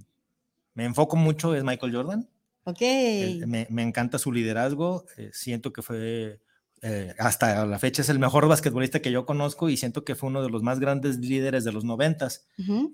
me 0.74 0.84
enfoco 0.84 1.16
mucho 1.16 1.54
es 1.54 1.64
Michael 1.64 1.94
Jordan. 1.94 2.28
Ok. 2.64 2.78
Eh, 2.80 3.40
me, 3.46 3.66
me 3.70 3.82
encanta 3.82 4.18
su 4.18 4.32
liderazgo. 4.32 5.04
eh, 5.16 5.30
siento 5.32 5.72
que 5.72 5.82
fue, 5.82 6.40
eh, 6.80 7.14
hasta 7.18 7.64
la 7.66 7.78
fecha, 7.78 8.02
es 8.02 8.08
el 8.08 8.18
mejor 8.18 8.48
basquetbolista 8.48 9.00
que 9.00 9.12
yo 9.12 9.26
conozco 9.26 9.68
y 9.68 9.76
siento 9.76 10.04
que 10.04 10.14
fue 10.14 10.28
uno 10.28 10.42
de 10.42 10.50
los 10.50 10.62
más 10.62 10.80
grandes 10.80 11.18
líderes 11.18 11.64
de 11.64 11.72
los 11.72 11.84
noventas, 11.84 12.46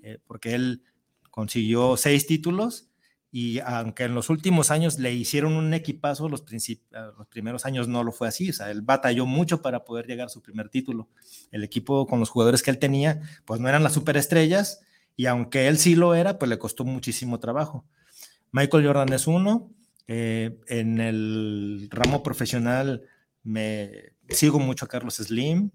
eh, 0.03 0.19
porque 0.27 0.55
él 0.55 0.83
consiguió 1.31 1.97
seis 1.97 2.27
títulos 2.27 2.89
y 3.31 3.59
aunque 3.59 4.05
en 4.05 4.15
los 4.15 4.31
últimos 4.31 4.71
años 4.71 4.97
le 4.97 5.13
hicieron 5.13 5.53
un 5.53 5.73
equipazo, 5.75 6.29
los, 6.29 6.43
los 6.51 7.27
primeros 7.27 7.65
años 7.65 7.87
no 7.87 8.03
lo 8.03 8.11
fue 8.11 8.27
así, 8.27 8.49
o 8.49 8.53
sea, 8.53 8.71
él 8.71 8.81
batalló 8.81 9.27
mucho 9.27 9.61
para 9.61 9.85
poder 9.85 10.07
llegar 10.07 10.25
a 10.27 10.29
su 10.29 10.41
primer 10.41 10.69
título. 10.69 11.09
El 11.51 11.63
equipo 11.63 12.07
con 12.07 12.19
los 12.19 12.29
jugadores 12.29 12.63
que 12.63 12.71
él 12.71 12.79
tenía, 12.79 13.21
pues 13.45 13.59
no 13.59 13.69
eran 13.69 13.83
las 13.83 13.93
superestrellas 13.93 14.81
y 15.19 15.25
aunque 15.25 15.67
él 15.67 15.77
sí 15.77 15.95
lo 15.95 16.15
era, 16.15 16.39
pues 16.39 16.47
le 16.47 16.57
costó 16.57 16.85
muchísimo 16.85 17.39
trabajo. 17.41 17.83
Michael 18.53 18.85
Jordan 18.87 19.11
es 19.11 19.27
uno, 19.27 19.69
eh, 20.07 20.57
en 20.67 21.01
el 21.01 21.89
ramo 21.91 22.23
profesional 22.23 23.03
me 23.43 24.13
sigo 24.29 24.59
mucho 24.59 24.85
a 24.85 24.87
Carlos 24.87 25.15
Slim, 25.15 25.71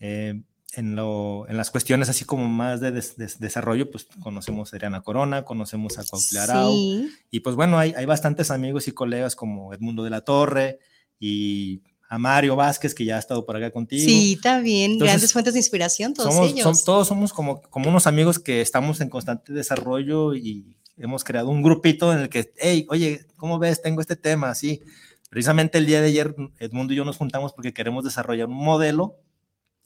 eh, 0.00 0.42
en, 0.76 0.96
lo, 0.96 1.48
en 1.48 1.56
las 1.56 1.70
cuestiones 1.70 2.10
así 2.10 2.26
como 2.26 2.46
más 2.46 2.80
de 2.82 2.90
des- 2.92 3.16
des- 3.16 3.38
desarrollo, 3.40 3.90
pues 3.90 4.06
conocemos 4.20 4.72
a 4.72 4.76
Adriana 4.76 5.00
Corona, 5.00 5.44
conocemos 5.46 5.96
a 5.98 6.04
Cuauhtémoc 6.04 6.42
Arau, 6.50 6.72
Sí. 6.72 7.08
y 7.30 7.40
pues 7.40 7.56
bueno, 7.56 7.78
hay, 7.78 7.94
hay 7.96 8.04
bastantes 8.04 8.50
amigos 8.50 8.86
y 8.88 8.92
colegas 8.92 9.34
como 9.34 9.72
Edmundo 9.72 10.02
de 10.04 10.10
la 10.10 10.20
Torre 10.20 10.78
y 11.18 11.80
a 12.14 12.18
Mario 12.18 12.54
Vázquez, 12.56 12.94
que 12.94 13.04
ya 13.04 13.16
ha 13.16 13.18
estado 13.18 13.44
por 13.44 13.56
acá 13.56 13.70
contigo. 13.70 14.04
Sí, 14.04 14.38
también. 14.42 14.92
Entonces, 14.92 15.12
Grandes 15.14 15.32
fuentes 15.32 15.54
de 15.54 15.60
inspiración, 15.60 16.14
todos 16.14 16.32
somos, 16.34 16.50
ellos. 16.50 16.66
som- 16.66 16.84
todos 16.84 17.08
somos 17.08 17.32
como, 17.32 17.60
como 17.62 17.88
unos 17.90 18.06
amigos 18.06 18.38
que 18.38 18.60
estamos 18.60 19.00
en 19.00 19.08
constante 19.08 19.52
desarrollo 19.52 20.34
y 20.34 20.76
hemos 20.96 21.24
creado 21.24 21.48
un 21.50 21.62
grupito 21.62 22.12
en 22.12 22.20
el 22.20 22.28
que, 22.28 22.52
hey, 22.56 22.86
oye, 22.88 23.26
¿cómo 23.36 23.58
ves? 23.58 23.82
Tengo 23.82 24.00
este 24.00 24.16
tema, 24.16 24.50
así. 24.50 24.80
Precisamente 25.28 25.78
el 25.78 25.86
día 25.86 26.00
de 26.00 26.06
ayer, 26.08 26.34
Edmundo 26.60 26.92
y 26.92 26.96
yo 26.96 27.04
nos 27.04 27.16
juntamos 27.16 27.52
porque 27.52 27.72
queremos 27.74 28.04
desarrollar 28.04 28.46
un 28.48 28.54
modelo 28.64 29.16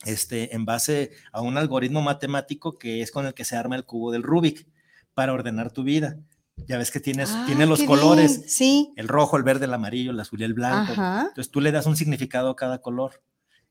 este, 0.05 0.55
en 0.55 0.65
base 0.65 1.11
a 1.33 1.41
un 1.41 1.57
algoritmo 1.57 2.03
matemático 2.03 2.79
que 2.79 3.01
es 3.03 3.11
con 3.11 3.27
el 3.27 3.35
que 3.35 3.45
se 3.45 3.57
arma 3.57 3.75
el 3.77 3.85
cubo 3.85 4.13
del 4.13 4.23
Rubik 4.23 4.67
para 5.15 5.33
ordenar 5.33 5.73
tu 5.73 5.83
vida. 5.83 6.17
Ya 6.67 6.77
ves 6.79 6.91
que 6.91 7.01
tienes, 7.01 7.31
Ah, 7.33 7.45
tiene 7.47 7.67
los 7.67 7.83
colores, 7.85 8.39
bien, 8.39 8.49
Sí. 8.51 8.93
el 8.97 9.09
rojo, 9.09 9.37
el 9.37 9.43
verde, 9.43 9.65
el 9.65 9.75
amarillo, 9.75 10.11
el 10.11 10.21
azul 10.21 10.41
y 10.41 10.45
el 10.45 10.55
blanco. 10.55 10.93
Ajá. 10.93 11.21
Entonces 11.29 11.51
tú 11.51 11.61
le 11.61 11.73
das 11.73 11.87
un 11.87 11.97
significado 11.97 12.51
a 12.51 12.57
cada 12.57 12.81
color. 12.83 13.23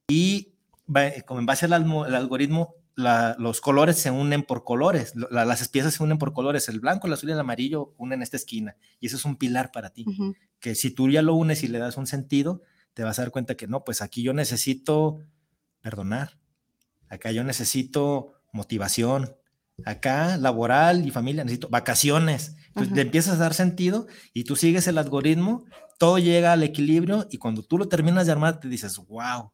Y 0.07 0.53
va- 0.89 1.11
como 1.25 1.39
en 1.39 1.45
base 1.45 1.65
al, 1.65 1.73
algoritmo, 1.73 2.75
la- 2.95 3.35
los 3.37 3.61
colores 3.61 3.97
se 3.97 4.09
unen 4.09 4.41
por 4.43 4.63
colores, 4.63 5.15
lo- 5.15 5.27
la- 5.29 5.45
las 5.45 5.67
piezas 5.69 5.93
se 5.93 6.01
unen 6.03 6.17
por 6.17 6.33
colores, 6.33 6.67
el 6.69 6.79
blanco, 6.79 7.05
el 7.05 7.13
azul 7.13 7.29
y 7.29 7.33
el 7.33 7.39
amarillo 7.39 7.93
unen 7.97 8.23
esta 8.23 8.37
esquina. 8.37 8.75
Y 8.99 9.05
eso 9.07 9.17
es 9.17 9.25
un 9.25 9.35
pilar 9.35 9.71
para 9.71 9.91
ti 9.91 10.05
que 10.59 10.73
si 10.73 10.89
tú 10.89 11.07
ya 11.09 11.21
lo 11.21 11.35
unes 11.35 11.61
y 11.63 11.67
le 11.67 11.77
das 11.77 11.97
un 11.97 12.07
sentido, 12.07 12.63
te 12.95 13.03
vas 13.03 13.19
a 13.19 13.21
dar 13.21 13.31
cuenta 13.31 13.53
que 13.55 13.67
no, 13.67 13.83
pues 13.83 14.01
aquí 14.01 14.23
yo 14.23 14.33
necesito 14.33 15.19
perdonar, 15.81 16.39
acá 17.09 17.31
yo 17.31 17.43
necesito 17.43 18.33
motivación, 18.51 19.35
acá 19.85 20.37
laboral 20.37 21.05
y 21.05 21.11
familia, 21.11 21.43
necesito 21.43 21.69
vacaciones. 21.69 22.55
Entonces 22.69 22.87
Ajá. 22.87 22.95
le 22.95 23.01
empiezas 23.01 23.35
a 23.35 23.37
dar 23.37 23.53
sentido 23.53 24.07
y 24.33 24.43
tú 24.43 24.55
sigues 24.55 24.87
el 24.87 24.97
algoritmo, 24.97 25.65
todo 25.99 26.17
llega 26.19 26.53
al 26.53 26.63
equilibrio 26.63 27.27
y 27.31 27.37
cuando 27.37 27.63
tú 27.63 27.77
lo 27.77 27.87
terminas 27.87 28.25
de 28.25 28.31
armar 28.31 28.59
te 28.59 28.67
dices, 28.67 28.97
wow. 29.07 29.51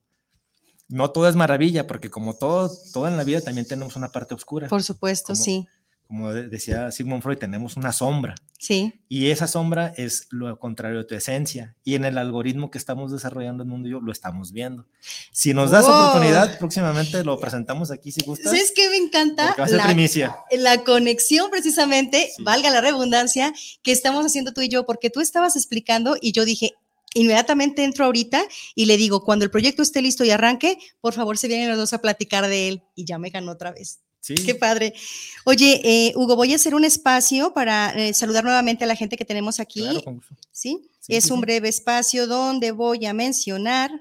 No 0.90 1.10
todo 1.12 1.28
es 1.30 1.36
maravilla, 1.36 1.88
porque 1.88 2.10
como 2.10 2.36
todo, 2.36 2.70
todo 2.94 3.08
en 3.08 3.18
la 3.18 3.24
vida 3.24 3.42
también 3.42 3.66
tenemos 3.66 3.96
una 3.96 4.10
parte 4.10 4.36
oscura. 4.36 4.68
Por 4.68 4.84
supuesto, 4.84 5.28
Como- 5.34 5.44
sí. 5.44 5.68
Como 6.14 6.32
de- 6.32 6.48
decía 6.48 6.92
Sigmund 6.92 7.24
Freud, 7.24 7.40
tenemos 7.40 7.76
una 7.76 7.92
sombra. 7.92 8.36
Sí. 8.60 8.94
Y 9.10 9.32
esa 9.32 9.48
sombra 9.48 9.96
es 9.98 10.28
lo 10.30 10.60
contrario 10.60 11.00
de 11.00 11.06
tu 11.06 11.16
esencia. 11.16 11.76
Y 11.84 11.96
en 11.96 12.06
el 12.06 12.20
algoritmo 12.20 12.70
que 12.70 12.78
estamos 12.78 13.12
desarrollando 13.12 13.64
en 13.64 13.70
Mundo 13.70 13.90
Yo 13.90 14.00
lo 14.00 14.12
estamos 14.12 14.52
viendo. 14.52 14.86
Si 15.32 15.56
nos 15.56 15.72
das 15.72 15.88
Wow. 15.88 15.96
oportunidad, 16.10 16.60
próximamente 16.60 17.24
lo 17.24 17.40
presentamos 17.40 17.90
aquí 17.90 18.12
si 18.12 18.22
gustas. 18.24 18.52
¿Sabes 18.52 18.72
qué 18.76 18.90
me 18.92 18.98
encanta? 18.98 19.56
Va 19.58 19.64
a 19.64 19.68
ser 19.68 19.78
La- 19.78 19.86
primicia. 19.88 20.36
la 20.52 20.84
conexión 20.84 21.50
precisamente, 21.50 22.30
valga 22.40 22.70
la 22.70 22.82
redundancia, 22.82 23.52
que 23.82 23.92
estamos 23.92 24.24
haciendo 24.24 24.54
tú 24.54 24.62
y 24.62 24.70
yo, 24.70 24.86
porque 24.86 25.10
tú 25.10 25.20
estabas 25.20 25.56
explicando 25.56 26.16
y 26.22 26.32
yo 26.32 26.46
dije, 26.46 26.74
inmediatamente 27.16 27.84
entro 27.84 28.06
ahorita 28.06 28.44
y 28.76 28.86
le 28.86 28.98
digo, 28.98 29.24
cuando 29.24 29.46
el 29.46 29.50
proyecto 29.52 29.82
esté 29.82 30.04
listo 30.04 30.24
y 30.24 30.30
arranque, 30.30 30.78
por 31.02 31.14
favor 31.14 31.40
se 31.40 31.48
vienen 31.48 31.70
los 31.70 31.78
dos 31.80 31.94
a 31.94 32.02
platicar 32.02 32.48
de 32.48 32.68
él 32.68 32.84
y 32.94 33.06
ya 33.06 33.18
me 33.18 33.32
ganó 33.32 33.52
otra 33.54 33.72
vez. 33.72 34.00
Sí. 34.24 34.36
Qué 34.36 34.56
padre. 34.56 34.94
Oye, 35.44 35.82
eh, 35.84 36.14
Hugo, 36.16 36.38
voy 36.38 36.54
a 36.54 36.56
hacer 36.56 36.76
un 36.76 36.86
espacio 36.86 37.54
para 37.54 37.90
eh, 37.90 38.14
saludar 38.14 38.46
nuevamente 38.46 38.86
a 38.86 38.88
la 38.88 38.96
gente 38.96 39.18
que 39.18 39.26
tenemos 39.26 39.60
aquí. 39.60 39.82
Claro, 39.82 40.02
con 40.02 40.16
gusto. 40.16 40.34
¿Sí? 40.50 40.90
Sí, 41.02 41.14
es 41.14 41.26
sí, 41.26 41.34
un 41.34 41.42
breve 41.42 41.68
espacio 41.68 42.26
donde 42.26 42.72
voy 42.72 43.06
a 43.06 43.12
mencionar 43.12 43.92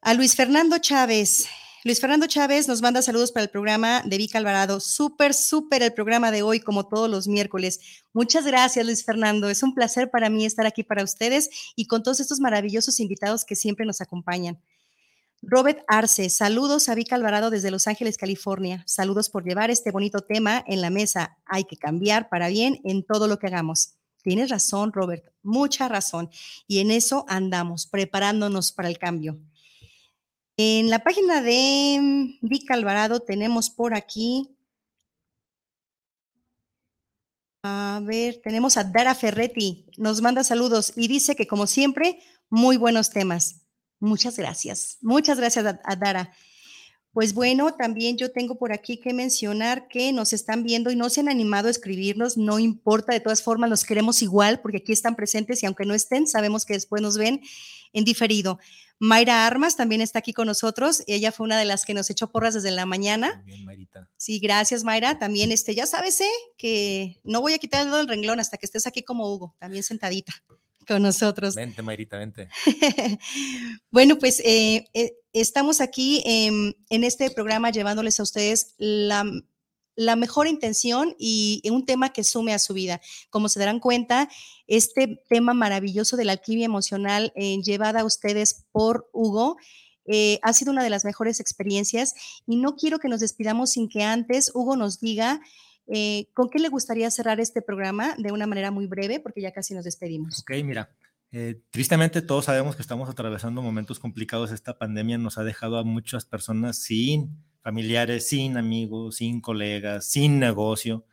a 0.00 0.14
Luis 0.14 0.34
Fernando 0.34 0.78
Chávez. 0.78 1.46
Luis 1.84 2.00
Fernando 2.00 2.26
Chávez 2.26 2.66
nos 2.66 2.80
manda 2.80 3.02
saludos 3.02 3.30
para 3.30 3.44
el 3.44 3.50
programa 3.50 4.02
de 4.06 4.16
Vica 4.16 4.38
Alvarado. 4.38 4.80
Súper, 4.80 5.34
súper 5.34 5.82
el 5.82 5.92
programa 5.92 6.30
de 6.30 6.40
hoy, 6.40 6.60
como 6.60 6.88
todos 6.88 7.10
los 7.10 7.28
miércoles. 7.28 7.80
Muchas 8.14 8.46
gracias, 8.46 8.86
Luis 8.86 9.04
Fernando. 9.04 9.50
Es 9.50 9.62
un 9.62 9.74
placer 9.74 10.10
para 10.10 10.30
mí 10.30 10.46
estar 10.46 10.64
aquí 10.64 10.82
para 10.82 11.04
ustedes 11.04 11.50
y 11.76 11.88
con 11.88 12.02
todos 12.02 12.20
estos 12.20 12.40
maravillosos 12.40 13.00
invitados 13.00 13.44
que 13.44 13.54
siempre 13.54 13.84
nos 13.84 14.00
acompañan. 14.00 14.58
Robert 15.46 15.84
Arce, 15.88 16.30
saludos 16.30 16.88
a 16.88 16.94
Vica 16.94 17.16
Alvarado 17.16 17.50
desde 17.50 17.70
Los 17.70 17.86
Ángeles, 17.86 18.16
California. 18.16 18.82
Saludos 18.86 19.28
por 19.28 19.44
llevar 19.44 19.70
este 19.70 19.90
bonito 19.90 20.20
tema 20.20 20.64
en 20.66 20.80
la 20.80 20.90
mesa. 20.90 21.36
Hay 21.44 21.64
que 21.64 21.76
cambiar 21.76 22.28
para 22.30 22.48
bien 22.48 22.80
en 22.84 23.04
todo 23.04 23.28
lo 23.28 23.38
que 23.38 23.48
hagamos. 23.48 23.94
Tienes 24.22 24.48
razón, 24.48 24.92
Robert, 24.92 25.24
mucha 25.42 25.86
razón. 25.86 26.30
Y 26.66 26.78
en 26.78 26.90
eso 26.90 27.26
andamos, 27.28 27.86
preparándonos 27.86 28.72
para 28.72 28.88
el 28.88 28.98
cambio. 28.98 29.38
En 30.56 30.88
la 30.88 31.00
página 31.00 31.42
de 31.42 31.98
mm, 32.00 32.38
Vic 32.40 32.70
Alvarado 32.70 33.20
tenemos 33.20 33.68
por 33.68 33.94
aquí. 33.94 34.56
A 37.62 38.00
ver, 38.02 38.40
tenemos 38.42 38.76
a 38.76 38.84
Dara 38.84 39.14
Ferretti, 39.14 39.86
nos 39.96 40.22
manda 40.22 40.44
saludos 40.44 40.92
y 40.96 41.08
dice 41.08 41.34
que 41.34 41.46
como 41.46 41.66
siempre, 41.66 42.18
muy 42.48 42.76
buenos 42.76 43.10
temas. 43.10 43.63
Muchas 44.04 44.36
gracias, 44.36 44.98
muchas 45.00 45.38
gracias 45.38 45.64
a, 45.64 45.80
a 45.82 45.96
Dara. 45.96 46.30
Pues 47.14 47.32
bueno, 47.32 47.72
también 47.72 48.18
yo 48.18 48.32
tengo 48.32 48.56
por 48.56 48.70
aquí 48.72 48.98
que 48.98 49.14
mencionar 49.14 49.88
que 49.88 50.12
nos 50.12 50.34
están 50.34 50.62
viendo 50.62 50.90
y 50.90 50.96
no 50.96 51.08
se 51.08 51.20
han 51.20 51.30
animado 51.30 51.68
a 51.68 51.70
escribirnos, 51.70 52.36
no 52.36 52.58
importa, 52.58 53.14
de 53.14 53.20
todas 53.20 53.40
formas 53.42 53.70
los 53.70 53.84
queremos 53.84 54.20
igual 54.20 54.60
porque 54.60 54.78
aquí 54.78 54.92
están 54.92 55.16
presentes 55.16 55.62
y 55.62 55.66
aunque 55.66 55.86
no 55.86 55.94
estén, 55.94 56.26
sabemos 56.26 56.66
que 56.66 56.74
después 56.74 57.00
nos 57.00 57.16
ven 57.16 57.40
en 57.94 58.04
diferido. 58.04 58.58
Mayra 58.98 59.46
Armas 59.46 59.74
también 59.74 60.02
está 60.02 60.18
aquí 60.18 60.34
con 60.34 60.48
nosotros, 60.48 61.02
ella 61.06 61.32
fue 61.32 61.44
una 61.44 61.58
de 61.58 61.64
las 61.64 61.86
que 61.86 61.94
nos 61.94 62.10
echó 62.10 62.30
porras 62.30 62.52
desde 62.52 62.72
la 62.72 62.84
mañana. 62.84 63.42
Bien, 63.46 63.64
Marita. 63.64 64.10
Sí, 64.18 64.38
gracias 64.38 64.84
Mayra. 64.84 65.18
También, 65.18 65.50
este, 65.50 65.74
ya 65.74 65.86
sabes, 65.86 66.20
¿eh? 66.20 66.28
que 66.58 67.20
no 67.24 67.40
voy 67.40 67.54
a 67.54 67.58
quitar 67.58 67.80
el 67.80 67.86
dedo 67.86 67.98
del 67.98 68.08
renglón 68.08 68.38
hasta 68.38 68.58
que 68.58 68.66
estés 68.66 68.86
aquí 68.86 69.02
como 69.02 69.32
Hugo, 69.32 69.54
también 69.58 69.82
sentadita 69.82 70.34
con 70.86 71.02
nosotros. 71.02 71.54
Vente, 71.54 71.82
Marita, 71.82 72.18
vente. 72.18 72.48
Bueno, 73.90 74.18
pues 74.18 74.40
eh, 74.44 74.86
eh, 74.94 75.12
estamos 75.32 75.80
aquí 75.80 76.22
em, 76.24 76.74
en 76.90 77.04
este 77.04 77.30
programa 77.30 77.70
llevándoles 77.70 78.18
a 78.18 78.24
ustedes 78.24 78.74
la, 78.78 79.24
la 79.96 80.16
mejor 80.16 80.46
intención 80.46 81.14
y 81.18 81.62
un 81.70 81.86
tema 81.86 82.12
que 82.12 82.24
sume 82.24 82.52
a 82.54 82.58
su 82.58 82.74
vida. 82.74 83.00
Como 83.30 83.48
se 83.48 83.60
darán 83.60 83.80
cuenta, 83.80 84.28
este 84.66 85.22
tema 85.28 85.54
maravilloso 85.54 86.16
de 86.16 86.24
la 86.24 86.32
alquimia 86.32 86.66
emocional 86.66 87.32
eh, 87.36 87.60
llevada 87.62 88.00
a 88.00 88.04
ustedes 88.04 88.66
por 88.72 89.08
Hugo. 89.12 89.56
eh, 90.06 90.38
ha 90.42 90.52
sido 90.52 90.70
una 90.70 90.82
de 90.82 90.90
las 90.90 91.04
mejores 91.04 91.40
experiencias 91.40 92.14
y 92.46 92.56
no 92.56 92.76
quiero 92.76 92.98
que 92.98 93.08
nos 93.08 93.20
despidamos 93.20 93.70
sin 93.70 93.88
que 93.88 94.02
antes 94.02 94.50
Hugo 94.54 94.76
nos 94.76 95.00
diga 95.00 95.40
eh, 95.86 96.26
con 96.34 96.48
qué 96.48 96.58
le 96.58 96.68
gustaría 96.68 97.10
cerrar 97.10 97.40
este 97.40 97.62
programa 97.62 98.14
de 98.18 98.32
una 98.32 98.46
manera 98.46 98.70
muy 98.70 98.86
breve, 98.86 99.20
porque 99.20 99.40
ya 99.40 99.52
casi 99.52 99.74
nos 99.74 99.84
despedimos. 99.84 100.40
Ok, 100.40 100.52
mira, 100.64 100.90
eh, 101.32 101.60
tristemente 101.70 102.22
todos 102.22 102.44
sabemos 102.44 102.76
que 102.76 102.82
estamos 102.82 103.10
atravesando 103.10 103.60
momentos 103.60 103.98
complicados. 103.98 104.52
Esta 104.52 104.78
pandemia 104.78 105.18
nos 105.18 105.36
ha 105.36 105.44
dejado 105.44 105.78
a 105.78 105.84
muchas 105.84 106.24
personas 106.24 106.78
sin 106.78 107.36
familiares, 107.60 108.28
sin 108.28 108.56
amigos, 108.56 109.16
sin 109.16 109.40
colegas, 109.40 110.06
sin 110.06 110.38
negocio. 110.38 111.04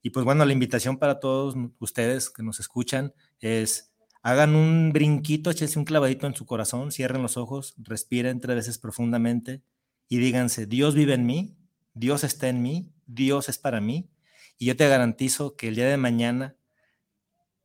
Y 0.00 0.10
pues 0.10 0.24
bueno, 0.24 0.44
la 0.44 0.52
invitación 0.52 0.98
para 0.98 1.18
todos 1.18 1.56
ustedes 1.80 2.30
que 2.30 2.42
nos 2.42 2.60
escuchan 2.60 3.12
es 3.40 3.92
hagan 4.22 4.54
un 4.54 4.92
brinquito, 4.92 5.50
échense 5.50 5.78
un 5.78 5.84
clavadito 5.84 6.26
en 6.26 6.34
su 6.34 6.46
corazón, 6.46 6.92
cierren 6.92 7.22
los 7.22 7.36
ojos, 7.36 7.74
respiren 7.78 8.40
tres 8.40 8.56
veces 8.56 8.78
profundamente 8.78 9.62
y 10.08 10.18
díganse, 10.18 10.66
Dios 10.66 10.94
vive 10.94 11.14
en 11.14 11.26
mí, 11.26 11.57
Dios 11.98 12.22
está 12.22 12.48
en 12.48 12.62
mí, 12.62 12.92
Dios 13.06 13.48
es 13.48 13.58
para 13.58 13.80
mí. 13.80 14.08
Y 14.56 14.66
yo 14.66 14.76
te 14.76 14.88
garantizo 14.88 15.56
que 15.56 15.68
el 15.68 15.74
día 15.74 15.88
de 15.88 15.96
mañana 15.96 16.56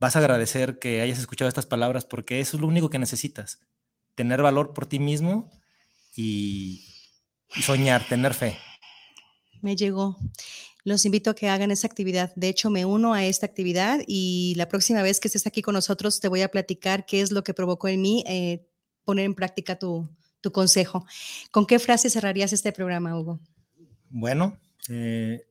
vas 0.00 0.16
a 0.16 0.18
agradecer 0.18 0.78
que 0.78 1.00
hayas 1.00 1.18
escuchado 1.18 1.48
estas 1.48 1.66
palabras 1.66 2.04
porque 2.04 2.40
eso 2.40 2.56
es 2.56 2.60
lo 2.60 2.66
único 2.66 2.90
que 2.90 2.98
necesitas. 2.98 3.60
Tener 4.14 4.42
valor 4.42 4.74
por 4.74 4.86
ti 4.86 4.98
mismo 4.98 5.50
y, 6.16 6.84
soñar, 7.62 8.06
tener 8.08 8.34
fe. 8.34 8.58
Me 9.62 9.76
llegó. 9.76 10.16
Los 10.82 11.04
invito 11.04 11.30
a 11.30 11.34
que 11.34 11.48
hagan 11.48 11.70
esa 11.70 11.86
actividad. 11.86 12.32
De 12.34 12.48
hecho, 12.48 12.70
me 12.70 12.84
uno 12.84 13.14
a 13.14 13.24
esta 13.24 13.46
actividad 13.46 14.00
y 14.06 14.54
la 14.56 14.68
próxima 14.68 15.02
vez 15.02 15.20
que 15.20 15.28
estés 15.28 15.46
aquí 15.46 15.62
con 15.62 15.74
nosotros 15.74 16.20
te 16.20 16.28
voy 16.28 16.42
a 16.42 16.50
platicar 16.50 17.06
qué 17.06 17.20
es 17.20 17.30
lo 17.30 17.42
que 17.44 17.54
provocó 17.54 17.88
en 17.88 18.02
mí 18.02 18.24
eh, 18.26 18.66
poner 19.04 19.24
en 19.24 19.34
práctica 19.34 19.78
tu, 19.78 20.08
tu 20.40 20.52
consejo. 20.52 21.06
¿Con 21.50 21.66
qué 21.66 21.78
frase 21.78 22.10
cerrarías 22.10 22.52
este 22.52 22.72
programa, 22.72 23.18
Hugo? 23.18 23.40
Bueno, 24.16 24.60
eh, 24.88 25.44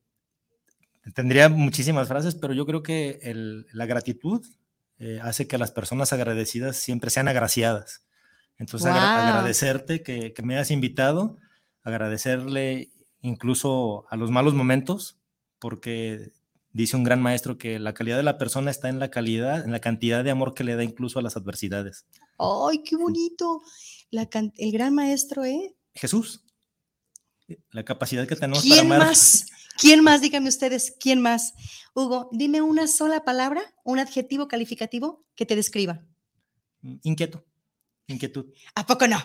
tendría 1.14 1.50
muchísimas 1.50 2.08
frases, 2.08 2.34
pero 2.34 2.54
yo 2.54 2.64
creo 2.64 2.82
que 2.82 3.18
el- 3.22 3.66
la 3.72 3.84
gratitud 3.84 4.42
eh, 4.98 5.18
hace 5.22 5.46
que 5.48 5.58
las 5.58 5.70
personas 5.72 6.12
agradecidas 6.12 6.76
siempre 6.76 7.10
sean 7.10 7.28
agraciadas. 7.28 8.06
Entonces, 8.58 8.86
agra- 8.90 9.12
agradecerte 9.28 10.02
que, 10.02 10.32
que 10.32 10.42
me 10.42 10.54
hayas 10.54 10.70
invitado, 10.70 11.36
agradecerle 11.82 12.90
incluso 13.20 14.06
a 14.08 14.16
los 14.16 14.30
malos 14.30 14.54
momentos, 14.54 15.18
porque 15.58 16.30
dice 16.72 16.96
un 16.96 17.04
gran 17.04 17.20
maestro 17.20 17.58
que 17.58 17.78
la 17.80 17.92
calidad 17.92 18.16
de 18.16 18.22
la 18.22 18.38
persona 18.38 18.70
está 18.70 18.88
en 18.88 18.98
la 18.98 19.10
calidad, 19.10 19.64
en 19.64 19.72
la 19.72 19.80
cantidad 19.80 20.22
de 20.24 20.30
amor 20.30 20.54
que 20.54 20.64
le 20.64 20.76
da 20.76 20.84
incluso 20.84 21.18
a 21.18 21.22
las 21.22 21.36
adversidades. 21.36 22.06
¡Ay, 22.38 22.82
qué 22.82 22.96
bonito! 22.96 23.60
La 24.10 24.28
el 24.56 24.72
gran 24.72 24.94
maestro, 24.94 25.44
¿eh? 25.44 25.74
Jesús, 25.94 26.43
la 27.70 27.84
capacidad 27.84 28.26
que 28.26 28.36
tenemos 28.36 28.62
para 28.62 28.74
¿Quién 28.74 28.86
amar. 28.86 28.98
más? 29.08 29.46
¿Quién 29.78 30.02
más? 30.02 30.20
Díganme 30.20 30.48
ustedes, 30.48 30.94
¿quién 30.98 31.20
más? 31.20 31.52
Hugo, 31.94 32.28
dime 32.32 32.62
una 32.62 32.86
sola 32.86 33.24
palabra, 33.24 33.62
un 33.84 33.98
adjetivo 33.98 34.48
calificativo 34.48 35.24
que 35.34 35.46
te 35.46 35.56
describa. 35.56 36.04
Inquieto, 37.02 37.44
inquietud. 38.06 38.46
¿A 38.74 38.86
poco 38.86 39.08
no? 39.08 39.22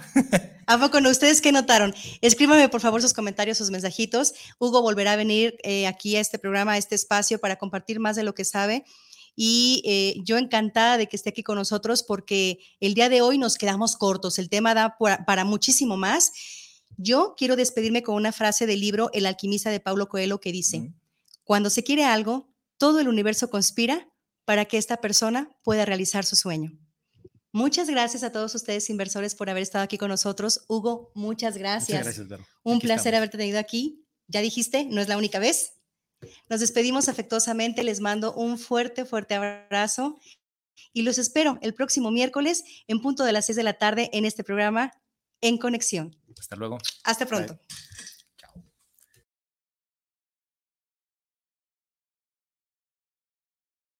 ¿A 0.65 0.79
poco 0.79 1.01
no? 1.01 1.09
¿Ustedes 1.09 1.41
qué 1.41 1.51
notaron? 1.51 1.93
Escríbanme 2.21 2.69
por 2.69 2.81
favor 2.81 3.01
sus 3.01 3.13
comentarios, 3.13 3.57
sus 3.57 3.69
mensajitos. 3.69 4.33
Hugo 4.59 4.81
volverá 4.81 5.13
a 5.13 5.17
venir 5.17 5.57
eh, 5.63 5.87
aquí 5.87 6.15
a 6.15 6.19
este 6.19 6.39
programa, 6.39 6.73
a 6.73 6.77
este 6.77 6.95
espacio, 6.95 7.39
para 7.39 7.57
compartir 7.57 7.99
más 7.99 8.15
de 8.15 8.23
lo 8.23 8.33
que 8.33 8.45
sabe. 8.45 8.85
Y 9.35 9.81
eh, 9.85 10.15
yo 10.25 10.37
encantada 10.37 10.97
de 10.97 11.07
que 11.07 11.15
esté 11.15 11.29
aquí 11.29 11.43
con 11.43 11.55
nosotros 11.55 12.03
porque 12.03 12.59
el 12.79 12.93
día 12.93 13.09
de 13.09 13.21
hoy 13.21 13.37
nos 13.37 13.57
quedamos 13.57 13.95
cortos. 13.95 14.37
El 14.37 14.49
tema 14.49 14.73
da 14.73 14.97
para 15.25 15.45
muchísimo 15.45 15.95
más. 15.95 16.33
Yo 17.01 17.33
quiero 17.37 17.55
despedirme 17.55 18.03
con 18.03 18.15
una 18.15 18.33
frase 18.33 18.67
del 18.67 18.81
libro 18.81 19.09
El 19.13 19.25
alquimista 19.25 19.69
de 19.69 19.79
Paulo 19.79 20.09
Coelho 20.09 20.41
que 20.41 20.51
dice, 20.51 20.91
cuando 21.45 21.69
se 21.69 21.81
quiere 21.81 22.03
algo, 22.03 22.49
todo 22.77 22.99
el 22.99 23.07
universo 23.07 23.49
conspira 23.49 24.09
para 24.43 24.65
que 24.65 24.77
esta 24.77 24.97
persona 24.97 25.49
pueda 25.63 25.85
realizar 25.85 26.25
su 26.25 26.35
sueño. 26.35 26.77
Muchas 27.53 27.89
gracias 27.89 28.23
a 28.23 28.33
todos 28.33 28.53
ustedes 28.53 28.89
inversores 28.89 29.33
por 29.33 29.49
haber 29.49 29.63
estado 29.63 29.85
aquí 29.85 29.97
con 29.97 30.09
nosotros. 30.09 30.65
Hugo, 30.67 31.13
muchas 31.15 31.57
gracias. 31.57 31.99
Muchas 31.99 32.03
gracias, 32.03 32.27
Vero. 32.27 32.45
Un 32.63 32.75
Aquí 32.75 32.87
placer 32.87 32.99
estamos. 32.99 33.17
haberte 33.17 33.37
tenido 33.37 33.59
aquí. 33.59 34.05
Ya 34.27 34.41
dijiste, 34.41 34.83
no 34.83 34.99
es 34.99 35.07
la 35.07 35.17
única 35.17 35.39
vez. 35.39 35.75
Nos 36.49 36.59
despedimos 36.59 37.07
afectuosamente, 37.07 37.81
les 37.85 38.01
mando 38.01 38.33
un 38.33 38.59
fuerte, 38.59 39.05
fuerte 39.05 39.35
abrazo 39.35 40.19
y 40.91 41.03
los 41.03 41.17
espero 41.17 41.59
el 41.61 41.73
próximo 41.73 42.11
miércoles 42.11 42.65
en 42.87 43.01
punto 43.01 43.23
de 43.23 43.31
las 43.31 43.45
6 43.45 43.55
de 43.55 43.63
la 43.63 43.77
tarde 43.77 44.09
en 44.11 44.25
este 44.25 44.43
programa 44.43 44.91
En 45.39 45.57
Conexión. 45.57 46.18
Hasta 46.39 46.55
luego. 46.55 46.79
Hasta 47.03 47.25
pronto. 47.25 47.53
Bye. 47.53 47.88